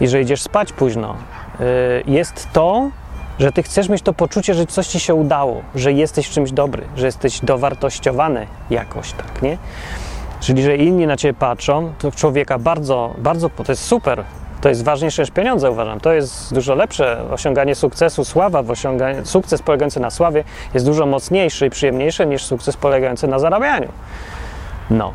i 0.00 0.08
że 0.08 0.20
idziesz 0.20 0.42
spać 0.42 0.72
późno, 0.72 1.16
y, 1.60 1.64
jest 2.06 2.48
to, 2.52 2.90
że 3.38 3.52
ty 3.52 3.62
chcesz 3.62 3.88
mieć 3.88 4.02
to 4.02 4.12
poczucie, 4.12 4.54
że 4.54 4.66
coś 4.66 4.86
ci 4.86 5.00
się 5.00 5.14
udało, 5.14 5.62
że 5.74 5.92
jesteś 5.92 6.26
w 6.26 6.30
czymś 6.30 6.52
dobry, 6.52 6.82
że 6.96 7.06
jesteś 7.06 7.40
dowartościowany 7.40 8.46
jakoś, 8.70 9.12
tak, 9.12 9.42
nie? 9.42 9.58
Czyli, 10.40 10.62
że 10.62 10.76
inni 10.76 11.06
na 11.06 11.16
ciebie 11.16 11.34
patrzą, 11.34 11.92
to 11.98 12.12
człowieka 12.12 12.58
bardzo, 12.58 13.14
bardzo, 13.18 13.50
to 13.50 13.72
jest 13.72 13.84
super, 13.84 14.24
to 14.66 14.70
jest 14.70 14.84
ważniejsze 14.84 15.22
niż 15.22 15.30
pieniądze, 15.30 15.70
uważam. 15.70 16.00
To 16.00 16.12
jest 16.12 16.54
dużo 16.54 16.74
lepsze. 16.74 17.22
Osiąganie 17.30 17.74
sukcesu, 17.74 18.24
sława 18.24 18.62
w 18.62 18.70
osiąganiu, 18.70 19.26
sukces 19.26 19.62
polegający 19.62 20.00
na 20.00 20.10
sławie 20.10 20.44
jest 20.74 20.86
dużo 20.86 21.06
mocniejszy 21.06 21.66
i 21.66 21.70
przyjemniejszy 21.70 22.26
niż 22.26 22.44
sukces 22.44 22.76
polegający 22.76 23.28
na 23.28 23.38
zarabianiu. 23.38 23.88
No. 24.90 25.12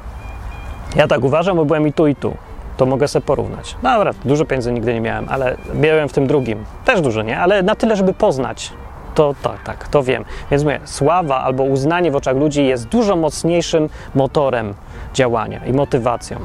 Ja 0.95 1.07
tak 1.07 1.23
uważam, 1.23 1.57
bo 1.57 1.65
byłem 1.65 1.87
i 1.87 1.93
tu, 1.93 2.07
i 2.07 2.15
tu 2.15 2.37
to 2.77 2.85
mogę 2.85 3.07
sobie 3.07 3.25
porównać. 3.25 3.75
Dobra, 3.83 4.11
dużo 4.25 4.45
pieniędzy 4.45 4.71
nigdy 4.71 4.93
nie 4.93 5.01
miałem, 5.01 5.25
ale 5.29 5.57
miałem 5.73 6.09
w 6.09 6.13
tym 6.13 6.27
drugim. 6.27 6.65
Też 6.85 7.01
dużo, 7.01 7.21
nie? 7.21 7.39
Ale 7.39 7.63
na 7.63 7.75
tyle, 7.75 7.95
żeby 7.95 8.13
poznać. 8.13 8.73
To 9.15 9.35
tak, 9.43 9.63
tak, 9.63 9.87
to 9.87 10.03
wiem. 10.03 10.25
Więc 10.51 10.63
mówię, 10.63 10.79
sława 10.85 11.41
albo 11.41 11.63
uznanie 11.63 12.11
w 12.11 12.15
oczach 12.15 12.35
ludzi 12.35 12.65
jest 12.65 12.87
dużo 12.87 13.15
mocniejszym 13.15 13.89
motorem 14.15 14.73
działania 15.13 15.65
i 15.65 15.73
motywacją. 15.73 16.37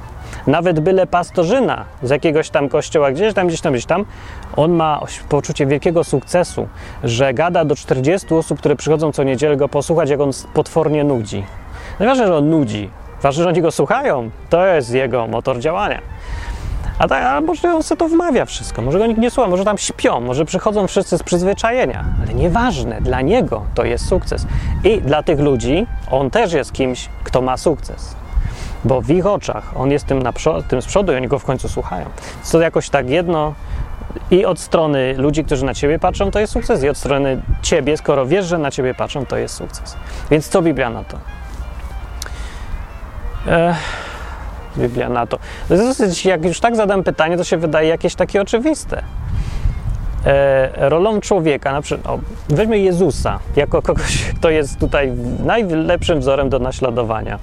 Nawet 0.47 0.81
byle 0.81 1.07
pastorzyna 1.07 1.85
z 2.03 2.11
jakiegoś 2.11 2.51
tam 2.51 2.69
kościoła, 2.69 3.11
gdzieś 3.11 3.35
tam, 3.35 3.47
gdzieś 3.47 3.61
tam, 3.61 3.73
gdzieś 3.73 3.87
tam, 3.87 4.05
on 4.57 4.73
ma 4.73 5.01
poczucie 5.29 5.67
wielkiego 5.67 6.05
sukcesu, 6.05 6.69
że 7.05 7.35
gada 7.35 7.65
do 7.65 7.77
40 7.77 8.35
osób, 8.35 8.59
które 8.59 8.77
przychodzą 8.77 9.13
co 9.13 9.23
niedzielę 9.23 9.57
go 9.57 9.69
posłuchać, 9.69 10.11
jak 10.11 10.21
on 10.21 10.31
potwornie 10.55 11.05
nudzi. 11.05 11.45
Najważniejsze, 11.99 12.33
że 12.33 12.39
on 12.39 12.51
nudzi, 12.51 12.91
ważne, 13.23 13.43
że 13.43 13.49
oni 13.49 13.63
go 13.63 13.71
słuchają, 13.71 14.31
to 14.51 14.67
jest 14.67 14.95
jego 14.95 15.27
motor 15.27 15.59
działania. 15.59 16.01
A, 16.99 17.09
tak, 17.09 17.25
a 17.25 17.41
może 17.41 17.75
on 17.75 17.83
sobie 17.83 17.99
to 17.99 18.09
wmawia 18.09 18.45
wszystko, 18.45 18.83
może 18.83 18.99
go 18.99 19.07
nikt 19.07 19.21
nie 19.21 19.31
słucha, 19.31 19.51
może 19.51 19.65
tam 19.65 19.79
śpią, 19.79 20.21
może 20.21 20.45
przychodzą 20.45 20.87
wszyscy 20.87 21.19
z 21.19 21.23
przyzwyczajenia, 21.23 22.05
ale 22.23 22.35
nieważne, 22.35 23.01
dla 23.01 23.21
niego 23.21 23.65
to 23.75 23.85
jest 23.85 24.09
sukces. 24.09 24.47
I 24.85 25.01
dla 25.01 25.23
tych 25.23 25.41
ludzi 25.41 25.87
on 26.11 26.31
też 26.31 26.53
jest 26.53 26.73
kimś, 26.73 27.09
kto 27.25 27.43
ma 27.43 27.57
sukces. 27.57 28.17
bo 28.85 29.01
w 29.01 29.11
ich 29.11 29.27
oczach 29.27 29.73
on 29.77 29.91
jest 29.91 30.07
tym, 30.07 30.23
na 30.23 30.33
tym 30.69 30.83
z 30.83 30.87
przodu 30.87 31.13
i 31.13 31.17
oni 31.17 31.29
go 31.29 31.39
w 31.39 31.45
końcu 31.45 31.69
słuchają. 31.69 32.07
To 32.53 32.61
jakoś 32.61 32.91
tak 32.91 33.11
jedno 33.11 33.55
i 34.31 34.45
od 34.45 34.61
strony 34.61 35.15
ludzi, 35.19 35.45
którzy 35.45 35.65
na 35.65 35.75
ciebie 35.75 35.99
patrzą, 35.99 36.31
to 36.31 36.41
jest 36.41 36.53
sukces, 36.53 36.83
i 36.83 36.89
od 36.89 36.97
strony 36.97 37.43
ciebie, 37.63 37.97
skoro 37.97 38.27
wiesz, 38.27 38.47
że 38.47 38.59
na 38.59 38.71
ciebie 38.71 38.95
patrzą, 38.95 39.27
to 39.27 39.37
jest 39.37 39.55
sukces. 39.55 39.97
Więc 40.31 40.49
co 40.49 40.63
Biblia 40.63 40.91
na 40.91 41.05
to? 41.05 41.19
Ech, 43.47 43.77
Biblia 44.79 45.09
na 45.09 45.27
to. 45.27 45.39
To 45.69 45.75
jest 45.75 45.87
dosyć, 45.87 46.25
jak 46.25 46.45
już 46.45 46.61
tak 46.61 46.77
zadam 46.77 47.05
pytanie, 47.05 47.37
to 47.37 47.45
się 47.45 47.57
wydaje 47.57 47.89
jakieś 47.89 48.15
takie 48.15 48.43
oczywiste. 48.43 49.03
E, 50.27 50.89
rolą 50.89 51.21
człowieka, 51.21 51.73
na 51.73 51.83
przykład, 51.83 52.07
o, 52.07 52.19
weźmy 52.49 52.79
Jezusa 52.79 53.39
jako 53.57 53.83
kogoś, 53.83 54.25
kto 54.39 54.51
jest 54.51 54.79
tutaj 54.79 55.13
najlepszym 55.45 56.21
wzorem 56.21 56.49
do 56.49 56.59
naśladowania 56.59 57.39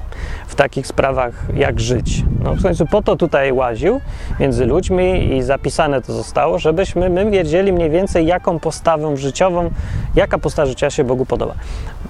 w 0.47 0.55
takich 0.55 0.87
sprawach, 0.87 1.33
jak 1.55 1.79
żyć. 1.79 2.23
No, 2.43 2.53
w 2.53 2.63
końcu 2.63 2.85
po 2.85 3.01
to 3.01 3.15
tutaj 3.15 3.51
łaził 3.51 4.01
między 4.39 4.65
ludźmi 4.65 5.33
i 5.33 5.43
zapisane 5.43 6.01
to 6.01 6.13
zostało, 6.13 6.59
żebyśmy 6.59 7.09
my 7.09 7.31
wiedzieli 7.31 7.73
mniej 7.73 7.89
więcej, 7.89 8.25
jaką 8.25 8.59
postawą 8.59 9.15
życiową, 9.15 9.69
jaka 10.15 10.37
postawa 10.37 10.65
życia 10.65 10.89
się 10.89 11.03
Bogu 11.03 11.25
podoba. 11.25 11.53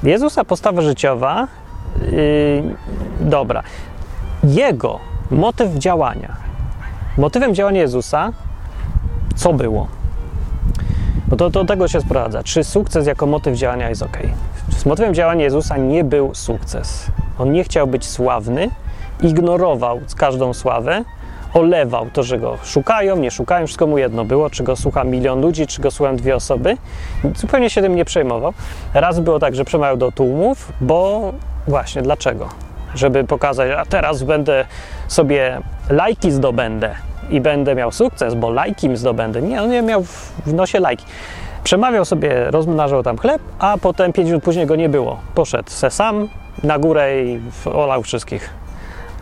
Jezusa 0.04 0.44
postawa 0.44 0.82
życiowa, 0.82 1.48
yy, 2.02 2.64
dobra, 3.20 3.64
jego 4.44 5.13
motyw 5.32 5.74
działania, 5.74 6.36
motywem 7.18 7.56
działania 7.56 7.82
Jezusa, 7.82 8.32
co 9.36 9.54
było? 9.54 9.88
Bo 11.28 11.36
to 11.36 11.50
do 11.50 11.66
tego 11.66 11.88
się 11.88 12.02
sprowadza. 12.02 12.44
Czy 12.44 12.64
sukces 12.64 13.08
jako 13.08 13.26
motyw 13.26 13.58
działania 13.58 13.90
jest 13.90 14.02
ok? 14.02 14.18
Z 14.78 14.86
motywem 14.86 15.14
działania 15.14 15.44
Jezusa 15.44 15.78
nie 15.78 16.04
był 16.04 16.36
sukces. 16.36 17.08
On 17.40 17.52
nie 17.52 17.64
chciał 17.64 17.88
być 17.88 18.06
sławny, 18.06 18.70
ignorował 19.22 20.00
każdą 20.18 20.54
sławę, 20.54 21.04
olewał 21.54 22.10
to, 22.14 22.24
że 22.24 22.40
go 22.40 22.58
szukają, 22.64 23.18
nie 23.18 23.32
szukają, 23.32 23.68
wszystko 23.68 23.88
mu 23.88 23.98
jedno 23.98 24.26
było, 24.26 24.50
czy 24.50 24.64
go 24.64 24.76
słucha 24.76 25.04
milion 25.04 25.42
ludzi, 25.42 25.68
czy 25.68 25.82
go 25.82 25.92
słuchają 25.92 26.18
dwie 26.18 26.36
osoby. 26.36 26.78
Zupełnie 27.36 27.70
się 27.70 27.82
tym 27.82 27.96
nie 27.96 28.06
przejmował. 28.06 28.54
Raz 28.94 29.20
było 29.20 29.40
tak, 29.40 29.56
że 29.56 29.66
przemawiał 29.66 29.98
do 29.98 30.12
tłumów, 30.12 30.74
bo 30.82 31.32
właśnie 31.68 32.02
dlaczego? 32.02 32.50
Żeby 32.96 33.24
pokazać, 33.24 33.72
a 33.78 33.86
teraz 33.86 34.24
będę 34.24 34.66
sobie 35.08 35.62
lajki 35.90 36.32
zdobędę 36.32 36.96
i 37.30 37.42
będę 37.42 37.76
miał 37.76 37.92
sukces, 37.92 38.36
bo 38.36 38.50
lajki 38.50 38.90
mi 38.90 38.98
zdobędę. 38.98 39.42
Nie, 39.42 39.62
on 39.62 39.70
nie 39.70 39.82
miał 39.82 40.04
w 40.46 40.54
nosie 40.54 40.80
lajki. 40.80 41.06
Przemawiał 41.64 42.06
sobie, 42.06 42.52
rozmnażał 42.52 43.04
tam 43.04 43.18
chleb, 43.18 43.42
a 43.60 43.78
potem 43.82 44.14
5 44.14 44.28
minut 44.28 44.44
później 44.44 44.66
go 44.66 44.76
nie 44.76 44.90
było. 44.90 45.20
Poszedł 45.36 45.70
se 45.70 45.92
sam 45.92 46.28
na 46.64 46.80
górę 46.80 47.24
i 47.24 47.42
olał 47.74 48.04
wszystkich. 48.04 48.50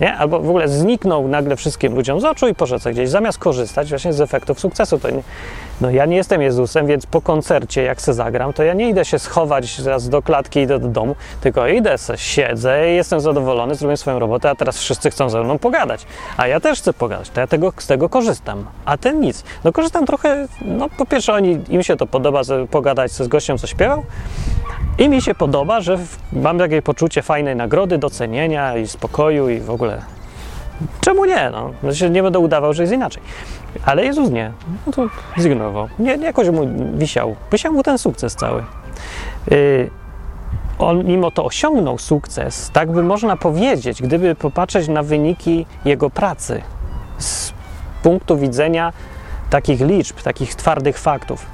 Nie? 0.01 0.17
Albo 0.17 0.39
w 0.39 0.49
ogóle 0.49 0.67
zniknął 0.67 1.27
nagle 1.27 1.55
wszystkim 1.55 1.95
ludziom 1.95 2.21
z 2.21 2.25
oczu 2.25 2.47
i 2.47 2.55
poszedł 2.55 2.89
gdzieś, 2.89 3.09
zamiast 3.09 3.37
korzystać 3.37 3.89
właśnie 3.89 4.13
z 4.13 4.21
efektów 4.21 4.59
sukcesu. 4.59 4.99
To 4.99 5.09
nie, 5.09 5.23
no 5.81 5.89
ja 5.89 6.05
nie 6.05 6.15
jestem 6.15 6.41
Jezusem, 6.41 6.87
więc 6.87 7.05
po 7.05 7.21
koncercie, 7.21 7.83
jak 7.83 8.01
se 8.01 8.13
zagram, 8.13 8.53
to 8.53 8.63
ja 8.63 8.73
nie 8.73 8.89
idę 8.89 9.05
się 9.05 9.19
schować 9.19 9.81
zaraz 9.81 10.09
do 10.09 10.21
klatki 10.21 10.59
i 10.59 10.63
idę 10.63 10.79
do 10.79 10.87
domu, 10.87 11.15
tylko 11.41 11.67
idę 11.67 11.97
se, 11.97 12.17
siedzę, 12.17 12.87
jestem 12.87 13.21
zadowolony, 13.21 13.75
zrobię 13.75 13.97
swoją 13.97 14.19
robotę, 14.19 14.49
a 14.49 14.55
teraz 14.55 14.77
wszyscy 14.77 15.11
chcą 15.11 15.29
ze 15.29 15.43
mną 15.43 15.59
pogadać. 15.59 16.05
A 16.37 16.47
ja 16.47 16.59
też 16.59 16.79
chcę 16.79 16.93
pogadać, 16.93 17.29
to 17.29 17.39
ja 17.39 17.47
tego, 17.47 17.73
z 17.77 17.87
tego 17.87 18.09
korzystam. 18.09 18.65
A 18.85 18.97
ten 18.97 19.19
nic. 19.19 19.43
No 19.63 19.71
korzystam 19.71 20.05
trochę, 20.05 20.47
no 20.61 20.89
po 20.89 21.05
pierwsze 21.05 21.33
oni, 21.33 21.59
im 21.69 21.83
się 21.83 21.97
to 21.97 22.07
podoba, 22.07 22.41
pogadać 22.71 23.11
z 23.11 23.27
gościem, 23.27 23.57
co 23.57 23.67
śpiewał, 23.67 24.03
i 24.97 25.09
mi 25.09 25.21
się 25.21 25.35
podoba, 25.35 25.81
że 25.81 25.97
mam 26.33 26.57
takie 26.57 26.81
poczucie 26.81 27.21
fajnej 27.21 27.55
nagrody, 27.55 27.97
docenienia 27.97 28.77
i 28.77 28.87
spokoju 28.87 29.49
i 29.49 29.59
w 29.59 29.69
ogóle. 29.69 30.01
Czemu 31.01 31.25
nie? 31.25 31.49
No, 31.49 31.71
nie 32.09 32.23
będę 32.23 32.39
udawał, 32.39 32.73
że 32.73 32.83
jest 32.83 32.93
inaczej. 32.93 33.23
Ale 33.85 34.05
Jezus 34.05 34.29
nie. 34.29 34.51
No 34.87 34.93
to 34.93 35.07
zignorował. 35.39 35.87
Nie, 35.99 36.15
jakoś 36.15 36.49
mu 36.49 36.67
wisiał. 36.93 37.35
Wisiał 37.51 37.73
mu 37.73 37.83
ten 37.83 37.97
sukces 37.97 38.35
cały. 38.35 38.63
Yy, 39.51 39.89
on 40.79 41.05
mimo 41.05 41.31
to 41.31 41.45
osiągnął 41.45 41.97
sukces, 41.97 42.69
tak 42.73 42.91
by 42.91 43.03
można 43.03 43.37
powiedzieć, 43.37 44.01
gdyby 44.01 44.35
popatrzeć 44.35 44.87
na 44.87 45.03
wyniki 45.03 45.65
jego 45.85 46.09
pracy 46.09 46.61
z 47.17 47.53
punktu 48.03 48.37
widzenia 48.37 48.93
takich 49.49 49.81
liczb, 49.81 50.21
takich 50.21 50.55
twardych 50.55 50.97
faktów 50.97 51.45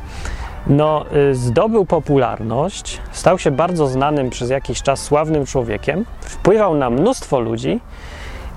no, 0.70 1.06
y, 1.32 1.36
zdobył 1.36 1.86
popularność, 1.86 3.02
stał 3.12 3.40
się 3.40 3.52
bardzo 3.52 3.88
znanym 3.88 4.30
przez 4.30 4.50
jakiś 4.50 4.82
czas 4.82 5.04
sławnym 5.04 5.46
człowiekiem, 5.46 6.06
wpływał 6.22 6.76
na 6.76 6.90
mnóstwo 6.90 7.40
ludzi 7.40 7.80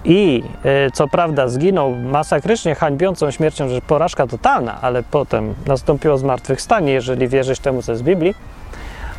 i 0.04 0.42
y, 0.86 0.90
co 0.90 1.08
prawda 1.08 1.48
zginął 1.48 1.96
masakrycznie 1.96 2.74
hańbiącą 2.74 3.30
śmiercią, 3.30 3.68
że 3.68 3.80
porażka 3.80 4.26
totalna, 4.26 4.80
ale 4.80 5.02
potem 5.02 5.54
nastąpiło 5.66 6.18
zmartwychwstanie, 6.18 6.92
jeżeli 6.92 7.28
wierzyć 7.28 7.60
temu, 7.60 7.82
co 7.82 7.92
jest 7.92 8.02
w 8.02 8.06
Biblii, 8.06 8.34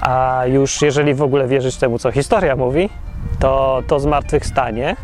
a 0.02 0.44
już 0.46 0.82
jeżeli 0.82 1.14
w 1.14 1.22
ogóle 1.22 1.48
wierzyć 1.48 1.78
temu, 1.78 2.00
co 2.00 2.12
historia 2.12 2.56
mówi, 2.56 2.90
to 3.40 3.84
to 3.88 4.00
zmartwychwstanie 4.00 4.96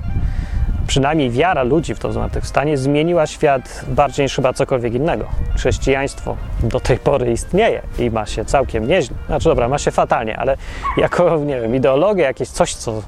przynajmniej 0.87 1.31
wiara 1.31 1.63
ludzi 1.63 1.95
w 1.95 1.99
to 1.99 2.13
zmartwychwstanie 2.13 2.77
zmieniła 2.77 3.27
świat 3.27 3.85
bardziej 3.87 4.23
niż 4.23 4.35
chyba 4.35 4.53
cokolwiek 4.53 4.93
innego. 4.93 5.25
Chrześcijaństwo 5.55 6.35
do 6.63 6.79
tej 6.79 6.97
pory 6.97 7.31
istnieje 7.31 7.81
i 7.99 8.11
ma 8.11 8.25
się 8.25 8.45
całkiem 8.45 8.87
nieźle. 8.87 9.17
Znaczy 9.27 9.49
dobra, 9.49 9.67
ma 9.67 9.77
się 9.77 9.91
fatalnie, 9.91 10.37
ale 10.37 10.57
jako, 10.97 11.37
nie 11.37 11.61
wiem, 11.61 11.75
ideologia, 11.75 12.27
jakieś 12.27 12.49
coś, 12.49 12.75
co 12.75 13.01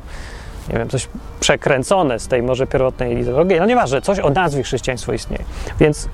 nie 0.70 0.78
wiem, 0.78 0.90
coś 0.90 1.08
przekręcone 1.40 2.20
z 2.20 2.28
tej 2.28 2.44
może 2.44 2.68
pierwotnej 2.68 3.20
ideologii, 3.20 3.60
no 3.60 3.66
nieważne, 3.66 4.02
coś 4.02 4.20
o 4.20 4.30
nazwie 4.30 4.64
chrześcijaństwo 4.64 5.14
istnieje. 5.14 5.44
Więc 5.80 6.10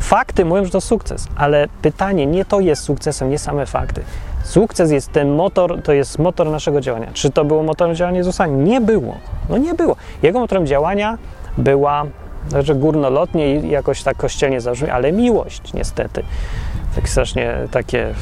fakty 0.00 0.44
mówią, 0.44 0.64
że 0.64 0.70
to 0.70 0.80
sukces, 0.80 1.28
ale 1.36 1.68
pytanie, 1.82 2.26
nie 2.26 2.44
to 2.44 2.60
jest 2.60 2.82
sukcesem, 2.82 3.30
nie 3.30 3.38
same 3.38 3.66
fakty. 3.66 4.02
Sukces 4.44 4.90
jest 4.90 5.12
ten 5.12 5.34
motor, 5.34 5.82
to 5.82 5.92
jest 5.92 6.18
motor 6.18 6.50
naszego 6.50 6.80
działania. 6.80 7.06
Czy 7.12 7.30
to 7.30 7.44
było 7.44 7.62
motorem 7.62 7.94
działania 7.94 8.18
Jezusa? 8.18 8.46
Nie 8.46 8.80
było. 8.80 9.16
No 9.48 9.58
nie 9.58 9.74
było. 9.74 9.96
Jego 10.22 10.40
motorem 10.40 10.66
działania 10.66 11.18
była, 11.58 12.04
znaczy 12.48 12.74
górnolotnie 12.74 13.56
i 13.56 13.70
jakoś 13.70 14.02
tak 14.02 14.16
kościelnie 14.16 14.60
zabrzmi, 14.60 14.90
ale 14.90 15.12
miłość 15.12 15.72
niestety. 15.72 16.22
Tak 16.94 17.08
strasznie 17.08 17.54
takie 17.70 18.14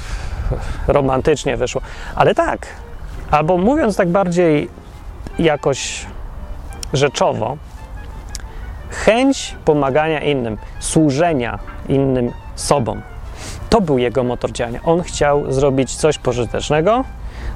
romantycznie 0.88 1.56
wyszło. 1.56 1.80
Ale 2.14 2.34
tak, 2.34 2.66
albo 3.30 3.58
mówiąc 3.58 3.96
tak 3.96 4.08
bardziej 4.08 4.68
jakoś 5.44 6.06
rzeczowo, 6.92 7.56
chęć 8.90 9.56
pomagania 9.64 10.20
innym, 10.20 10.58
służenia 10.80 11.58
innym 11.88 12.30
sobą. 12.54 13.00
To 13.70 13.80
był 13.80 13.98
jego 13.98 14.24
motor 14.24 14.52
działania. 14.52 14.80
On 14.84 15.02
chciał 15.02 15.52
zrobić 15.52 15.96
coś 15.96 16.18
pożytecznego 16.18 17.04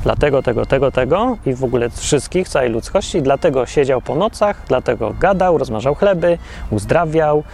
dla 0.03 0.17
tego, 0.17 0.43
tego, 0.43 0.67
tego, 0.67 0.93
tego 0.93 1.37
i 1.47 1.55
w 1.55 1.65
ogóle 1.65 1.91
wszystkich, 1.91 2.49
całej 2.49 2.71
ludzkości. 2.71 3.23
Dlatego 3.23 3.67
siedział 3.67 4.01
po 4.01 4.15
nocach, 4.15 4.63
dlatego 4.69 5.15
gadał, 5.21 5.59
rozmażał 5.59 5.95
chleby, 5.95 6.39
uzdrawiał, 6.71 7.45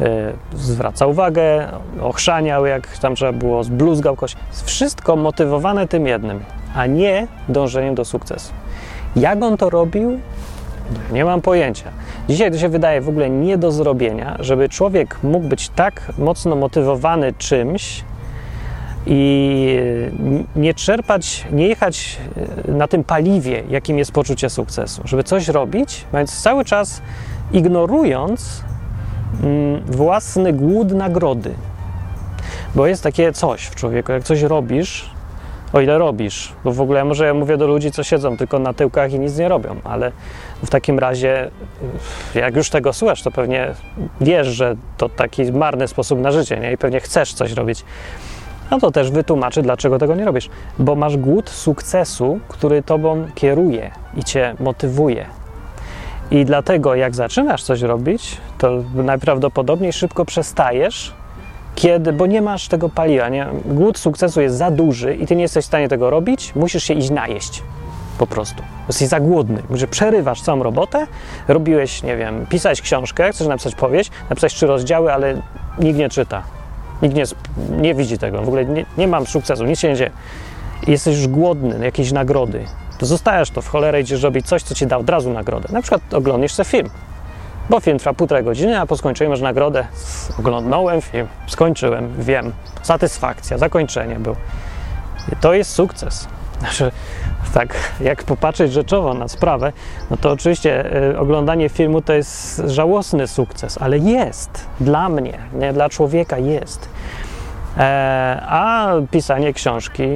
yy, 0.00 0.06
zwracał 0.54 1.10
uwagę, 1.10 1.68
ochrzaniał, 2.02 2.66
jak 2.66 2.98
tam 2.98 3.14
trzeba 3.14 3.32
było, 3.32 3.64
zbluzgał 3.64 4.16
kość. 4.16 4.36
Wszystko 4.64 5.16
motywowane 5.16 5.88
tym 5.88 6.06
jednym, 6.06 6.44
a 6.74 6.86
nie 6.86 7.26
dążeniem 7.48 7.94
do 7.94 8.04
sukcesu. 8.04 8.52
Jak 9.16 9.42
on 9.42 9.56
to 9.56 9.70
robił? 9.70 10.18
Nie 11.12 11.24
mam 11.24 11.40
pojęcia. 11.40 11.90
Dzisiaj 12.28 12.52
to 12.52 12.58
się 12.58 12.68
wydaje 12.68 13.00
w 13.00 13.08
ogóle 13.08 13.30
nie 13.30 13.58
do 13.58 13.72
zrobienia, 13.72 14.36
żeby 14.40 14.68
człowiek 14.68 15.18
mógł 15.22 15.48
być 15.48 15.68
tak 15.68 16.12
mocno 16.18 16.56
motywowany 16.56 17.32
czymś 17.32 18.04
i 19.06 19.78
nie 20.56 20.74
czerpać, 20.74 21.46
nie 21.52 21.68
jechać 21.68 22.18
e, 22.66 22.72
na 22.72 22.88
tym 22.88 23.04
paliwie, 23.04 23.62
jakim 23.70 23.98
jest 23.98 24.12
poczucie 24.12 24.50
sukcesu. 24.50 25.02
Żeby 25.04 25.24
coś 25.24 25.48
robić, 25.48 26.04
mając 26.12 26.42
cały 26.42 26.64
czas 26.64 27.02
ignorując 27.52 28.62
mm, 29.42 29.82
własny 29.86 30.52
głód 30.52 30.92
nagrody. 30.92 31.54
Bo 32.74 32.86
jest 32.86 33.02
takie 33.02 33.32
coś 33.32 33.64
w 33.64 33.74
człowieku, 33.74 34.12
jak 34.12 34.24
coś 34.24 34.42
robisz, 34.42 35.13
o 35.74 35.80
ile 35.80 35.98
robisz. 35.98 36.52
Bo 36.64 36.72
w 36.72 36.80
ogóle 36.80 37.04
może 37.04 37.26
ja 37.26 37.34
mówię 37.34 37.56
do 37.56 37.66
ludzi, 37.66 37.90
co 37.90 38.02
siedzą 38.02 38.36
tylko 38.36 38.58
na 38.58 38.74
tyłkach 38.74 39.12
i 39.12 39.18
nic 39.18 39.38
nie 39.38 39.48
robią, 39.48 39.76
ale 39.84 40.12
w 40.64 40.70
takim 40.70 40.98
razie, 40.98 41.50
jak 42.34 42.56
już 42.56 42.70
tego 42.70 42.92
słuchasz, 42.92 43.22
to 43.22 43.30
pewnie 43.30 43.74
wiesz, 44.20 44.46
że 44.46 44.76
to 44.96 45.08
taki 45.08 45.52
marny 45.52 45.88
sposób 45.88 46.18
na 46.18 46.32
życie, 46.32 46.56
nie? 46.56 46.72
I 46.72 46.78
pewnie 46.78 47.00
chcesz 47.00 47.34
coś 47.34 47.52
robić. 47.52 47.84
No 48.70 48.80
to 48.80 48.90
też 48.90 49.10
wytłumaczy, 49.10 49.62
dlaczego 49.62 49.98
tego 49.98 50.14
nie 50.14 50.24
robisz. 50.24 50.50
Bo 50.78 50.94
masz 50.94 51.16
głód 51.16 51.50
sukcesu, 51.50 52.38
który 52.48 52.82
tobą 52.82 53.26
kieruje 53.34 53.90
i 54.16 54.24
cię 54.24 54.54
motywuje. 54.60 55.26
I 56.30 56.44
dlatego, 56.44 56.94
jak 56.94 57.14
zaczynasz 57.14 57.62
coś 57.62 57.82
robić, 57.82 58.36
to 58.58 58.82
najprawdopodobniej 58.94 59.92
szybko 59.92 60.24
przestajesz 60.24 61.12
kiedy, 61.74 62.12
bo 62.12 62.26
nie 62.26 62.42
masz 62.42 62.68
tego 62.68 62.88
paliwa, 62.88 63.28
nie? 63.28 63.46
głód 63.64 63.98
sukcesu 63.98 64.40
jest 64.40 64.56
za 64.56 64.70
duży 64.70 65.14
i 65.14 65.26
ty 65.26 65.36
nie 65.36 65.42
jesteś 65.42 65.64
w 65.64 65.68
stanie 65.68 65.88
tego 65.88 66.10
robić, 66.10 66.54
musisz 66.54 66.84
się 66.84 66.94
iść 66.94 67.10
najeść. 67.10 67.62
po 68.18 68.26
prostu. 68.26 68.62
Jesteś 68.88 69.08
za 69.08 69.20
głodny, 69.20 69.62
że 69.70 69.86
przerywasz 69.86 70.42
całą 70.42 70.62
robotę, 70.62 71.06
robiłeś, 71.48 72.02
nie 72.02 72.16
wiem, 72.16 72.46
pisałeś 72.46 72.80
książkę, 72.80 73.32
chcesz 73.32 73.46
napisać 73.46 73.74
powieść, 73.74 74.10
napisać 74.30 74.54
trzy 74.54 74.66
rozdziały, 74.66 75.12
ale 75.12 75.42
nikt 75.78 75.98
nie 75.98 76.08
czyta. 76.08 76.42
Nikt 77.02 77.14
nie, 77.14 77.24
nie 77.80 77.94
widzi 77.94 78.18
tego, 78.18 78.42
w 78.42 78.48
ogóle 78.48 78.64
nie, 78.64 78.86
nie 78.98 79.08
mam 79.08 79.26
sukcesu, 79.26 79.64
nic 79.64 79.78
się 79.78 79.88
nie 79.88 79.96
dzieje. 79.96 80.10
Jesteś 80.86 81.16
już 81.16 81.28
głodny 81.28 81.84
jakiejś 81.84 82.12
nagrody, 82.12 82.64
to 82.98 83.06
zostajesz 83.06 83.50
to 83.50 83.62
w 83.62 83.68
cholerę 83.68 84.00
idziesz 84.00 84.22
robić 84.22 84.46
coś, 84.46 84.62
co 84.62 84.74
ci 84.74 84.86
da 84.86 84.96
od 84.96 85.10
razu 85.10 85.30
nagrodę. 85.30 85.68
Na 85.72 85.82
przykład 85.82 86.14
oglądasz 86.14 86.52
sobie 86.52 86.68
film, 86.68 86.90
bo 87.70 87.80
film 87.80 87.98
trwa 87.98 88.14
półtorej 88.14 88.44
godziny, 88.44 88.80
a 88.80 88.86
po 88.86 88.96
skończeniu 88.96 89.30
masz 89.30 89.40
nagrodę. 89.40 89.86
Oglądnąłem 90.38 91.00
film, 91.00 91.26
skończyłem, 91.46 92.14
wiem. 92.18 92.52
Satysfakcja, 92.82 93.58
zakończenie 93.58 94.16
był. 94.16 94.36
I 95.32 95.36
to 95.36 95.54
jest 95.54 95.70
sukces. 95.70 96.28
Znaczy, 96.60 96.90
tak, 97.54 97.76
jak 98.00 98.22
popatrzeć 98.22 98.72
rzeczowo 98.72 99.14
na 99.14 99.28
sprawę, 99.28 99.72
no 100.10 100.16
to 100.16 100.30
oczywiście 100.30 100.96
y, 101.10 101.18
oglądanie 101.18 101.68
filmu 101.68 102.02
to 102.02 102.12
jest 102.12 102.62
żałosny 102.66 103.26
sukces, 103.26 103.78
ale 103.80 103.98
jest. 103.98 104.66
Dla 104.80 105.08
mnie, 105.08 105.38
nie 105.52 105.72
dla 105.72 105.88
człowieka 105.88 106.38
jest. 106.38 106.88
E, 107.78 108.42
a 108.48 108.92
pisanie 109.10 109.52
książki, 109.52 110.08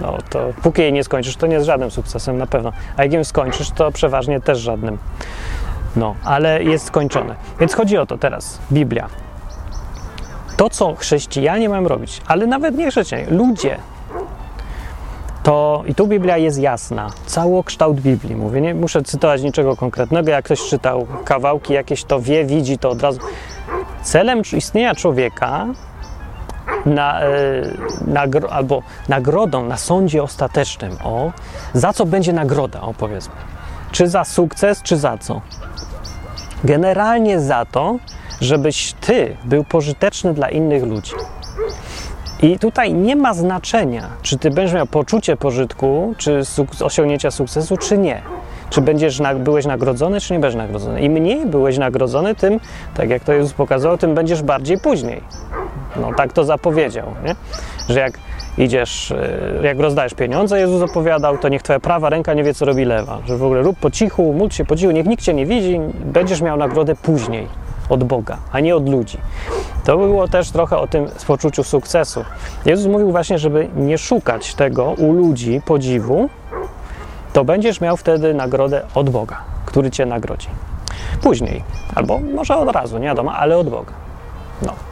no 0.00 0.18
to 0.30 0.40
póki 0.62 0.82
jej 0.82 0.92
nie 0.92 1.04
skończysz, 1.04 1.36
to 1.36 1.46
nie 1.46 1.54
jest 1.54 1.66
żadnym 1.66 1.90
sukcesem 1.90 2.38
na 2.38 2.46
pewno. 2.46 2.72
A 2.96 3.02
jak 3.02 3.12
ją 3.12 3.24
skończysz, 3.24 3.70
to 3.70 3.92
przeważnie 3.92 4.40
też 4.40 4.58
żadnym. 4.58 4.98
No, 5.96 6.14
ale 6.24 6.62
jest 6.62 6.86
skończone. 6.86 7.34
Więc 7.60 7.74
chodzi 7.74 7.98
o 7.98 8.06
to 8.06 8.18
teraz. 8.18 8.58
Biblia. 8.72 9.08
To, 10.56 10.70
co 10.70 10.94
chrześcijanie 10.94 11.68
mają 11.68 11.88
robić, 11.88 12.22
ale 12.26 12.46
nawet 12.46 12.76
nie 12.76 12.90
chrześcijanie, 12.90 13.30
ludzie, 13.30 13.76
to 15.42 15.82
i 15.86 15.94
tu 15.94 16.06
Biblia 16.06 16.36
jest 16.36 16.58
jasna. 16.58 17.10
Całokształt 17.26 18.00
Biblii. 18.00 18.36
Mówię, 18.36 18.60
nie 18.60 18.74
muszę 18.74 19.02
cytować 19.02 19.42
niczego 19.42 19.76
konkretnego. 19.76 20.30
Jak 20.30 20.44
ktoś 20.44 20.60
czytał 20.68 21.06
kawałki 21.24 21.72
jakieś, 21.72 22.04
to 22.04 22.20
wie, 22.20 22.44
widzi 22.44 22.78
to 22.78 22.90
od 22.90 23.02
razu. 23.02 23.20
Celem 24.02 24.42
istnienia 24.56 24.94
człowieka 24.94 25.66
na, 26.86 27.20
e, 27.20 28.50
albo 28.50 28.82
nagrodą 29.08 29.64
na 29.64 29.76
sądzie 29.76 30.22
ostatecznym, 30.22 30.96
o, 31.04 31.32
za 31.74 31.92
co 31.92 32.06
będzie 32.06 32.32
nagroda, 32.32 32.80
o 32.80 32.94
powiedzmy. 32.94 33.34
Czy 33.92 34.08
za 34.08 34.24
sukces, 34.24 34.82
czy 34.82 34.96
za 34.96 35.18
co? 35.18 35.40
Generalnie 36.64 37.40
za 37.40 37.64
to, 37.64 37.98
żebyś 38.40 38.92
ty 38.92 39.36
był 39.44 39.64
pożyteczny 39.64 40.34
dla 40.34 40.48
innych 40.48 40.84
ludzi. 40.84 41.12
I 42.42 42.58
tutaj 42.58 42.94
nie 42.94 43.16
ma 43.16 43.34
znaczenia, 43.34 44.08
czy 44.22 44.38
ty 44.38 44.50
będziesz 44.50 44.74
miał 44.74 44.86
poczucie 44.86 45.36
pożytku, 45.36 46.14
czy 46.18 46.44
suk 46.44 46.70
osiągnięcia 46.80 47.30
sukcesu, 47.30 47.76
czy 47.76 47.98
nie. 47.98 48.22
Czy 48.70 48.80
będziesz, 48.80 49.22
byłeś 49.36 49.66
nagrodzony, 49.66 50.20
czy 50.20 50.32
nie 50.32 50.38
będziesz 50.38 50.58
nagrodzony. 50.58 51.00
Im 51.00 51.12
mniej 51.12 51.46
byłeś 51.46 51.78
nagrodzony, 51.78 52.34
tym, 52.34 52.60
tak 52.94 53.10
jak 53.10 53.24
to 53.24 53.32
Jezus 53.32 53.52
pokazał, 53.52 53.98
tym 53.98 54.14
będziesz 54.14 54.42
bardziej 54.42 54.78
później. 54.78 55.22
No 55.96 56.10
tak 56.16 56.32
to 56.32 56.44
zapowiedział, 56.44 57.06
nie? 57.24 57.34
że 57.88 58.00
jak 58.00 58.18
idziesz, 58.60 59.10
e, 59.12 59.66
jak 59.66 59.80
rozdajesz 59.80 60.14
pieniądze, 60.14 60.60
Jezus 60.60 60.90
opowiadał, 60.90 61.38
to 61.38 61.48
niech 61.48 61.62
twoja 61.62 61.80
prawa 61.80 62.10
ręka 62.10 62.34
nie 62.34 62.44
wie, 62.44 62.54
co 62.54 62.64
robi 62.64 62.84
lewa. 62.84 63.18
Że 63.26 63.36
w 63.36 63.44
ogóle 63.44 63.62
rób 63.62 63.78
po 63.78 63.90
cichu, 63.90 64.32
módl 64.32 64.54
się 64.54 64.64
po 64.64 64.76
cichu, 64.76 64.92
niech 64.92 65.06
nikt 65.06 65.22
cię 65.22 65.34
nie 65.34 65.46
widzi, 65.46 65.80
będziesz 66.04 66.40
miał 66.40 66.56
nagrodę 66.56 66.94
później 66.94 67.46
od 67.88 68.04
Boga, 68.04 68.38
a 68.52 68.60
nie 68.60 68.76
od 68.76 68.88
ludzi. 68.88 69.18
To 69.84 69.96
było 69.96 70.28
też 70.28 70.50
trochę 70.50 70.78
o 70.78 70.86
tym 70.86 71.06
poczuciu 71.26 71.64
sukcesu. 71.64 72.24
Jezus 72.64 72.86
mówił 72.86 73.10
właśnie, 73.10 73.38
żeby 73.38 73.68
nie 73.76 73.98
szukać 73.98 74.54
tego 74.54 74.84
u 74.84 75.12
ludzi 75.12 75.60
podziwu, 75.64 76.28
to 77.32 77.44
będziesz 77.44 77.80
miał 77.80 77.96
wtedy 77.96 78.34
nagrodę 78.34 78.82
od 78.94 79.10
Boga, 79.10 79.38
który 79.66 79.90
cię 79.90 80.06
nagrodzi. 80.06 80.48
Później, 81.22 81.64
albo 81.94 82.20
może 82.34 82.56
od 82.56 82.72
razu, 82.72 82.98
nie 82.98 83.06
wiadomo, 83.06 83.32
ale 83.32 83.58
od 83.58 83.70
Boga. 83.70 83.92
No. 84.62 84.89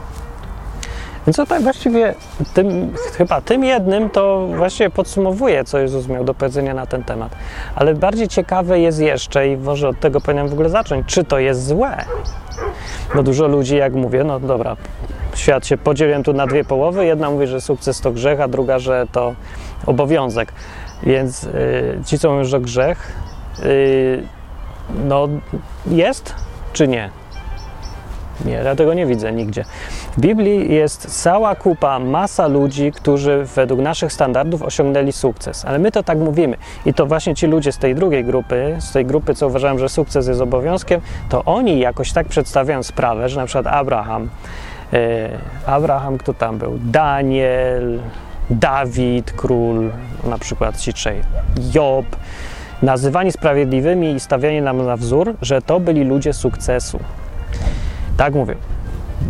Więc 1.28 1.36
tutaj 1.36 1.62
właściwie 1.62 2.14
tym, 2.54 2.94
chyba 3.16 3.40
tym 3.40 3.64
jednym 3.64 4.10
to 4.10 4.46
właściwie 4.56 4.90
podsumowuje, 4.90 5.64
co 5.64 5.78
Jezus 5.78 6.08
miał 6.08 6.24
do 6.24 6.34
powiedzenia 6.34 6.74
na 6.74 6.86
ten 6.86 7.04
temat. 7.04 7.36
Ale 7.74 7.94
bardziej 7.94 8.28
ciekawe 8.28 8.80
jest 8.80 9.00
jeszcze, 9.00 9.48
i 9.48 9.56
może 9.56 9.88
od 9.88 10.00
tego 10.00 10.20
powinienem 10.20 10.48
w 10.48 10.52
ogóle 10.52 10.68
zacząć, 10.68 11.06
czy 11.06 11.24
to 11.24 11.38
jest 11.38 11.66
złe. 11.66 12.04
Bo 13.14 13.22
dużo 13.22 13.46
ludzi, 13.46 13.76
jak 13.76 13.94
mówię, 13.94 14.24
no 14.24 14.40
dobra, 14.40 14.76
świat 15.34 15.66
się 15.66 15.76
podzieliłem 15.76 16.22
tu 16.22 16.32
na 16.32 16.46
dwie 16.46 16.64
połowy. 16.64 17.06
Jedna 17.06 17.30
mówi, 17.30 17.46
że 17.46 17.60
sukces 17.60 18.00
to 18.00 18.12
grzech, 18.12 18.40
a 18.40 18.48
druga, 18.48 18.78
że 18.78 19.06
to 19.12 19.34
obowiązek. 19.86 20.52
Więc 21.02 21.42
yy, 21.42 21.50
ci, 22.06 22.18
co 22.18 22.30
mówią, 22.30 22.44
że 22.44 22.60
grzech, 22.60 23.12
yy, 23.62 24.22
no 25.04 25.28
jest 25.86 26.34
czy 26.72 26.88
nie? 26.88 27.10
Nie, 28.44 28.52
ja 28.52 28.76
tego 28.76 28.94
nie 28.94 29.06
widzę 29.06 29.32
nigdzie. 29.32 29.64
W 30.16 30.20
Biblii 30.20 30.74
jest 30.74 31.22
cała 31.22 31.54
kupa, 31.54 31.98
masa 31.98 32.46
ludzi, 32.46 32.92
którzy 32.92 33.44
według 33.54 33.80
naszych 33.80 34.12
standardów 34.12 34.62
osiągnęli 34.62 35.12
sukces. 35.12 35.64
Ale 35.64 35.78
my 35.78 35.92
to 35.92 36.02
tak 36.02 36.18
mówimy. 36.18 36.56
I 36.86 36.94
to 36.94 37.06
właśnie 37.06 37.34
ci 37.34 37.46
ludzie 37.46 37.72
z 37.72 37.78
tej 37.78 37.94
drugiej 37.94 38.24
grupy, 38.24 38.76
z 38.78 38.92
tej 38.92 39.06
grupy, 39.06 39.34
co 39.34 39.46
uważają, 39.46 39.78
że 39.78 39.88
sukces 39.88 40.28
jest 40.28 40.40
obowiązkiem, 40.40 41.00
to 41.28 41.44
oni 41.44 41.78
jakoś 41.78 42.12
tak 42.12 42.26
przedstawiają 42.26 42.82
sprawę, 42.82 43.28
że 43.28 43.40
na 43.40 43.46
przykład 43.46 43.66
Abraham, 43.66 44.28
yy, 44.92 44.98
Abraham, 45.66 46.18
kto 46.18 46.34
tam 46.34 46.58
był? 46.58 46.78
Daniel, 46.84 48.00
Dawid, 48.50 49.32
król, 49.32 49.90
na 50.24 50.38
przykład 50.38 50.80
ci 50.80 50.92
trzej, 50.92 51.20
Job, 51.74 52.06
nazywani 52.82 53.32
sprawiedliwymi 53.32 54.12
i 54.12 54.20
stawiani 54.20 54.62
nam 54.62 54.86
na 54.86 54.96
wzór, 54.96 55.34
że 55.42 55.62
to 55.62 55.80
byli 55.80 56.04
ludzie 56.04 56.32
sukcesu. 56.32 56.98
Tak 58.18 58.34
mówię. 58.34 58.54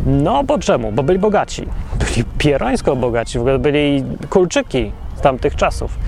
No 0.07 0.45
bo 0.45 0.59
czemu? 0.59 0.93
Bo 0.93 1.03
byli 1.03 1.19
bogaci. 1.19 1.67
Byli 1.99 2.25
pierańsko 2.39 2.97
bogaci, 2.97 3.39
w 3.39 3.41
ogóle 3.41 3.59
byli 3.59 4.05
kulczyki 4.31 4.93
z 5.17 5.21
tamtych 5.21 5.57
czasów. 5.57 5.99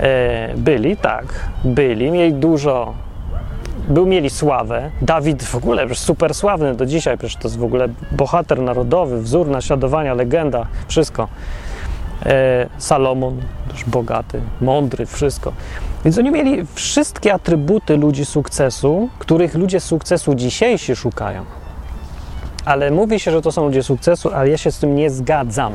E, 0.00 0.54
byli, 0.56 0.96
tak, 0.96 1.24
byli, 1.64 2.10
mieli 2.10 2.34
dużo, 2.34 2.94
był, 3.88 4.06
mieli 4.06 4.30
sławę. 4.30 4.90
Dawid 5.02 5.42
w 5.42 5.54
ogóle 5.54 5.94
super 5.94 6.34
sławny 6.34 6.74
do 6.74 6.86
dzisiaj, 6.86 7.18
przecież 7.18 7.36
to 7.36 7.48
jest 7.48 7.58
w 7.58 7.64
ogóle 7.64 7.88
bohater 8.12 8.60
narodowy, 8.60 9.22
wzór 9.22 9.48
naśladowania, 9.48 10.14
legenda, 10.14 10.66
wszystko. 10.88 11.28
E, 12.26 12.66
Salomon, 12.78 13.40
też 13.68 13.84
bogaty, 13.84 14.40
mądry, 14.60 15.06
wszystko. 15.06 15.52
Więc 16.04 16.18
oni 16.18 16.30
mieli 16.30 16.66
wszystkie 16.74 17.34
atrybuty 17.34 17.96
ludzi 17.96 18.24
sukcesu, 18.24 19.08
których 19.18 19.54
ludzie 19.54 19.80
sukcesu 19.80 20.34
dzisiejsi 20.34 20.96
szukają. 20.96 21.44
Ale 22.64 22.90
mówi 22.90 23.20
się, 23.20 23.30
że 23.30 23.42
to 23.42 23.52
są 23.52 23.64
ludzie 23.64 23.82
sukcesu, 23.82 24.30
ale 24.34 24.50
ja 24.50 24.56
się 24.56 24.72
z 24.72 24.78
tym 24.78 24.96
nie 24.96 25.10
zgadzam. 25.10 25.72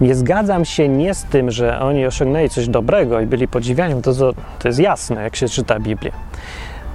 Nie 0.00 0.14
zgadzam 0.14 0.64
się 0.64 0.88
nie 0.88 1.14
z 1.14 1.24
tym, 1.24 1.50
że 1.50 1.80
oni 1.80 2.06
osiągnęli 2.06 2.48
coś 2.48 2.68
dobrego 2.68 3.20
i 3.20 3.26
byli 3.26 3.48
podziwiani, 3.48 4.02
to, 4.02 4.12
to 4.58 4.68
jest 4.68 4.78
jasne, 4.78 5.22
jak 5.22 5.36
się 5.36 5.48
czyta 5.48 5.80
Biblię. 5.80 6.12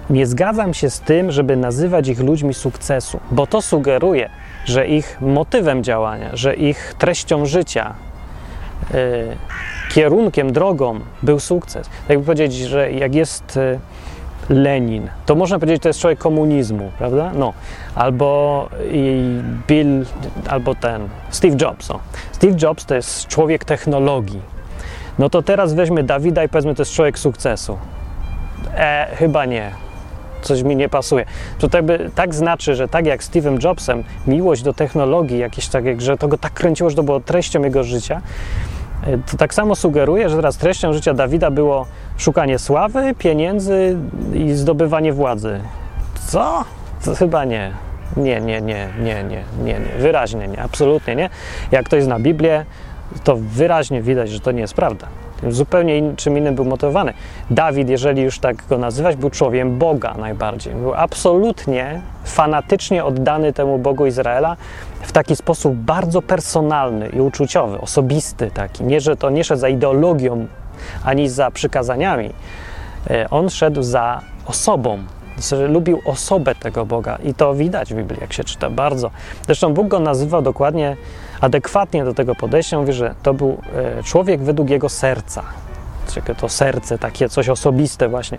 Nie 0.09 0.27
zgadzam 0.27 0.73
się 0.73 0.89
z 0.89 0.99
tym, 0.99 1.31
żeby 1.31 1.55
nazywać 1.55 2.07
ich 2.07 2.19
ludźmi 2.19 2.53
sukcesu, 2.53 3.19
bo 3.31 3.47
to 3.47 3.61
sugeruje, 3.61 4.29
że 4.65 4.87
ich 4.87 5.17
motywem 5.21 5.83
działania, 5.83 6.29
że 6.33 6.55
ich 6.55 6.93
treścią 6.97 7.45
życia, 7.45 7.93
yy, 8.93 8.99
kierunkiem, 9.89 10.53
drogą 10.53 10.99
był 11.23 11.39
sukces. 11.39 11.89
Jakby 12.09 12.25
powiedzieć, 12.25 12.53
że 12.53 12.91
jak 12.91 13.15
jest 13.15 13.55
yy, 13.55 13.79
Lenin, 14.49 15.09
to 15.25 15.35
można 15.35 15.59
powiedzieć, 15.59 15.83
to 15.83 15.89
jest 15.89 15.99
człowiek 15.99 16.19
komunizmu, 16.19 16.91
prawda? 16.97 17.31
No. 17.35 17.53
Albo 17.95 18.69
Bill, 19.67 20.05
albo 20.49 20.75
ten 20.75 21.09
Steve 21.29 21.57
Jobs. 21.61 21.91
O. 21.91 21.99
Steve 22.31 22.55
Jobs 22.61 22.85
to 22.85 22.95
jest 22.95 23.27
człowiek 23.27 23.65
technologii. 23.65 24.41
No 25.19 25.29
to 25.29 25.41
teraz 25.41 25.73
weźmy 25.73 26.03
Dawida 26.03 26.43
i 26.43 26.49
powiedzmy, 26.49 26.75
to 26.75 26.81
jest 26.81 26.93
człowiek 26.93 27.19
sukcesu. 27.19 27.77
E, 28.75 29.07
chyba 29.15 29.45
nie. 29.45 29.71
Coś 30.41 30.63
mi 30.63 30.75
nie 30.75 30.89
pasuje. 30.89 31.25
To 31.59 31.67
tak, 31.67 31.85
by, 31.85 32.11
tak 32.15 32.35
znaczy, 32.35 32.75
że 32.75 32.87
tak 32.87 33.05
jak 33.05 33.23
Steve'em 33.23 33.63
Jobsem, 33.63 34.03
miłość 34.27 34.63
do 34.63 34.73
technologii, 34.73 35.39
jakieś 35.39 35.67
takie, 35.67 36.01
że 36.01 36.17
to 36.17 36.27
go 36.27 36.37
tak 36.37 36.53
kręciło, 36.53 36.89
że 36.89 36.95
to 36.95 37.03
było 37.03 37.19
treścią 37.19 37.61
jego 37.61 37.83
życia, 37.83 38.21
to 39.31 39.37
tak 39.37 39.53
samo 39.53 39.75
sugeruje, 39.75 40.29
że 40.29 40.35
teraz 40.35 40.57
treścią 40.57 40.93
życia 40.93 41.13
Dawida 41.13 41.51
było 41.51 41.85
szukanie 42.17 42.59
sławy, 42.59 43.15
pieniędzy 43.17 43.97
i 44.33 44.53
zdobywanie 44.53 45.13
władzy. 45.13 45.61
Co? 46.27 46.63
To 47.05 47.15
chyba 47.15 47.45
nie. 47.45 47.71
Nie, 48.17 48.41
nie, 48.41 48.61
nie, 48.61 48.87
nie, 48.99 49.23
nie, 49.23 49.43
nie, 49.63 49.79
nie. 49.79 49.99
Wyraźnie 49.99 50.47
nie, 50.47 50.61
absolutnie 50.61 51.15
nie. 51.15 51.29
Jak 51.71 51.85
ktoś 51.85 52.03
zna 52.03 52.19
Biblię, 52.19 52.65
to 53.23 53.35
wyraźnie 53.35 54.01
widać, 54.01 54.29
że 54.29 54.39
to 54.39 54.51
nie 54.51 54.61
jest 54.61 54.73
prawda. 54.73 55.07
Zupełnie 55.47 56.15
czym 56.15 56.37
innym 56.37 56.55
był 56.55 56.65
motywowany. 56.65 57.13
Dawid, 57.49 57.89
jeżeli 57.89 58.21
już 58.21 58.39
tak 58.39 58.67
go 58.69 58.77
nazywać, 58.77 59.15
był 59.15 59.29
człowiekiem 59.29 59.77
Boga 59.77 60.13
najbardziej. 60.17 60.73
Był 60.73 60.93
absolutnie 60.93 62.01
fanatycznie 62.23 63.05
oddany 63.05 63.53
temu 63.53 63.79
Bogu 63.79 64.05
Izraela 64.05 64.57
w 65.01 65.11
taki 65.11 65.35
sposób 65.35 65.73
bardzo 65.75 66.21
personalny 66.21 67.09
i 67.09 67.21
uczuciowy, 67.21 67.81
osobisty 67.81 68.51
taki. 68.51 68.83
Nie, 68.83 69.01
że 69.01 69.15
to 69.15 69.29
nie 69.29 69.43
szedł 69.43 69.61
za 69.61 69.69
ideologią 69.69 70.47
ani 71.03 71.29
za 71.29 71.51
przykazaniami. 71.51 72.29
E, 73.09 73.29
on 73.29 73.49
szedł 73.49 73.83
za 73.83 74.21
osobą. 74.45 74.97
Znaczy, 75.39 75.67
lubił 75.67 76.01
osobę 76.05 76.55
tego 76.55 76.85
Boga 76.85 77.17
i 77.23 77.33
to 77.33 77.53
widać 77.53 77.93
w 77.93 77.97
Biblii, 77.97 78.21
jak 78.21 78.33
się 78.33 78.43
czyta 78.43 78.69
bardzo. 78.69 79.11
Zresztą 79.45 79.73
Bóg 79.73 79.87
go 79.87 79.99
nazywał 79.99 80.41
dokładnie, 80.41 80.97
adekwatnie 81.41 82.05
do 82.05 82.13
tego 82.13 82.35
podejścia. 82.35 82.79
Mówi, 82.79 82.93
że 82.93 83.15
to 83.23 83.33
był 83.33 83.57
e, 83.99 84.03
człowiek 84.03 84.41
według 84.41 84.69
jego 84.69 84.89
serca. 84.89 85.43
Czyli 86.07 86.35
to 86.37 86.49
serce, 86.49 86.97
takie 86.97 87.29
coś 87.29 87.49
osobiste 87.49 88.09
właśnie. 88.09 88.37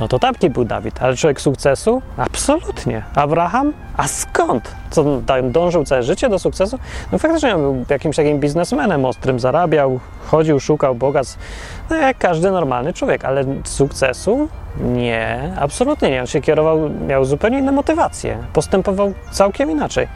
No 0.00 0.08
to 0.08 0.18
taki 0.18 0.50
był 0.50 0.64
Dawid, 0.64 1.02
ale 1.02 1.16
człowiek 1.16 1.40
sukcesu? 1.40 2.02
Absolutnie. 2.16 3.02
Abraham? 3.14 3.72
A 3.96 4.08
skąd? 4.08 4.74
Co, 4.90 5.04
dążył 5.42 5.84
całe 5.84 6.02
życie 6.02 6.28
do 6.28 6.38
sukcesu? 6.38 6.78
No 7.12 7.18
faktycznie 7.18 7.54
był 7.54 7.84
jakimś 7.88 8.16
takim 8.16 8.40
biznesmenem 8.40 9.04
ostrym, 9.04 9.40
zarabiał, 9.40 10.00
chodził, 10.26 10.60
szukał 10.60 10.94
Boga, 10.94 11.20
no 11.90 11.96
jak 11.96 12.18
każdy 12.18 12.50
normalny 12.50 12.92
człowiek, 12.92 13.24
ale 13.24 13.44
sukcesu? 13.64 14.48
Nie, 14.80 15.52
absolutnie 15.60 16.10
nie. 16.10 16.20
On 16.20 16.26
się 16.26 16.40
kierował, 16.40 16.90
miał 17.08 17.24
zupełnie 17.24 17.58
inne 17.58 17.72
motywacje, 17.72 18.38
postępował 18.52 19.12
całkiem 19.30 19.70
inaczej. 19.70 20.08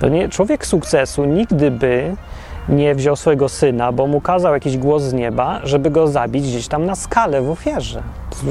To 0.00 0.08
nie, 0.08 0.28
człowiek 0.28 0.66
sukcesu 0.66 1.24
nigdy 1.24 1.70
by 1.70 2.16
nie 2.68 2.94
wziął 2.94 3.16
swojego 3.16 3.48
syna, 3.48 3.92
bo 3.92 4.06
mu 4.06 4.20
kazał 4.20 4.54
jakiś 4.54 4.78
głos 4.78 5.02
z 5.02 5.12
nieba, 5.12 5.60
żeby 5.64 5.90
go 5.90 6.08
zabić 6.08 6.44
gdzieś 6.44 6.68
tam 6.68 6.86
na 6.86 6.94
skalę 6.94 7.42
w 7.42 7.50
ofierze. 7.50 8.02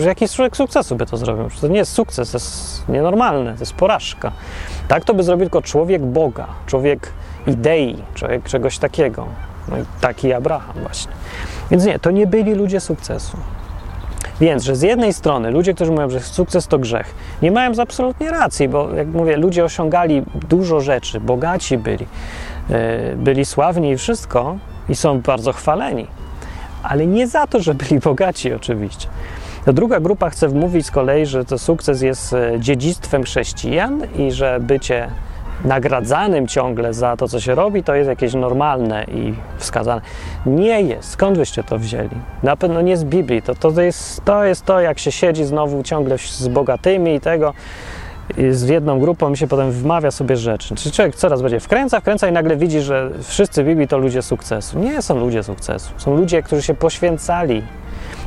Jakiś 0.05 0.31
człowiek 0.31 0.57
sukcesu 0.57 0.95
by 0.95 1.05
to 1.05 1.17
zrobił. 1.17 1.49
To 1.61 1.67
nie 1.67 1.77
jest 1.77 1.91
sukces, 1.93 2.31
to 2.31 2.35
jest 2.35 2.89
nienormalne, 2.89 3.53
to 3.53 3.59
jest 3.59 3.73
porażka. 3.73 4.31
Tak 4.87 5.05
to 5.05 5.13
by 5.13 5.23
zrobił 5.23 5.45
tylko 5.45 5.61
człowiek 5.61 6.01
Boga, 6.01 6.47
człowiek 6.65 7.13
idei, 7.47 8.03
człowiek 8.13 8.43
czegoś 8.43 8.77
takiego. 8.77 9.27
No 9.67 9.77
i 9.77 9.81
taki 10.01 10.33
Abraham 10.33 10.75
właśnie. 10.81 11.11
Więc 11.71 11.85
nie, 11.85 11.99
to 11.99 12.11
nie 12.11 12.27
byli 12.27 12.53
ludzie 12.53 12.79
sukcesu. 12.79 13.37
Więc, 14.41 14.63
że 14.63 14.75
z 14.75 14.81
jednej 14.81 15.13
strony 15.13 15.51
ludzie, 15.51 15.73
którzy 15.73 15.91
mówią, 15.91 16.09
że 16.09 16.19
sukces 16.19 16.67
to 16.67 16.79
grzech, 16.79 17.15
nie 17.41 17.51
mają 17.51 17.71
absolutnie 17.81 18.31
racji, 18.31 18.69
bo 18.69 18.89
jak 18.95 19.07
mówię, 19.07 19.37
ludzie 19.37 19.63
osiągali 19.65 20.23
dużo 20.49 20.81
rzeczy, 20.81 21.19
bogaci 21.19 21.77
byli, 21.77 22.05
e, 22.69 23.15
byli 23.15 23.45
sławni 23.45 23.91
i 23.91 23.97
wszystko 23.97 24.57
i 24.89 24.95
są 24.95 25.21
bardzo 25.21 25.53
chwaleni. 25.53 26.07
Ale 26.83 27.07
nie 27.07 27.27
za 27.27 27.47
to, 27.47 27.59
że 27.59 27.73
byli 27.73 27.99
bogaci 27.99 28.53
oczywiście. 28.53 29.07
To 29.65 29.73
druga 29.73 29.99
grupa 29.99 30.29
chce 30.29 30.47
wmówić 30.47 30.85
z 30.85 30.91
kolei, 30.91 31.25
że 31.25 31.45
to 31.45 31.57
sukces 31.57 32.01
jest 32.01 32.33
e, 32.33 32.59
dziedzictwem 32.59 33.23
chrześcijan 33.23 34.01
i 34.17 34.31
że 34.31 34.59
bycie 34.59 35.07
nagradzanym 35.65 36.47
ciągle 36.47 36.93
za 36.93 37.17
to, 37.17 37.27
co 37.27 37.39
się 37.39 37.55
robi, 37.55 37.83
to 37.83 37.95
jest 37.95 38.09
jakieś 38.09 38.33
normalne 38.33 39.03
i 39.03 39.33
wskazane. 39.57 40.01
Nie 40.45 40.81
jest. 40.81 41.09
Skąd 41.09 41.37
wyście 41.37 41.63
to 41.63 41.77
wzięli? 41.77 42.17
Na 42.43 42.55
pewno 42.55 42.81
nie 42.81 42.97
z 42.97 43.03
Biblii. 43.03 43.41
To, 43.41 43.55
to, 43.55 43.81
jest, 43.81 44.25
to 44.25 44.45
jest 44.45 44.65
to, 44.65 44.81
jak 44.81 44.99
się 44.99 45.11
siedzi 45.11 45.45
znowu 45.45 45.83
ciągle 45.83 46.17
z 46.17 46.47
bogatymi 46.47 47.15
i 47.15 47.19
tego 47.19 47.53
z 48.51 48.69
jedną 48.69 48.99
grupą 48.99 49.31
i 49.31 49.37
się 49.37 49.47
potem 49.47 49.71
wmawia 49.71 50.11
sobie 50.11 50.37
rzeczy. 50.37 50.75
Czyli 50.75 50.91
człowiek 50.91 51.15
coraz 51.15 51.41
będzie 51.41 51.59
wkręca, 51.59 51.99
wkręca 51.99 52.27
i 52.27 52.31
nagle 52.31 52.57
widzi, 52.57 52.81
że 52.81 53.09
wszyscy 53.23 53.63
Biblii 53.63 53.87
to 53.87 53.97
ludzie 53.97 54.21
sukcesu. 54.21 54.79
Nie 54.79 55.01
są 55.01 55.19
ludzie 55.19 55.43
sukcesu. 55.43 55.91
Są 55.97 56.15
ludzie, 56.15 56.43
którzy 56.43 56.61
się 56.61 56.73
poświęcali 56.73 57.63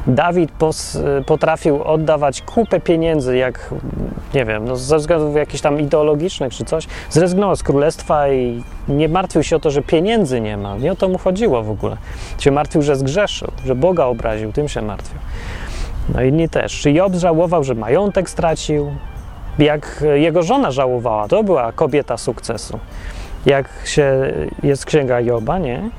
Dawid 0.06 0.52
pos, 0.52 0.98
potrafił 1.26 1.82
oddawać 1.82 2.42
kupę 2.42 2.80
pieniędzy, 2.80 3.36
jak 3.36 3.70
nie 4.34 4.44
wiem, 4.44 4.64
no 4.64 4.76
ze 4.76 4.98
względów 4.98 5.36
jakichś 5.36 5.60
tam 5.60 5.80
ideologicznych 5.80 6.52
czy 6.52 6.64
coś, 6.64 6.86
zrezygnował 7.10 7.56
z 7.56 7.62
królestwa 7.62 8.28
i 8.28 8.62
nie 8.88 9.08
martwił 9.08 9.42
się 9.42 9.56
o 9.56 9.60
to, 9.60 9.70
że 9.70 9.82
pieniędzy 9.82 10.40
nie 10.40 10.56
ma. 10.56 10.76
Nie 10.76 10.92
o 10.92 10.96
to 10.96 11.08
mu 11.08 11.18
chodziło 11.18 11.62
w 11.62 11.70
ogóle. 11.70 11.96
Się 12.38 12.50
martwił, 12.50 12.82
że 12.82 12.96
zgrzeszył, 12.96 13.50
że 13.64 13.74
Boga 13.74 14.04
obraził, 14.04 14.52
tym 14.52 14.68
się 14.68 14.82
martwił. 14.82 15.18
No 16.14 16.22
inni 16.22 16.48
też. 16.48 16.80
Czy 16.80 16.92
Job 16.92 17.14
żałował, 17.14 17.64
że 17.64 17.74
majątek 17.74 18.30
stracił? 18.30 18.92
Jak 19.58 20.04
jego 20.14 20.42
żona 20.42 20.70
żałowała, 20.70 21.28
to 21.28 21.42
była 21.42 21.72
kobieta 21.72 22.16
sukcesu. 22.16 22.78
Jak 23.46 23.68
się 23.84 24.32
jest 24.62 24.84
księga 24.84 25.20
Joba, 25.20 25.58
nie? 25.58 25.90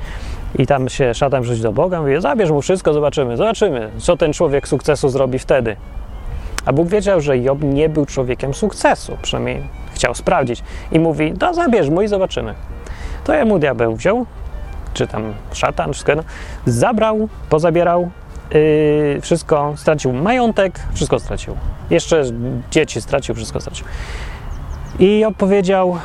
I 0.60 0.68
tam 0.68 0.90
się 0.90 1.14
szatan 1.14 1.44
wrzuci 1.44 1.62
do 1.62 1.72
Boga, 1.72 2.02
mówi, 2.02 2.22
zabierz 2.22 2.52
mu 2.52 2.62
wszystko, 2.62 2.94
zobaczymy, 2.94 3.38
zobaczymy, 3.38 3.92
co 3.98 4.18
ten 4.18 4.34
człowiek 4.34 4.68
sukcesu 4.68 5.10
zrobi 5.10 5.40
wtedy. 5.40 5.76
A 6.66 6.74
Bóg 6.74 6.88
wiedział, 6.88 7.22
że 7.22 7.38
Job 7.38 7.60
nie 7.64 7.90
był 7.90 8.06
człowiekiem 8.06 8.54
sukcesu, 8.54 9.18
przynajmniej 9.22 9.64
chciał 9.94 10.16
sprawdzić. 10.16 10.64
I 10.92 11.00
mówi, 11.00 11.34
no 11.42 11.54
zabierz 11.54 11.90
mu 11.90 12.02
i 12.02 12.08
zobaczymy. 12.08 12.54
To 13.24 13.34
ja 13.34 13.46
mu 13.46 13.60
diabeł 13.60 13.96
wziął, 13.96 14.26
czy 14.94 15.08
tam 15.08 15.34
szatan, 15.54 15.94
wszystko, 15.94 16.16
no, 16.16 16.24
zabrał, 16.66 17.30
pozabierał, 17.50 18.10
yy, 18.52 19.22
wszystko, 19.22 19.74
stracił 19.76 20.14
majątek, 20.14 20.80
wszystko 20.94 21.20
stracił. 21.20 21.56
Jeszcze 21.90 22.24
dzieci 22.72 23.02
stracił, 23.02 23.36
wszystko 23.36 23.60
stracił. 23.60 23.86
I 25.00 25.26
opowiedział, 25.26 25.98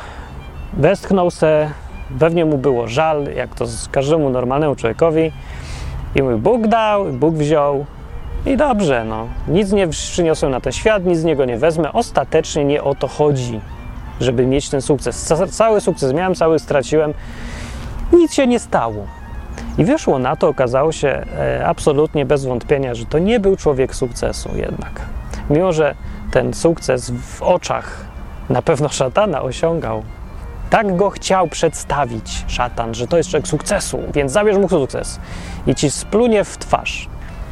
westchnął 0.73 1.31
se, 1.31 1.69
Pewnie 2.19 2.45
mu 2.45 2.57
było 2.57 2.87
żal, 2.87 3.25
jak 3.35 3.55
to 3.55 3.65
z 3.65 3.87
każdemu 3.87 4.29
normalnemu 4.29 4.75
człowiekowi. 4.75 5.31
I 6.15 6.21
mówi, 6.21 6.35
Bóg 6.35 6.67
dał, 6.67 7.05
Bóg 7.05 7.35
wziął. 7.35 7.85
I 8.45 8.57
dobrze, 8.57 9.05
no. 9.05 9.27
Nic 9.47 9.71
nie 9.71 9.87
przyniosłem 9.87 10.51
na 10.51 10.61
ten 10.61 10.73
świat, 10.73 11.05
nic 11.05 11.19
z 11.19 11.23
niego 11.23 11.45
nie 11.45 11.57
wezmę. 11.57 11.93
Ostatecznie 11.93 12.65
nie 12.65 12.83
o 12.83 12.95
to 12.95 13.07
chodzi, 13.07 13.61
żeby 14.19 14.45
mieć 14.45 14.69
ten 14.69 14.81
sukces. 14.81 15.33
Cały 15.49 15.81
sukces 15.81 16.13
miałem, 16.13 16.35
cały 16.35 16.59
straciłem. 16.59 17.13
Nic 18.13 18.33
się 18.33 18.47
nie 18.47 18.59
stało. 18.59 19.05
I 19.77 19.85
wyszło 19.85 20.19
na 20.19 20.35
to, 20.35 20.47
okazało 20.47 20.91
się 20.91 21.07
e, 21.07 21.67
absolutnie 21.67 22.25
bez 22.25 22.45
wątpienia, 22.45 22.95
że 22.95 23.05
to 23.05 23.19
nie 23.19 23.39
był 23.39 23.55
człowiek 23.55 23.95
sukcesu 23.95 24.49
jednak. 24.55 25.01
Mimo, 25.49 25.73
że 25.73 25.95
ten 26.31 26.53
sukces 26.53 27.11
w 27.11 27.41
oczach 27.41 28.05
na 28.49 28.61
pewno 28.61 28.89
szatana 28.89 29.41
osiągał 29.41 30.03
tak 30.71 30.95
go 30.95 31.09
chciał 31.09 31.47
przedstawić 31.47 32.45
szatan, 32.47 32.93
że 32.93 33.07
to 33.07 33.17
jest 33.17 33.29
człowiek 33.29 33.47
sukcesu, 33.47 33.99
więc 34.13 34.31
zabierz 34.31 34.57
mu 34.57 34.69
sukces 34.69 35.19
i 35.67 35.75
ci 35.75 35.91
splunie 35.91 36.43
w 36.43 36.57
twarz. 36.57 37.09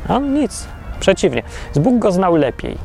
A 0.08 0.16
on 0.16 0.34
nic, 0.34 0.68
przeciwnie. 1.00 1.44
Bóg 1.76 2.00
go 2.00 2.12
znał 2.12 2.36
lepiej. 2.36 2.78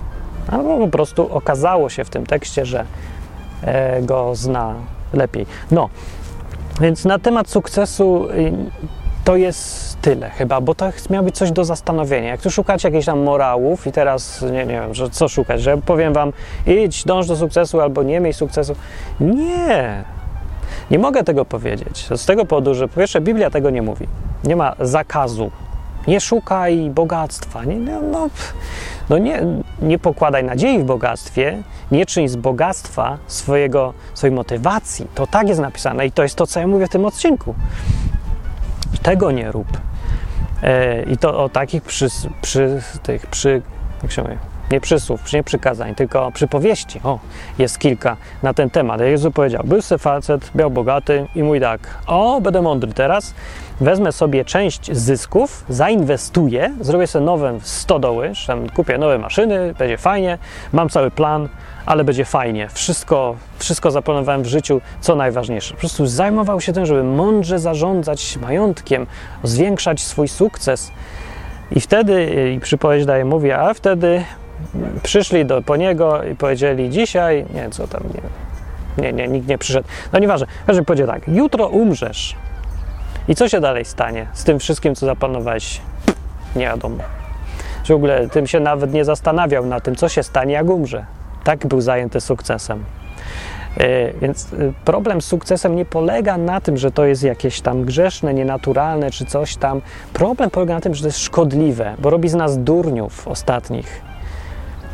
Albo 0.53 0.79
po 0.79 0.89
prostu 0.89 1.35
okazało 1.35 1.89
się 1.89 2.05
w 2.05 2.11
tym 2.11 2.27
tekście, 2.27 2.67
że 2.67 2.85
e, 3.63 4.03
go 4.03 4.35
zna 4.35 4.75
lepiej. 5.13 5.47
No, 5.71 5.89
więc 6.81 7.05
na 7.05 7.19
temat 7.19 7.49
sukcesu 7.49 8.29
y, 8.31 8.53
to 9.25 9.37
jest 9.37 10.01
tyle 10.01 10.31
chyba, 10.31 10.61
bo 10.61 10.75
to 10.75 10.91
miało 11.11 11.25
być 11.25 11.37
coś 11.37 11.53
do 11.53 11.65
zastanowienia. 11.65 12.29
Jak 12.29 12.41
tu 12.41 12.51
szukacie 12.51 12.89
jakichś 12.89 13.07
tam 13.07 13.23
morałów 13.23 13.87
i 13.87 13.93
teraz 13.93 14.43
nie, 14.43 14.67
nie 14.67 14.81
wiem, 14.81 14.95
że 14.95 15.11
co 15.11 15.29
szukać, 15.29 15.63
że 15.63 15.77
powiem 15.77 16.13
wam 16.13 16.33
idź, 16.67 17.05
dąż 17.05 17.27
do 17.27 17.37
sukcesu 17.37 17.81
albo 17.81 18.03
nie 18.03 18.21
miej 18.21 18.33
sukcesu. 18.33 18.75
Nie, 19.21 20.05
nie 20.91 20.99
mogę 20.99 21.25
tego 21.25 21.45
powiedzieć 21.45 22.09
z 22.17 22.27
tego 22.27 22.45
powodu, 22.45 22.75
że 22.75 22.89
po 22.89 22.97
pierwsze 22.97 23.21
Biblia 23.21 23.51
tego 23.51 23.71
nie 23.71 23.83
mówi. 23.83 24.07
Nie 24.45 24.57
ma 24.57 24.75
zakazu. 24.81 25.51
Nie 26.07 26.21
szukaj 26.21 26.91
bogactwa. 26.91 27.65
Nie, 27.65 27.77
no, 28.01 28.29
no 29.09 29.19
nie, 29.19 29.43
nie 29.83 29.99
pokładaj 29.99 30.45
nadziei 30.45 30.79
w 30.79 30.85
bogactwie, 30.85 31.63
nie 31.91 32.07
czyń 32.07 32.29
z 32.29 32.37
bogactwa 32.37 33.19
swojego, 33.27 33.95
swojej 34.15 34.37
motywacji. 34.37 35.07
To 35.15 35.27
tak 35.27 35.49
jest 35.49 35.61
napisane 35.61 36.07
i 36.07 36.13
to 36.13 36.23
jest 36.23 36.35
to, 36.35 36.47
co 36.47 36.61
ja 36.61 36.67
mówię 36.67 36.87
w 36.87 36.91
tym 36.91 37.05
odcinku. 37.05 37.55
Tego 39.03 39.31
nie 39.31 39.53
rób. 39.53 39.67
E, 40.63 41.03
I 41.03 41.17
to 41.17 41.45
o 41.45 41.49
takich 41.49 41.83
przy, 41.83 42.09
przy 42.43 42.83
tych, 43.03 43.27
przy, 43.27 43.63
jak 44.03 44.13
się 44.13 44.23
mówi, 44.23 44.37
nie 44.71 44.81
przysłów, 44.81 45.33
nie 45.33 45.43
przykazań, 45.43 45.95
tylko 45.95 46.33
przypowieści. 46.33 47.01
O, 47.05 47.19
jest 47.59 47.79
kilka 47.79 48.17
na 48.43 48.55
ten 48.55 48.71
temat. 48.71 49.01
Jezus 49.01 49.33
powiedział, 49.33 49.63
był 49.65 49.83
se 49.83 49.99
facet, 49.99 50.55
miał 50.55 50.71
bogaty 50.71 51.27
i 51.35 51.43
mój 51.43 51.61
tak, 51.61 51.81
o, 52.07 52.41
będę 52.41 52.63
mądry 52.63 52.93
teraz, 52.93 53.35
wezmę 53.81 54.13
sobie 54.13 54.45
część 54.45 54.93
zysków, 54.93 55.65
zainwestuję, 55.69 56.75
zrobię 56.81 57.07
sobie 57.07 57.25
nowe 57.25 57.59
stodoły, 57.63 58.33
kupię 58.77 58.99
nowe 58.99 59.19
maszyny, 59.19 59.75
będzie 59.79 59.97
fajnie, 59.97 60.39
mam 60.73 60.89
cały 60.89 61.11
plan, 61.11 61.49
ale 61.87 62.05
będzie 62.05 62.25
fajnie. 62.25 62.69
Wszystko, 62.69 63.37
wszystko 63.59 63.91
zaplanowałem 63.91 64.43
w 64.43 64.47
życiu, 64.47 64.81
co 65.01 65.17
najważniejsze. 65.17 65.75
Po 65.75 65.81
prostu 65.81 66.07
zajmował 66.07 66.61
się 66.61 66.73
tym, 66.73 66.87
żeby 66.87 67.05
mądrze 67.05 67.59
zarządzać 67.59 68.37
majątkiem, 68.37 69.07
zwiększać 69.43 70.01
swój 70.01 70.29
sukces. 70.29 70.93
I 71.71 71.81
wtedy, 71.81 72.51
i 72.57 72.61
przypowiedź 72.61 73.07
daje, 73.07 73.25
mówi, 73.25 73.53
a 73.53 73.75
wtedy 73.75 74.25
przyszli 75.03 75.47
do, 75.47 75.63
po 75.63 75.77
niego 75.77 76.23
i 76.23 76.35
powiedzieli 76.35 76.91
dzisiaj, 76.91 77.45
nie 77.55 77.71
co 77.71 77.89
tam, 77.89 78.03
nie, 78.99 79.03
nie, 79.03 79.13
nie 79.13 79.29
nikt 79.29 79.49
nie 79.49 79.59
przyszedł. 79.59 79.89
No 80.13 80.19
nieważne, 80.19 80.47
każdy 80.67 80.83
powiedział 80.83 81.07
tak, 81.07 81.29
jutro 81.29 81.69
umrzesz. 81.69 82.37
I 83.29 83.35
co 83.35 83.49
się 83.49 83.61
dalej 83.61 83.85
stanie 83.85 84.27
z 84.33 84.45
tym 84.45 84.59
wszystkim, 84.59 84.95
co 84.95 85.07
zaplanowałeś? 85.07 85.81
Nie 86.57 86.65
wiadomo. 86.65 86.97
Że 87.85 87.95
w 87.95 87.97
ogóle 87.97 88.29
tym 88.29 88.47
się 88.47 88.61
nawet 88.61 88.93
nie 88.93 89.05
zastanawiał 89.05 89.67
na 89.67 89.81
tym, 89.81 89.97
co 89.97 90.09
się 90.09 90.23
stanie, 90.23 90.53
jak 90.55 90.67
umrze. 90.67 91.07
Tak 91.45 91.67
był 91.67 91.81
zajęty 91.81 92.21
sukcesem. 92.21 92.85
E, 93.77 94.13
więc 94.13 94.53
e, 94.53 94.73
problem 94.85 95.21
z 95.21 95.27
sukcesem 95.27 95.77
nie 95.77 95.85
polega 95.85 96.39
na 96.39 96.61
tym, 96.61 96.77
że 96.77 96.91
to 96.91 97.05
jest 97.05 97.23
jakieś 97.23 97.61
tam 97.61 97.85
grzeszne, 97.85 98.35
nienaturalne 98.35 99.11
czy 99.11 99.27
coś 99.27 99.57
tam. 99.57 99.81
Problem 100.13 100.51
polega 100.51 100.75
na 100.75 100.81
tym, 100.81 100.95
że 100.95 101.01
to 101.01 101.09
jest 101.09 101.19
szkodliwe, 101.19 101.95
bo 101.99 102.11
robi 102.11 102.29
z 102.29 102.35
nas 102.35 102.59
durniów 102.59 103.29
ostatnich. 103.29 104.03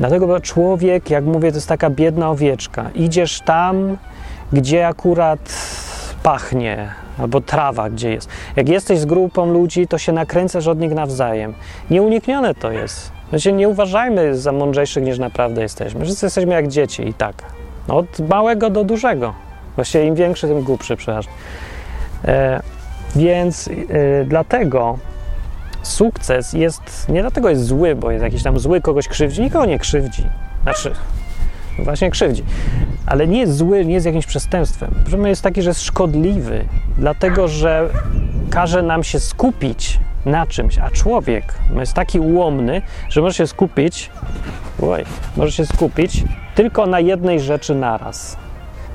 Dlatego, 0.00 0.26
bo 0.26 0.40
człowiek, 0.40 1.10
jak 1.10 1.24
mówię, 1.24 1.50
to 1.50 1.56
jest 1.56 1.68
taka 1.68 1.90
biedna 1.90 2.30
owieczka. 2.30 2.90
Idziesz 2.94 3.40
tam, 3.40 3.96
gdzie 4.52 4.86
akurat 4.86 5.38
pachnie, 6.22 6.88
albo 7.18 7.40
trawa 7.40 7.90
gdzie 7.90 8.10
jest. 8.10 8.28
Jak 8.56 8.68
jesteś 8.68 8.98
z 8.98 9.04
grupą 9.04 9.52
ludzi, 9.52 9.86
to 9.86 9.98
się 9.98 10.12
nakręcasz 10.12 10.66
od 10.66 10.78
nich 10.78 10.94
nawzajem. 10.94 11.54
Nieuniknione 11.90 12.54
to 12.54 12.72
jest. 12.72 13.12
Znaczy, 13.30 13.52
nie 13.52 13.68
uważajmy 13.68 14.36
za 14.36 14.52
mądrzejszych 14.52 15.04
niż 15.04 15.18
naprawdę 15.18 15.62
jesteśmy. 15.62 16.04
Wszyscy 16.04 16.26
jesteśmy 16.26 16.54
jak 16.54 16.68
dzieci 16.68 17.08
i 17.08 17.14
tak. 17.14 17.42
Od 17.88 18.28
małego 18.28 18.70
do 18.70 18.84
dużego. 18.84 19.34
Właściwie 19.76 20.06
im 20.06 20.14
większy, 20.14 20.48
tym 20.48 20.62
głupszy 20.62 20.96
przeważnie. 20.96 21.32
E, 22.24 22.60
więc 23.16 23.68
e, 23.68 24.24
dlatego 24.24 24.98
sukces 25.82 26.52
jest, 26.52 27.08
nie 27.08 27.20
dlatego 27.20 27.50
jest 27.50 27.64
zły, 27.64 27.94
bo 27.94 28.10
jest 28.10 28.24
jakiś 28.24 28.42
tam 28.42 28.58
zły, 28.58 28.80
kogoś 28.80 29.08
krzywdzi, 29.08 29.42
nikogo 29.42 29.66
nie 29.66 29.78
krzywdzi. 29.78 30.22
Znaczy, 30.62 30.92
właśnie 31.78 32.10
krzywdzi. 32.10 32.44
Ale 33.06 33.26
nie 33.26 33.38
jest 33.38 33.56
zły, 33.56 33.84
nie 33.84 33.94
jest 33.94 34.06
jakimś 34.06 34.26
przestępstwem. 34.26 34.90
Problem 35.04 35.26
jest 35.26 35.42
taki, 35.42 35.62
że 35.62 35.70
jest 35.70 35.82
szkodliwy, 35.82 36.64
dlatego 36.98 37.48
że 37.48 37.88
każe 38.50 38.82
nam 38.82 39.04
się 39.04 39.20
skupić 39.20 40.00
na 40.26 40.46
czymś, 40.46 40.78
a 40.78 40.90
człowiek 40.90 41.54
jest 41.76 41.94
taki 41.94 42.20
ułomny, 42.20 42.82
że 43.08 43.20
może 43.20 43.34
się 43.34 43.46
skupić, 43.46 44.10
oj, 44.82 45.04
może 45.36 45.52
się 45.52 45.66
skupić 45.66 46.24
tylko 46.54 46.86
na 46.86 47.00
jednej 47.00 47.40
rzeczy 47.40 47.74
naraz. 47.74 48.36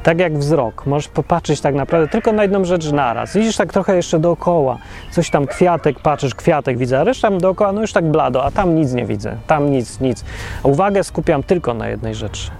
Tak 0.05 0.19
jak 0.19 0.37
wzrok, 0.37 0.85
możesz 0.85 1.07
popatrzeć 1.07 1.61
tak 1.61 1.75
naprawdę 1.75 2.07
tylko 2.07 2.31
na 2.31 2.41
jedną 2.41 2.65
rzecz 2.65 2.91
naraz. 2.91 3.33
Widzisz 3.33 3.57
tak 3.57 3.73
trochę 3.73 3.95
jeszcze 3.95 4.19
dookoła, 4.19 4.77
coś 5.11 5.29
tam 5.29 5.47
kwiatek, 5.47 5.99
patrzysz, 5.99 6.35
kwiatek 6.35 6.77
widzę, 6.77 6.99
a 6.99 7.03
reszta 7.03 7.31
dookoła, 7.31 7.71
no 7.71 7.81
już 7.81 7.93
tak 7.93 8.05
blado, 8.05 8.43
a 8.43 8.51
tam 8.51 8.75
nic 8.75 8.93
nie 8.93 9.05
widzę, 9.05 9.37
tam 9.47 9.71
nic, 9.71 9.99
nic. 9.99 10.25
Uwagę 10.63 11.03
skupiam 11.03 11.43
tylko 11.43 11.73
na 11.73 11.87
jednej 11.87 12.15
rzeczy. 12.15 12.51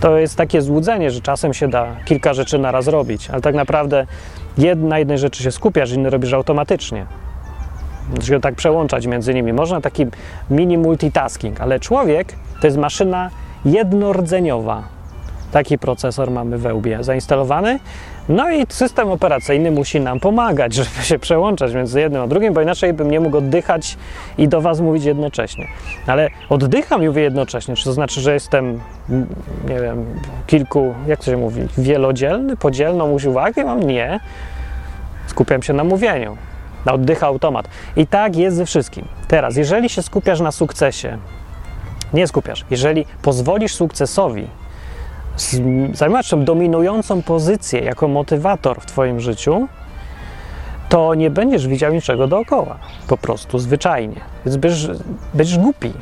To 0.00 0.18
jest 0.18 0.36
takie 0.36 0.62
złudzenie, 0.62 1.10
że 1.10 1.20
czasem 1.20 1.54
się 1.54 1.68
da 1.68 1.86
kilka 2.04 2.34
rzeczy 2.34 2.58
naraz 2.58 2.88
robić, 2.88 3.30
ale 3.30 3.40
tak 3.40 3.54
naprawdę 3.54 4.06
na 4.76 4.98
jednej 4.98 5.18
rzeczy 5.18 5.42
się 5.42 5.50
skupiasz, 5.52 5.92
inny 5.92 6.10
robisz 6.10 6.32
automatycznie 6.32 7.06
się 8.22 8.40
tak 8.40 8.54
przełączać 8.54 9.06
między 9.06 9.34
nimi. 9.34 9.52
Można 9.52 9.80
taki 9.80 10.06
mini 10.50 10.78
multitasking, 10.78 11.60
ale 11.60 11.80
człowiek 11.80 12.32
to 12.60 12.66
jest 12.66 12.76
maszyna 12.76 13.30
jednordzeniowa. 13.64 14.95
Taki 15.52 15.78
procesor 15.78 16.30
mamy 16.30 16.58
we 16.58 16.74
łbie 16.74 17.04
zainstalowany. 17.04 17.78
No 18.28 18.50
i 18.50 18.66
system 18.68 19.10
operacyjny 19.10 19.70
musi 19.70 20.00
nam 20.00 20.20
pomagać, 20.20 20.74
żeby 20.84 21.02
się 21.02 21.18
przełączać 21.18 21.74
między 21.74 22.00
jednym 22.00 22.22
a 22.22 22.26
drugim, 22.26 22.54
bo 22.54 22.62
inaczej 22.62 22.92
bym 22.92 23.10
nie 23.10 23.20
mógł 23.20 23.36
oddychać 23.36 23.96
i 24.38 24.48
do 24.48 24.60
Was 24.60 24.80
mówić 24.80 25.04
jednocześnie. 25.04 25.66
Ale 26.06 26.30
oddycham 26.48 27.02
i 27.02 27.06
mówię 27.06 27.22
jednocześnie. 27.22 27.76
Czy 27.76 27.84
to 27.84 27.92
znaczy, 27.92 28.20
że 28.20 28.34
jestem, 28.34 28.80
nie 29.68 29.80
wiem, 29.80 30.04
kilku, 30.46 30.94
jak 31.06 31.18
to 31.18 31.24
się 31.24 31.36
mówi, 31.36 31.62
wielodzielny, 31.78 32.56
podzielną 32.56 33.16
uwagę 33.28 33.64
mam? 33.64 33.82
Nie. 33.82 34.20
Skupiam 35.26 35.62
się 35.62 35.72
na 35.72 35.84
mówieniu 35.84 36.36
na 36.86 36.92
oddycha 36.92 37.26
automat. 37.26 37.68
I 37.96 38.06
tak 38.06 38.36
jest 38.36 38.56
ze 38.56 38.66
wszystkim. 38.66 39.04
Teraz, 39.28 39.56
jeżeli 39.56 39.88
się 39.88 40.02
skupiasz 40.02 40.40
na 40.40 40.52
sukcesie, 40.52 41.18
nie 42.12 42.26
skupiasz, 42.26 42.64
jeżeli 42.70 43.06
pozwolisz 43.22 43.74
sukcesowi 43.74 44.46
zajmować 45.92 46.26
się 46.26 46.44
dominującą 46.44 47.22
pozycję 47.22 47.80
jako 47.80 48.08
motywator 48.08 48.80
w 48.80 48.86
Twoim 48.86 49.20
życiu, 49.20 49.68
to 50.88 51.14
nie 51.14 51.30
będziesz 51.30 51.68
widział 51.68 51.92
niczego 51.92 52.26
dookoła. 52.26 52.78
Po 53.08 53.16
prostu, 53.16 53.58
zwyczajnie. 53.58 54.20
Więc 54.46 54.56
będziesz, 54.56 54.88
będziesz 55.34 55.58
głupi. 55.58 55.92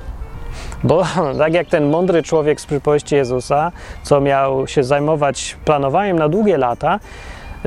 Bo 0.85 1.03
tak 1.39 1.55
jak 1.55 1.66
ten 1.66 1.91
mądry 1.91 2.22
człowiek 2.22 2.61
z 2.61 2.66
przypowieści 2.66 3.14
Jezusa, 3.14 3.72
co 4.03 4.20
miał 4.20 4.66
się 4.66 4.85
zajmować 4.85 5.57
planowaniem 5.64 6.18
na 6.18 6.28
długie 6.28 6.57
lata, 6.59 7.01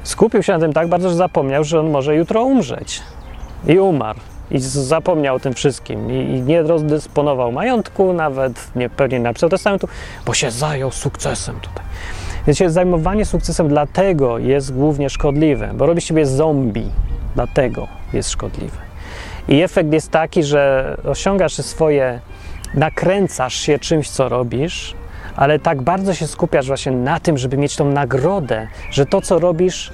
skupił 0.03 0.43
się 0.43 0.53
na 0.53 0.59
tym 0.59 0.73
tak 0.73 0.87
bardzo, 0.87 1.09
że 1.09 1.15
zapomniał, 1.15 1.63
że 1.63 1.79
on 1.79 1.89
może 1.89 2.15
jutro 2.15 2.43
umrzeć. 2.43 3.01
I 3.67 3.79
umarł. 3.79 4.19
I 4.51 4.59
zapomniał 4.59 5.35
o 5.35 5.39
tym 5.39 5.53
wszystkim. 5.53 6.11
I, 6.11 6.13
i 6.13 6.41
nie 6.41 6.61
rozdysponował 6.61 7.51
majątku, 7.51 8.13
nawet 8.13 8.75
nie 8.75 8.89
pewnie 8.89 9.19
napisał 9.19 9.49
testamentu, 9.49 9.87
bo 10.25 10.33
się 10.33 10.51
zajął 10.51 10.91
sukcesem 10.91 11.59
tutaj. 11.59 11.85
Więc 12.47 12.73
zajmowanie 12.73 13.25
sukcesem 13.25 13.67
dlatego 13.67 14.37
jest 14.37 14.73
głównie 14.73 15.09
szkodliwe, 15.09 15.71
bo 15.73 15.85
robi 15.85 16.01
siebie 16.01 16.25
zombie. 16.25 16.91
Dlatego 17.35 17.87
jest 18.13 18.29
szkodliwe. 18.29 18.77
I 19.47 19.61
efekt 19.61 19.93
jest 19.93 20.11
taki, 20.11 20.43
że 20.43 20.95
osiągasz 21.03 21.53
swoje, 21.53 22.19
nakręcasz 22.73 23.53
się 23.53 23.79
czymś, 23.79 24.09
co 24.09 24.29
robisz, 24.29 24.95
ale 25.35 25.59
tak 25.59 25.81
bardzo 25.81 26.13
się 26.13 26.27
skupiasz 26.27 26.67
właśnie 26.67 26.91
na 26.91 27.19
tym, 27.19 27.37
żeby 27.37 27.57
mieć 27.57 27.75
tą 27.75 27.91
nagrodę, 27.91 28.67
że 28.91 29.05
to, 29.05 29.21
co 29.21 29.39
robisz, 29.39 29.93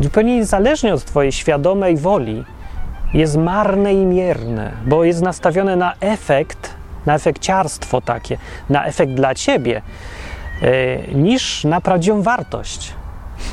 zupełnie 0.00 0.36
niezależnie 0.36 0.94
od 0.94 1.04
Twojej 1.04 1.32
świadomej 1.32 1.96
woli, 1.96 2.44
jest 3.14 3.36
marne 3.36 3.94
i 3.94 4.06
mierne, 4.06 4.72
bo 4.86 5.04
jest 5.04 5.22
nastawione 5.22 5.76
na 5.76 5.94
efekt, 6.00 6.74
na 7.06 7.14
efekciarstwo 7.14 8.00
takie, 8.00 8.38
na 8.70 8.86
efekt 8.86 9.12
dla 9.12 9.34
Ciebie, 9.34 9.82
yy, 10.62 10.68
niż 11.14 11.64
na 11.64 11.80
prawdziwą 11.80 12.22
wartość. 12.22 12.94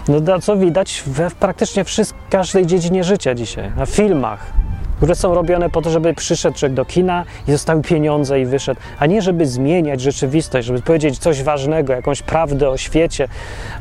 No, 0.08 0.40
co 0.40 0.58
widać 0.58 1.04
we 1.08 1.32
praktycznie 1.32 1.84
w 1.84 1.90
każdej 2.30 2.66
dziedzinie 2.66 3.04
życia 3.04 3.36
dzisiaj, 3.36 3.72
na 3.78 3.86
filmach, 3.86 4.54
które 4.98 5.16
są 5.16 5.36
robione 5.36 5.70
po 5.70 5.82
to, 5.82 5.90
żeby 5.90 6.14
przyszedł 6.14 6.58
człowiek 6.58 6.74
do 6.76 6.86
kina 6.86 7.24
i 7.48 7.52
zostały 7.52 7.82
pieniądze 7.82 8.42
i 8.42 8.46
wyszedł, 8.46 8.82
a 9.00 9.06
nie 9.06 9.22
żeby 9.22 9.46
zmieniać 9.46 10.02
rzeczywistość, 10.02 10.68
żeby 10.68 10.82
powiedzieć 10.82 11.18
coś 11.18 11.44
ważnego, 11.44 11.94
jakąś 11.94 12.22
prawdę 12.22 12.70
o 12.70 12.78
świecie, 12.78 13.28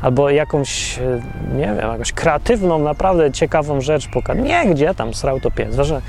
albo 0.01 0.29
jakąś, 0.29 0.99
e, 0.99 1.21
nie 1.55 1.65
wiem, 1.65 1.77
jakąś 1.77 2.11
kreatywną, 2.11 2.79
naprawdę 2.79 3.31
ciekawą 3.31 3.81
rzecz 3.81 4.07
pokazać. 4.07 4.43
Nie, 4.43 4.65
gdzie 4.65 4.95
tam 4.95 5.13
srał 5.13 5.39
to 5.39 5.51
pies. 5.51 5.75
Ważne, 5.75 6.01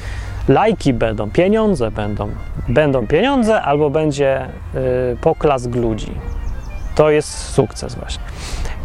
lajki 0.49 0.93
będą, 0.93 1.31
pieniądze 1.31 1.91
będą. 1.91 2.31
Będą 2.69 3.07
pieniądze 3.07 3.63
albo 3.63 3.91
będzie 3.91 4.47
y, 5.13 5.17
poklask 5.21 5.75
ludzi. 5.75 6.15
To 6.95 7.11
jest 7.11 7.29
sukces 7.29 7.95
właśnie. 7.95 8.23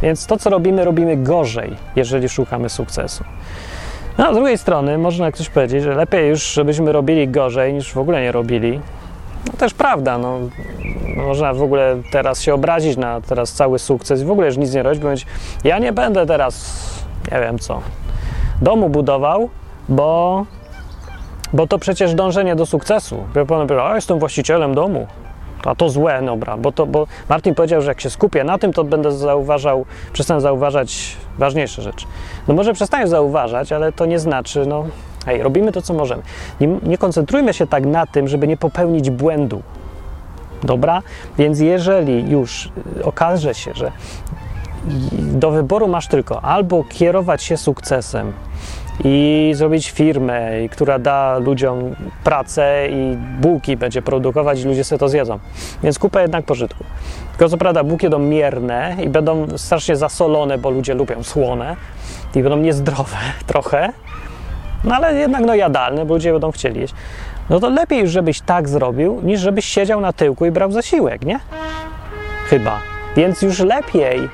Więc 0.02 0.26
to, 0.26 0.38
co 0.38 0.50
robimy, 0.50 0.86
robimy 0.86 1.18
gorzej, 1.18 1.76
jeżeli 1.96 2.30
szukamy 2.30 2.70
sukcesu. 2.70 3.24
No, 4.18 4.34
z 4.34 4.36
drugiej 4.36 4.58
strony 4.58 4.98
można 4.98 5.32
ktoś 5.32 5.50
powiedzieć, 5.50 5.84
że 5.84 5.96
lepiej 5.96 6.30
już, 6.30 6.54
żebyśmy 6.54 6.92
robili 6.92 7.28
gorzej, 7.28 7.74
niż 7.74 7.94
w 7.94 7.98
ogóle 7.98 8.22
nie 8.22 8.32
robili. 8.32 8.80
No 9.48 9.54
też 9.54 9.74
prawda, 9.74 10.18
no, 10.18 10.40
można 11.18 11.54
w 11.54 11.62
ogóle 11.62 11.98
teraz 12.12 12.42
się 12.42 12.54
obrazić 12.54 12.98
na 12.98 13.22
teraz 13.22 13.54
cały 13.54 13.80
sukces 13.80 14.22
i 14.22 14.26
w 14.26 14.32
ogóle 14.32 14.48
już 14.48 14.58
nic 14.58 14.74
nie 14.74 14.84
robić, 14.84 15.02
powiedzieć, 15.02 15.28
ja 15.64 15.80
nie 15.80 15.94
będę 15.94 16.26
teraz, 16.26 16.84
nie 17.32 17.40
wiem 17.40 17.60
co, 17.60 17.82
domu 18.62 18.90
budował, 18.90 19.50
bo, 19.90 20.46
bo 21.54 21.68
to 21.68 21.80
przecież 21.80 22.14
dążenie 22.14 22.56
do 22.56 22.66
sukcesu. 22.66 23.24
Ja 23.36 23.46
powiem, 23.46 23.80
a 23.80 23.96
jestem 23.96 24.20
właścicielem 24.20 24.76
domu, 24.76 25.08
a 25.66 25.76
to 25.76 25.90
złe, 25.90 26.22
dobra, 26.26 26.58
bo, 26.58 26.72
to, 26.72 26.86
bo 26.86 27.08
Martin 27.30 27.56
powiedział, 27.56 27.82
że 27.82 27.92
jak 27.92 28.02
się 28.02 28.10
skupię 28.10 28.44
na 28.44 28.58
tym, 28.58 28.74
to 28.74 28.84
będę 28.84 29.12
zauważał, 29.12 29.86
przestanę 30.14 30.42
zauważać 30.42 31.18
ważniejsze 31.38 31.82
rzeczy. 31.82 32.06
No 32.48 32.54
może 32.54 32.74
przestaniesz 32.74 33.10
zauważać, 33.10 33.72
ale 33.72 33.92
to 33.92 34.06
nie 34.06 34.20
znaczy, 34.20 34.66
no 34.66 34.86
hej, 35.26 35.44
robimy 35.44 35.72
to, 35.72 35.82
co 35.82 35.94
możemy. 35.94 36.24
Nie, 36.60 36.68
nie 36.68 36.98
koncentrujmy 36.98 37.54
się 37.54 37.68
tak 37.68 37.86
na 37.86 38.06
tym, 38.06 38.28
żeby 38.28 38.48
nie 38.48 38.58
popełnić 38.58 39.10
błędu. 39.10 39.62
Dobra? 40.64 41.02
Więc 41.38 41.60
jeżeli 41.60 42.32
już 42.32 42.72
y, 42.98 43.06
okaże 43.06 43.54
się, 43.54 43.74
że 43.74 43.92
do 45.14 45.52
wyboru 45.52 45.88
masz 45.88 46.08
tylko 46.08 46.42
albo 46.42 46.84
kierować 46.84 47.44
się 47.44 47.58
sukcesem, 47.58 48.34
i 49.04 49.52
zrobić 49.56 49.92
firmę, 49.92 50.52
która 50.72 51.00
da 51.00 51.38
ludziom 51.38 51.96
pracę 52.24 52.88
i 52.90 53.18
bułki 53.42 53.78
będzie 53.78 54.02
produkować 54.02 54.62
i 54.62 54.64
ludzie 54.64 54.84
sobie 54.84 55.00
to 55.00 55.10
zjedzą. 55.10 55.40
Więc 55.84 56.00
kupę 56.00 56.22
jednak 56.22 56.46
pożytku. 56.46 56.84
Tylko 57.32 57.50
co 57.50 57.58
prawda 57.58 57.84
bułki 57.84 58.10
będą 58.10 58.20
mierne 58.20 58.98
i 59.04 59.10
będą 59.10 59.58
strasznie 59.58 59.96
zasolone, 59.96 60.58
bo 60.58 60.70
ludzie 60.70 60.94
lubią 60.94 61.24
słone 61.24 61.76
i 62.36 62.44
będą 62.44 62.58
niezdrowe 62.58 63.18
trochę, 63.48 63.90
no 64.84 64.96
ale 64.96 65.14
jednak 65.14 65.46
no 65.46 65.56
jadalne, 65.56 66.06
bo 66.06 66.14
ludzie 66.14 66.32
będą 66.32 66.52
chcieli 66.52 66.80
jeść. 66.80 66.94
No 67.50 67.60
to 67.60 67.70
lepiej 67.70 68.08
żebyś 68.08 68.42
tak 68.42 68.70
zrobił, 68.70 69.20
niż 69.24 69.40
żebyś 69.40 69.66
siedział 69.66 70.02
na 70.02 70.14
tyłku 70.14 70.46
i 70.46 70.52
brał 70.52 70.72
zasiłek, 70.72 71.26
nie? 71.26 71.40
Chyba. 72.46 72.80
Więc 73.16 73.42
już 73.42 73.60
lepiej 73.60 74.30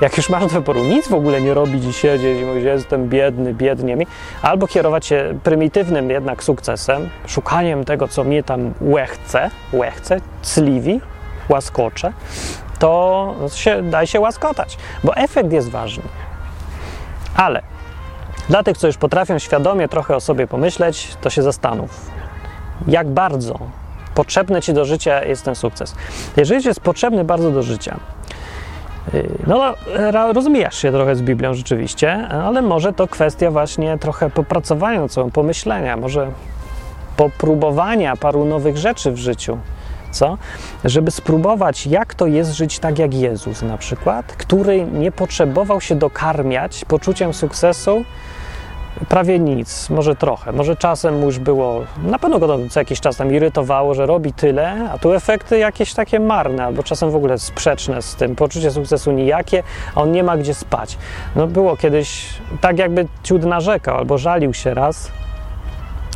jak 0.00 0.16
już 0.16 0.30
masz 0.30 0.42
do 0.42 0.48
wyboru 0.48 0.84
nic 0.84 1.08
w 1.08 1.14
ogóle 1.14 1.40
nie 1.40 1.54
robić 1.54 1.84
i 1.84 1.92
siedzieć 1.92 2.40
i 2.40 2.44
mówić, 2.44 2.64
jestem 2.64 3.08
biedny, 3.08 3.54
biednie 3.54 3.96
mi, 3.96 4.06
albo 4.42 4.66
kierować 4.66 5.06
się 5.06 5.38
prymitywnym 5.42 6.10
jednak 6.10 6.44
sukcesem, 6.44 7.10
szukaniem 7.26 7.84
tego, 7.84 8.08
co 8.08 8.24
mnie 8.24 8.42
tam 8.42 8.74
łechce, 8.80 9.50
łechce, 9.72 10.20
cliwi, 10.42 11.00
łaskocze, 11.48 12.12
to 12.78 13.34
się, 13.54 13.82
daj 13.82 14.06
się 14.06 14.20
łaskotać, 14.20 14.78
bo 15.04 15.16
efekt 15.16 15.52
jest 15.52 15.70
ważny. 15.70 16.04
Ale 17.36 17.62
dla 18.48 18.62
tych, 18.62 18.78
co 18.78 18.86
już 18.86 18.96
potrafią 18.96 19.38
świadomie 19.38 19.88
trochę 19.88 20.16
o 20.16 20.20
sobie 20.20 20.46
pomyśleć, 20.46 21.16
to 21.20 21.30
się 21.30 21.42
zastanów, 21.42 22.10
jak 22.86 23.08
bardzo 23.08 23.58
potrzebny 24.14 24.62
ci 24.62 24.72
do 24.72 24.84
życia 24.84 25.24
jest 25.24 25.44
ten 25.44 25.54
sukces. 25.54 25.94
Jeżeli 26.36 26.64
jest 26.64 26.80
potrzebny 26.80 27.24
bardzo 27.24 27.50
do 27.50 27.62
życia, 27.62 28.00
no, 29.46 29.74
rozmijasz 30.32 30.76
się 30.76 30.92
trochę 30.92 31.16
z 31.16 31.22
Biblią 31.22 31.54
rzeczywiście, 31.54 32.28
ale 32.28 32.62
może 32.62 32.92
to 32.92 33.08
kwestia 33.08 33.50
właśnie 33.50 33.98
trochę 33.98 34.30
popracowania 34.30 35.00
pomyślenia, 35.32 35.96
może 35.96 36.30
popróbowania 37.16 38.16
paru 38.16 38.44
nowych 38.44 38.76
rzeczy 38.76 39.12
w 39.12 39.16
życiu, 39.16 39.58
co? 40.10 40.38
Żeby 40.84 41.10
spróbować, 41.10 41.86
jak 41.86 42.14
to 42.14 42.26
jest 42.26 42.52
żyć 42.52 42.78
tak 42.78 42.98
jak 42.98 43.14
Jezus 43.14 43.62
na 43.62 43.78
przykład, 43.78 44.26
który 44.26 44.84
nie 44.84 45.12
potrzebował 45.12 45.80
się 45.80 45.94
dokarmiać 45.94 46.84
poczuciem 46.84 47.34
sukcesu, 47.34 48.04
prawie 49.08 49.38
nic, 49.38 49.90
może 49.90 50.16
trochę, 50.16 50.52
może 50.52 50.76
czasem 50.76 51.22
już 51.22 51.38
było, 51.38 51.84
na 52.02 52.18
pewno 52.18 52.38
go 52.38 52.58
co 52.70 52.80
jakiś 52.80 53.00
czas 53.00 53.16
tam 53.16 53.34
irytowało, 53.34 53.94
że 53.94 54.06
robi 54.06 54.32
tyle, 54.32 54.90
a 54.92 54.98
tu 54.98 55.12
efekty 55.12 55.58
jakieś 55.58 55.94
takie 55.94 56.20
marne, 56.20 56.64
albo 56.64 56.82
czasem 56.82 57.10
w 57.10 57.16
ogóle 57.16 57.38
sprzeczne 57.38 58.02
z 58.02 58.14
tym, 58.14 58.36
poczucie 58.36 58.70
sukcesu 58.70 59.12
nijakie, 59.12 59.62
a 59.94 60.00
on 60.00 60.12
nie 60.12 60.22
ma 60.22 60.36
gdzie 60.36 60.54
spać. 60.54 60.98
No 61.36 61.46
było 61.46 61.76
kiedyś 61.76 62.26
tak 62.60 62.78
jakby 62.78 63.06
ciut 63.22 63.44
narzekał, 63.44 63.96
albo 63.96 64.18
żalił 64.18 64.54
się 64.54 64.74
raz, 64.74 65.10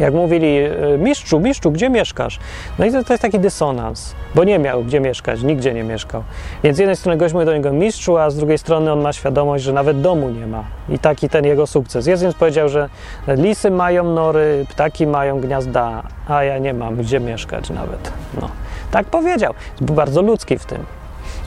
jak 0.01 0.14
mówili, 0.14 0.59
e, 0.59 0.99
mistrzu, 0.99 1.40
mistrzu, 1.40 1.70
gdzie 1.70 1.90
mieszkasz? 1.90 2.38
No 2.78 2.84
i 2.84 2.92
to, 2.92 3.05
to, 3.05 3.12
jest 3.12 3.22
taki 3.22 3.38
dysonans, 3.38 4.14
bo 4.34 4.45
nie 4.45 4.59
miał 4.59 4.84
gdzie 4.84 5.01
mieszkać, 5.01 5.42
nigdzie 5.42 5.74
nie 5.74 5.84
mieszkał. 5.84 6.22
Więc 6.64 6.76
z 6.76 6.80
jednej 6.80 6.97
strony 6.97 7.16
gość 7.16 7.34
mówi 7.34 7.47
do 7.47 7.55
niego 7.55 7.72
mistrzu, 7.72 8.18
a 8.18 8.30
z 8.30 8.36
drugiej 8.36 8.59
strony 8.59 8.92
on 8.92 9.01
ma 9.01 9.12
świadomość, 9.12 9.64
że 9.64 9.72
nawet 9.72 10.01
domu 10.01 10.30
nie 10.30 10.47
ma. 10.47 10.64
I 10.88 10.99
taki 10.99 11.28
ten 11.28 11.45
jego 11.45 11.66
sukces. 11.66 12.07
Jest 12.07 12.22
więc 12.22 12.34
powiedział, 12.34 12.68
że 12.68 12.88
lisy 13.28 13.70
mają 13.70 14.05
nory, 14.05 14.66
ptaki 14.70 15.07
mają 15.07 15.40
gniazda, 15.40 16.03
a 16.28 16.45
ja 16.45 16.59
nie 16.59 16.74
mam 16.74 16.97
gdzie 16.97 17.20
mieszkać 17.20 17.70
nawet. 17.70 18.12
No. 18.40 18.49
Tak 18.90 19.07
powiedział. 19.07 19.55
Był 19.80 19.95
bardzo 19.95 20.22
ludzki 20.22 20.59
w 20.59 20.64
tym. 20.64 20.84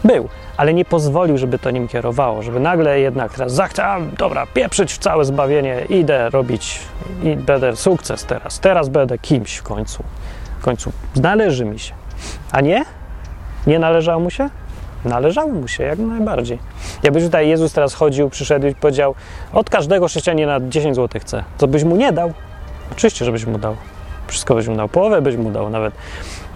Był, 0.04 0.30
ale 0.58 0.74
nie 0.74 0.86
pozwolił, 0.86 1.38
żeby 1.38 1.60
to 1.60 1.72
nim 1.72 1.88
kierowało, 1.88 2.44
żeby 2.44 2.60
nagle 2.60 3.00
jednak 3.00 3.34
teraz 3.34 3.54
zachciał, 3.54 4.02
dobra, 4.18 4.48
pieprzyć 4.54 4.94
w 4.94 4.98
całe 4.98 5.26
zbawienie, 5.26 5.86
idę 5.90 6.30
robić 6.30 6.80
i 7.24 7.36
będę 7.36 7.76
sukces 7.76 8.26
teraz, 8.26 8.60
teraz 8.60 8.90
będę 8.90 9.18
kimś 9.18 9.56
w 9.56 9.64
końcu. 9.64 10.04
W 10.60 10.64
końcu 10.64 10.92
należy 11.16 11.66
mi 11.66 11.80
się. 11.80 11.94
A 12.52 12.62
nie? 12.62 12.86
Nie 13.68 13.80
należało 13.80 14.20
mu 14.20 14.30
się? 14.30 14.50
Należało 15.06 15.52
mu 15.52 15.68
się, 15.68 15.84
jak 15.84 16.00
najbardziej. 16.00 16.60
Jakby 17.04 17.22
tutaj 17.22 17.48
Jezus 17.48 17.74
teraz 17.74 17.94
chodził, 17.94 18.30
przyszedł 18.30 18.68
i 18.68 18.76
powiedział, 18.76 19.16
od 19.54 19.70
każdego 19.70 20.08
chrześcijanina 20.08 20.60
10 20.62 20.96
zł 20.96 21.22
chcę. 21.22 21.44
Co 21.58 21.68
byś 21.68 21.84
mu 21.84 21.96
nie 21.96 22.12
dał? 22.12 22.34
Oczywiście, 22.92 23.26
żebyś 23.26 23.46
mu 23.46 23.58
dał. 23.58 23.76
Wszystko 24.28 24.56
byś 24.56 24.68
mu 24.68 24.76
dał, 24.76 24.90
połowę 24.90 25.22
byś 25.22 25.36
mu 25.36 25.52
dał 25.52 25.70
nawet. 25.70 25.94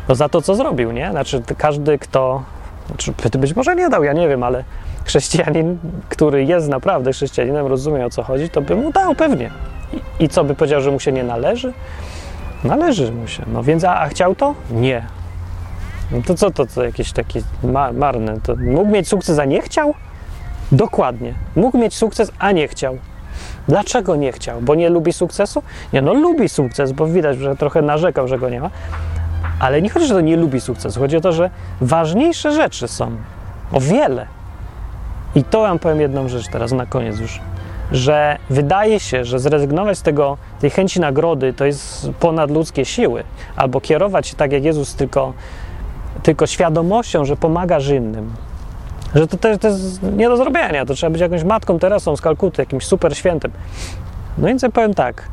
No 0.10 0.16
za 0.16 0.30
to, 0.30 0.41
co 0.41 0.56
zrobił, 0.56 0.91
nie? 0.91 1.12
Znaczy, 1.12 1.43
każdy, 1.58 1.97
kto 1.99 2.43
znaczy, 2.92 3.39
być 3.39 3.56
może 3.56 3.76
nie 3.76 3.89
dał, 3.89 4.04
ja 4.04 4.14
nie 4.14 4.28
wiem, 4.28 4.44
ale 4.44 4.64
chrześcijanin, 5.06 5.78
który 6.10 6.44
jest 6.44 6.70
naprawdę 6.70 7.12
chrześcijaninem, 7.12 7.68
rozumie 7.68 8.06
o 8.06 8.10
co 8.10 8.24
chodzi, 8.24 8.50
to 8.50 8.62
by 8.62 8.76
mu 8.76 8.92
dał 8.92 9.16
pewnie. 9.16 9.52
I, 9.94 10.24
i 10.24 10.30
co 10.30 10.44
by 10.44 10.56
powiedział, 10.56 10.82
że 10.82 10.92
mu 10.92 11.00
się 11.00 11.12
nie 11.12 11.24
należy? 11.24 11.74
Należy 12.64 13.12
mu 13.12 13.28
się. 13.28 13.44
No 13.54 13.64
więc, 13.64 13.84
a, 13.84 14.00
a 14.00 14.08
chciał 14.08 14.36
to? 14.36 14.56
Nie. 14.72 15.06
No 16.12 16.18
to 16.26 16.36
co 16.36 16.52
to, 16.52 16.66
to 16.66 16.84
jakieś 16.84 17.12
takie 17.12 17.42
ma, 17.64 17.92
marne? 17.92 18.39
To 18.44 18.56
mógł 18.56 18.92
mieć 18.92 19.08
sukces, 19.08 19.39
a 19.39 19.46
nie 19.46 19.62
chciał? 19.62 19.94
Dokładnie. 20.72 21.34
Mógł 21.56 21.78
mieć 21.78 21.96
sukces, 21.96 22.32
a 22.39 22.52
nie 22.52 22.68
chciał. 22.68 22.98
Dlaczego 23.68 24.16
nie 24.16 24.32
chciał? 24.32 24.62
Bo 24.62 24.76
nie 24.76 24.89
lubi 24.89 25.14
sukcesu? 25.14 25.64
Nie, 25.94 26.02
no 26.02 26.14
lubi 26.14 26.50
sukces, 26.50 26.92
bo 26.92 27.08
widać, 27.08 27.38
że 27.38 27.56
trochę 27.56 27.82
narzekał, 27.82 28.28
że 28.28 28.39
go 28.39 28.50
nie 28.50 28.60
ma, 28.62 28.70
ale 29.62 29.82
nie 29.82 29.89
chodzi, 29.89 30.07
że 30.07 30.14
to 30.14 30.22
nie 30.22 30.38
lubi 30.38 30.62
sukcesu. 30.62 30.99
Chodzi 30.99 31.18
o 31.18 31.22
to, 31.22 31.32
że 31.32 31.49
ważniejsze 31.82 32.51
rzeczy 32.51 32.88
są. 32.88 33.12
O 33.72 33.80
wiele. 33.80 34.26
I 35.36 35.43
to 35.43 35.62
wam 35.62 35.80
powiem 35.80 36.01
jedną 36.01 36.30
rzecz 36.30 36.47
teraz 36.47 36.72
na 36.72 36.86
koniec 36.86 37.20
już. 37.20 37.39
Że 37.91 38.38
wydaje 38.49 38.99
się, 38.99 39.26
że 39.26 39.39
zrezygnować 39.39 39.97
z 39.97 40.01
tego, 40.01 40.38
tej 40.59 40.70
chęci 40.70 40.99
nagrody 40.99 41.53
to 41.53 41.66
jest 41.66 42.09
ponad 42.20 42.51
ludzkie 42.51 42.86
siły, 42.86 43.24
albo 43.55 43.82
kierować 43.82 44.28
się 44.28 44.36
tak 44.36 44.51
jak 44.51 44.64
Jezus 44.64 44.95
tylko, 44.95 45.34
tylko 46.24 46.47
świadomością, 46.47 47.26
że 47.26 47.38
pomagasz 47.38 47.88
innym. 47.88 48.34
Że 49.16 49.28
to 49.28 49.38
też 49.38 49.57
to 49.57 49.68
jest 49.68 50.03
nie 50.03 50.30
do 50.30 50.38
zrobienia, 50.38 50.86
to 50.86 50.93
trzeba 50.93 51.09
być 51.09 51.22
jakąś 51.22 51.43
matką 51.43 51.80
Teresą 51.80 52.16
z 52.16 52.22
Kalkuty, 52.22 52.62
jakimś 52.62 52.86
super 52.86 53.18
świętym. 53.18 53.51
No 54.38 54.47
więc 54.47 54.62
ja 54.62 54.70
powiem 54.70 54.93
tak, 54.93 55.24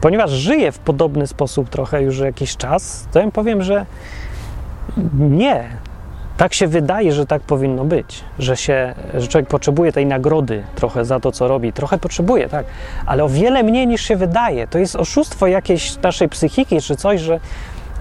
ponieważ 0.00 0.30
żyję 0.30 0.72
w 0.72 0.78
podobny 0.78 1.26
sposób 1.26 1.68
trochę 1.68 2.02
już 2.02 2.18
jakiś 2.18 2.56
czas, 2.56 3.08
to 3.12 3.20
ja 3.20 3.30
powiem, 3.30 3.62
że 3.62 3.86
nie. 5.18 5.68
Tak 6.36 6.54
się 6.54 6.66
wydaje, 6.66 7.12
że 7.12 7.26
tak 7.26 7.42
powinno 7.42 7.84
być, 7.84 8.24
że, 8.38 8.56
się, 8.56 8.94
że 9.14 9.28
człowiek 9.28 9.48
potrzebuje 9.48 9.92
tej 9.92 10.06
nagrody 10.06 10.64
trochę 10.74 11.04
za 11.04 11.20
to, 11.20 11.32
co 11.32 11.48
robi. 11.48 11.72
Trochę 11.72 11.98
potrzebuje, 11.98 12.48
tak, 12.48 12.66
ale 13.06 13.24
o 13.24 13.28
wiele 13.28 13.62
mniej 13.62 13.86
niż 13.86 14.02
się 14.02 14.16
wydaje. 14.16 14.66
To 14.66 14.78
jest 14.78 14.96
oszustwo 14.96 15.46
jakiejś 15.46 15.96
naszej 16.02 16.28
psychiki 16.28 16.80
czy 16.80 16.96
coś, 16.96 17.20
że 17.20 17.40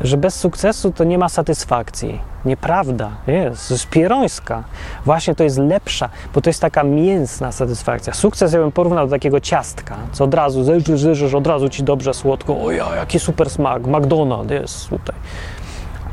że 0.01 0.17
bez 0.17 0.35
sukcesu 0.35 0.91
to 0.91 1.03
nie 1.03 1.17
ma 1.17 1.29
satysfakcji. 1.29 2.21
Nieprawda, 2.45 3.09
jest, 3.27 3.71
jest 3.71 3.89
pierońska. 3.89 4.63
Właśnie 5.05 5.35
to 5.35 5.43
jest 5.43 5.57
lepsza, 5.57 6.09
bo 6.33 6.41
to 6.41 6.49
jest 6.49 6.61
taka 6.61 6.83
mięsna 6.83 7.51
satysfakcja. 7.51 8.13
Sukces 8.13 8.53
ja 8.53 8.59
bym 8.59 8.71
porównał 8.71 9.07
do 9.07 9.11
takiego 9.11 9.39
ciastka, 9.39 9.95
co 10.11 10.23
od 10.23 10.33
razu 10.33 10.63
zerzysz, 10.63 11.33
od 11.33 11.47
razu 11.47 11.69
ci 11.69 11.83
dobrze 11.83 12.13
słodko, 12.13 12.61
o 12.61 12.71
ja, 12.71 12.95
jaki 12.95 13.19
super 13.19 13.49
smak, 13.49 13.83
McDonald's 13.83 14.51
jest 14.51 14.89
tutaj. 14.89 15.15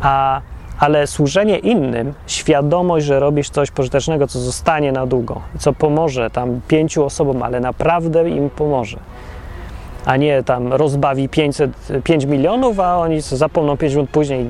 A, 0.03 0.41
ale 0.78 1.07
służenie 1.07 1.59
innym, 1.59 2.14
świadomość, 2.26 3.07
że 3.07 3.20
robisz 3.20 3.51
coś 3.51 3.70
pożytecznego, 3.70 4.26
co 4.26 4.41
zostanie 4.41 4.93
na 4.93 5.07
długo, 5.07 5.41
co 5.59 5.72
pomoże 5.72 6.30
tam 6.30 6.61
pięciu 6.68 7.05
osobom, 7.05 7.43
ale 7.43 7.61
naprawdę 7.61 8.28
im 8.28 8.51
pomoże 8.51 8.99
a 10.05 10.17
nie 10.17 10.43
tam 10.43 10.73
rozbawi 10.73 11.29
500, 11.29 11.71
5 12.05 12.25
milionów, 12.25 12.81
a 12.81 12.99
oni 12.99 13.21
zapomną 13.21 13.77
5 13.77 13.95
minut 13.95 14.11
później 14.11 14.47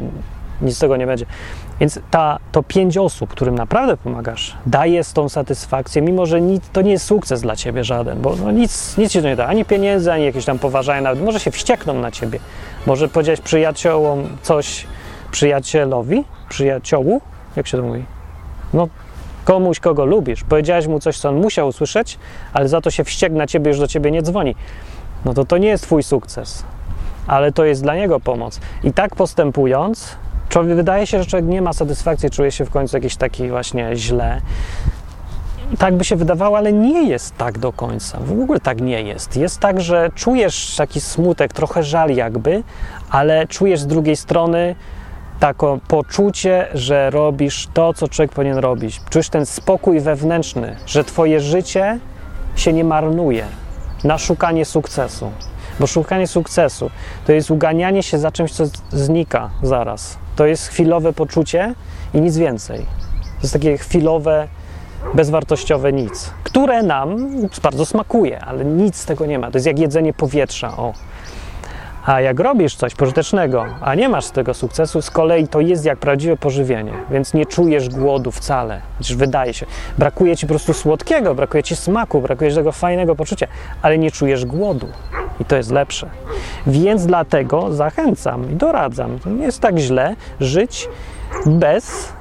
nic 0.63 0.77
z 0.77 0.79
tego 0.79 0.97
nie 0.97 1.07
będzie. 1.07 1.27
Więc 1.81 2.01
ta, 2.11 2.39
to 2.53 2.63
pięć 2.63 2.99
osób, 2.99 3.31
którym 3.31 3.55
naprawdę 3.55 3.97
pomagasz, 3.97 4.57
daje 4.67 5.05
z 5.05 5.13
tą 5.13 5.29
satysfakcję, 5.29 6.03
mimo 6.03 6.27
że 6.27 6.41
nic, 6.41 6.65
to 6.73 6.83
nie 6.83 6.91
jest 6.91 7.07
sukces 7.07 7.41
dla 7.41 7.57
ciebie 7.57 7.85
żaden, 7.85 8.21
bo 8.21 8.37
no 8.37 8.51
nic, 8.51 8.99
nic 8.99 9.13
ci 9.13 9.23
to 9.23 9.29
nie 9.29 9.37
da, 9.37 9.47
ani 9.47 9.65
pieniędzy, 9.65 10.13
ani 10.13 10.25
jakieś 10.25 10.45
tam 10.45 10.59
poważania, 10.59 11.01
nawet 11.01 11.25
może 11.25 11.41
się 11.41 11.51
wściekną 11.51 11.95
na 11.95 12.11
ciebie. 12.11 12.39
Może 12.87 13.09
powiedziałeś 13.09 13.41
przyjaciołom 13.41 14.29
coś, 14.43 14.87
przyjacielowi, 15.31 16.25
przyjaciołu, 16.49 17.21
jak 17.57 17.67
się 17.67 17.77
to 17.77 17.83
mówi? 17.83 18.05
No, 18.75 18.89
komuś, 19.45 19.81
kogo 19.81 20.05
lubisz, 20.05 20.45
powiedziałeś 20.45 20.87
mu 20.87 21.01
coś, 21.01 21.19
co 21.19 21.29
on 21.29 21.37
musiał 21.37 21.69
usłyszeć, 21.69 22.19
ale 22.53 22.69
za 22.69 22.81
to 22.81 22.91
się 22.91 23.05
wściekł 23.05 23.37
na 23.37 23.47
ciebie, 23.47 23.69
już 23.69 23.81
do 23.81 23.89
ciebie 23.89 24.11
nie 24.11 24.23
dzwoni 24.23 24.55
no 25.25 25.35
to 25.35 25.45
to 25.45 25.59
nie 25.59 25.69
jest 25.69 25.85
Twój 25.85 26.03
sukces, 26.03 26.65
ale 27.27 27.53
to 27.53 27.65
jest 27.65 27.83
dla 27.83 27.97
niego 27.97 28.21
pomoc. 28.21 28.61
I 28.85 28.93
tak 28.93 29.17
postępując, 29.17 30.17
człowiek, 30.49 30.77
wydaje 30.77 31.07
się, 31.07 31.19
że 31.19 31.27
człowiek 31.27 31.49
nie 31.49 31.63
ma 31.63 31.73
satysfakcji, 31.73 32.31
czuje 32.31 32.53
się 32.53 32.65
w 32.65 32.71
końcu 32.71 32.97
jakiś 32.97 33.17
taki 33.17 33.49
właśnie 33.49 33.91
źle. 33.95 34.41
Tak 35.79 35.97
by 35.97 36.05
się 36.05 36.17
wydawało, 36.17 36.57
ale 36.59 36.73
nie 36.73 37.09
jest 37.09 37.37
tak 37.37 37.59
do 37.59 37.73
końca. 37.73 38.19
W 38.21 38.33
ogóle 38.43 38.61
tak 38.61 38.81
nie 38.81 39.03
jest. 39.03 39.37
Jest 39.37 39.61
tak, 39.61 39.81
że 39.81 40.11
czujesz 40.15 40.77
taki 40.77 41.01
smutek, 41.01 41.53
trochę 41.53 41.83
żal 41.83 42.11
jakby, 42.11 42.63
ale 43.11 43.47
czujesz 43.47 43.81
z 43.81 43.87
drugiej 43.87 44.17
strony 44.17 44.75
takie 45.41 45.79
poczucie, 45.89 46.69
że 46.75 47.11
robisz 47.11 47.69
to, 47.75 47.95
co 47.95 48.09
człowiek 48.09 48.33
powinien 48.33 48.59
robić. 48.59 49.01
Czujesz 49.11 49.29
ten 49.29 49.47
spokój 49.47 50.01
wewnętrzny, 50.01 50.77
że 50.87 51.05
twoje 51.05 51.41
życie 51.41 51.99
się 52.57 52.73
nie 52.73 52.85
marnuje, 52.85 53.45
na 54.05 54.19
szukanie 54.19 54.65
sukcesu. 54.65 55.31
Bo 55.81 55.87
szukanie 55.87 56.27
sukcesu 56.27 56.91
to 57.27 57.33
jest 57.33 57.51
uganianie 57.51 58.03
się 58.03 58.19
za 58.19 58.33
czymś, 58.33 58.53
co 58.53 58.65
znika 58.91 59.51
zaraz. 59.63 60.19
To 60.37 60.47
jest 60.47 60.69
chwilowe 60.69 61.13
poczucie 61.13 61.75
i 62.15 62.21
nic 62.21 62.37
więcej. 62.37 62.79
To 63.23 63.43
jest 63.43 63.53
takie 63.53 63.79
chwilowe, 63.79 64.49
bezwartościowe 65.15 65.93
nic, 65.93 66.31
które 66.45 66.83
nam 66.83 67.17
bardzo 67.63 67.87
smakuje, 67.87 68.41
ale 68.41 68.65
nic 68.65 68.97
z 68.97 69.05
tego 69.05 69.27
nie 69.27 69.39
ma. 69.39 69.51
To 69.51 69.57
jest 69.57 69.67
jak 69.67 69.79
jedzenie 69.79 70.13
powietrza. 70.13 70.77
O. 70.77 70.93
A 72.07 72.21
jak 72.21 72.41
robisz 72.41 72.77
coś 72.77 72.95
pożytecznego, 72.95 73.67
a 73.81 73.95
nie 73.95 74.09
masz 74.09 74.25
z 74.25 74.33
tego 74.33 74.55
sukcesu, 74.55 75.03
z 75.03 75.11
kolei 75.11 75.49
to 75.49 75.61
jest 75.61 75.85
jak 75.85 75.99
prawdziwe 75.99 76.37
pożywienie, 76.37 76.93
więc 77.11 77.35
nie 77.35 77.47
czujesz 77.47 77.89
głodu 77.89 78.31
wcale. 78.31 78.81
Chociaż 78.99 79.17
wydaje 79.17 79.55
się, 79.55 79.67
brakuje 79.99 80.37
ci 80.37 80.47
po 80.47 80.51
prostu 80.51 80.75
słodkiego, 80.75 81.35
brakuje 81.35 81.63
ci 81.63 81.77
smaku, 81.77 82.21
brakuje 82.21 82.51
ci 82.51 82.57
tego 82.57 82.73
fajnego 82.73 83.17
poczucia, 83.17 83.47
ale 83.83 83.99
nie 83.99 84.11
czujesz 84.11 84.45
głodu 84.45 84.89
i 85.41 85.45
to 85.45 85.57
jest 85.57 85.71
lepsze. 85.71 86.11
Więc 86.67 87.07
dlatego 87.07 87.73
zachęcam 87.73 88.53
i 88.53 88.55
doradzam, 88.55 89.19
nie 89.27 89.45
jest 89.45 89.61
tak 89.61 89.79
źle 89.79 90.17
żyć 90.41 90.89
bez 91.47 92.13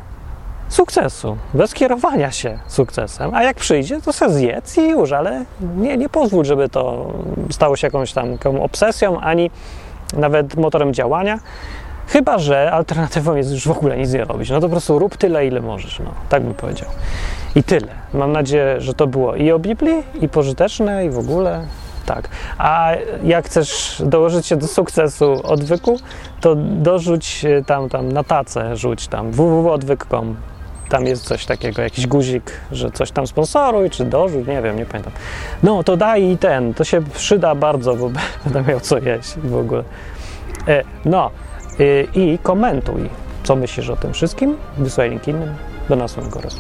sukcesu, 0.74 1.38
bez 1.54 1.74
kierowania 1.74 2.32
się 2.32 2.60
sukcesem. 2.68 3.34
A 3.34 3.44
jak 3.44 3.58
przyjdzie, 3.58 4.02
to 4.02 4.14
se 4.14 4.34
zjedz 4.34 4.78
i 4.78 4.90
już, 4.90 5.12
ale 5.12 5.46
nie, 5.78 5.98
nie 5.98 6.10
pozwól, 6.10 6.46
żeby 6.46 6.70
to 6.70 7.14
stało 7.52 7.76
się 7.76 7.88
jakąś 7.88 8.14
tam 8.14 8.38
taką 8.38 8.64
obsesją, 8.64 9.20
ani 9.20 9.52
nawet 10.18 10.56
motorem 10.56 10.94
działania. 10.94 11.40
Chyba, 12.08 12.38
że 12.38 12.72
alternatywą 12.72 13.36
jest 13.36 13.52
już 13.52 13.68
w 13.68 13.72
ogóle 13.72 13.98
nic 13.98 14.14
nie 14.14 14.26
robić. 14.26 14.50
No 14.50 14.56
to 14.56 14.62
po 14.62 14.72
prostu 14.72 15.00
rób 15.00 15.18
tyle, 15.18 15.48
ile 15.48 15.62
możesz. 15.62 16.00
No, 16.00 16.12
tak 16.30 16.44
bym 16.44 16.54
powiedział. 16.54 16.90
I 17.56 17.64
tyle. 17.64 17.88
Mam 18.14 18.32
nadzieję, 18.32 18.82
że 18.82 18.94
to 18.94 19.08
było 19.08 19.36
i 19.36 19.52
o 19.52 19.60
Biblii, 19.60 20.04
i 20.22 20.30
pożyteczne, 20.30 21.06
i 21.06 21.10
w 21.10 21.18
ogóle. 21.18 21.62
Tak. 22.06 22.30
A 22.58 22.92
jak 23.24 23.46
chcesz 23.46 24.02
dołożyć 24.06 24.46
się 24.46 24.56
do 24.56 24.68
sukcesu 24.68 25.42
odwyku, 25.44 26.00
to 26.42 26.56
dorzuć 26.56 27.46
e, 27.46 27.64
tam, 27.64 27.90
tam 27.90 28.12
na 28.12 28.24
tacę, 28.24 28.78
rzuć 28.78 29.08
tam 29.08 29.32
www.odwyk.com. 29.32 30.36
Tam 30.94 31.06
jest 31.06 31.26
coś 31.26 31.46
takiego, 31.46 31.82
jakiś 31.82 32.08
guzik, 32.08 32.52
że 32.72 32.91
coś 32.91 33.12
tam 33.12 33.28
sponsoruj, 33.28 33.89
czy 33.89 34.06
dorzuć, 34.06 34.48
nie 34.48 34.62
wiem, 34.62 34.78
nie 34.78 34.86
pamiętam. 34.86 35.14
No, 35.64 35.84
to 35.84 35.98
daj 35.98 36.24
i 36.24 36.38
ten, 36.38 36.74
to 36.74 36.84
się 36.84 37.02
przyda 37.02 37.56
bardzo, 37.56 37.96
bo 37.96 38.10
będę 38.44 38.62
miał 38.62 38.80
co 38.80 38.98
jeść 38.98 39.34
w 39.44 39.56
ogóle. 39.56 39.84
E, 40.68 40.84
no, 41.06 41.32
y, 41.80 42.08
i 42.16 42.39
komentuj, 42.44 43.10
co 43.44 43.56
myślisz 43.56 43.89
o 43.89 43.96
tym 43.96 44.14
wszystkim. 44.14 44.58
Wysłaj 44.78 45.10
link 45.10 45.28
innym. 45.28 45.56
Do 45.89 45.96
następnego 45.96 46.41
razu. 46.41 46.60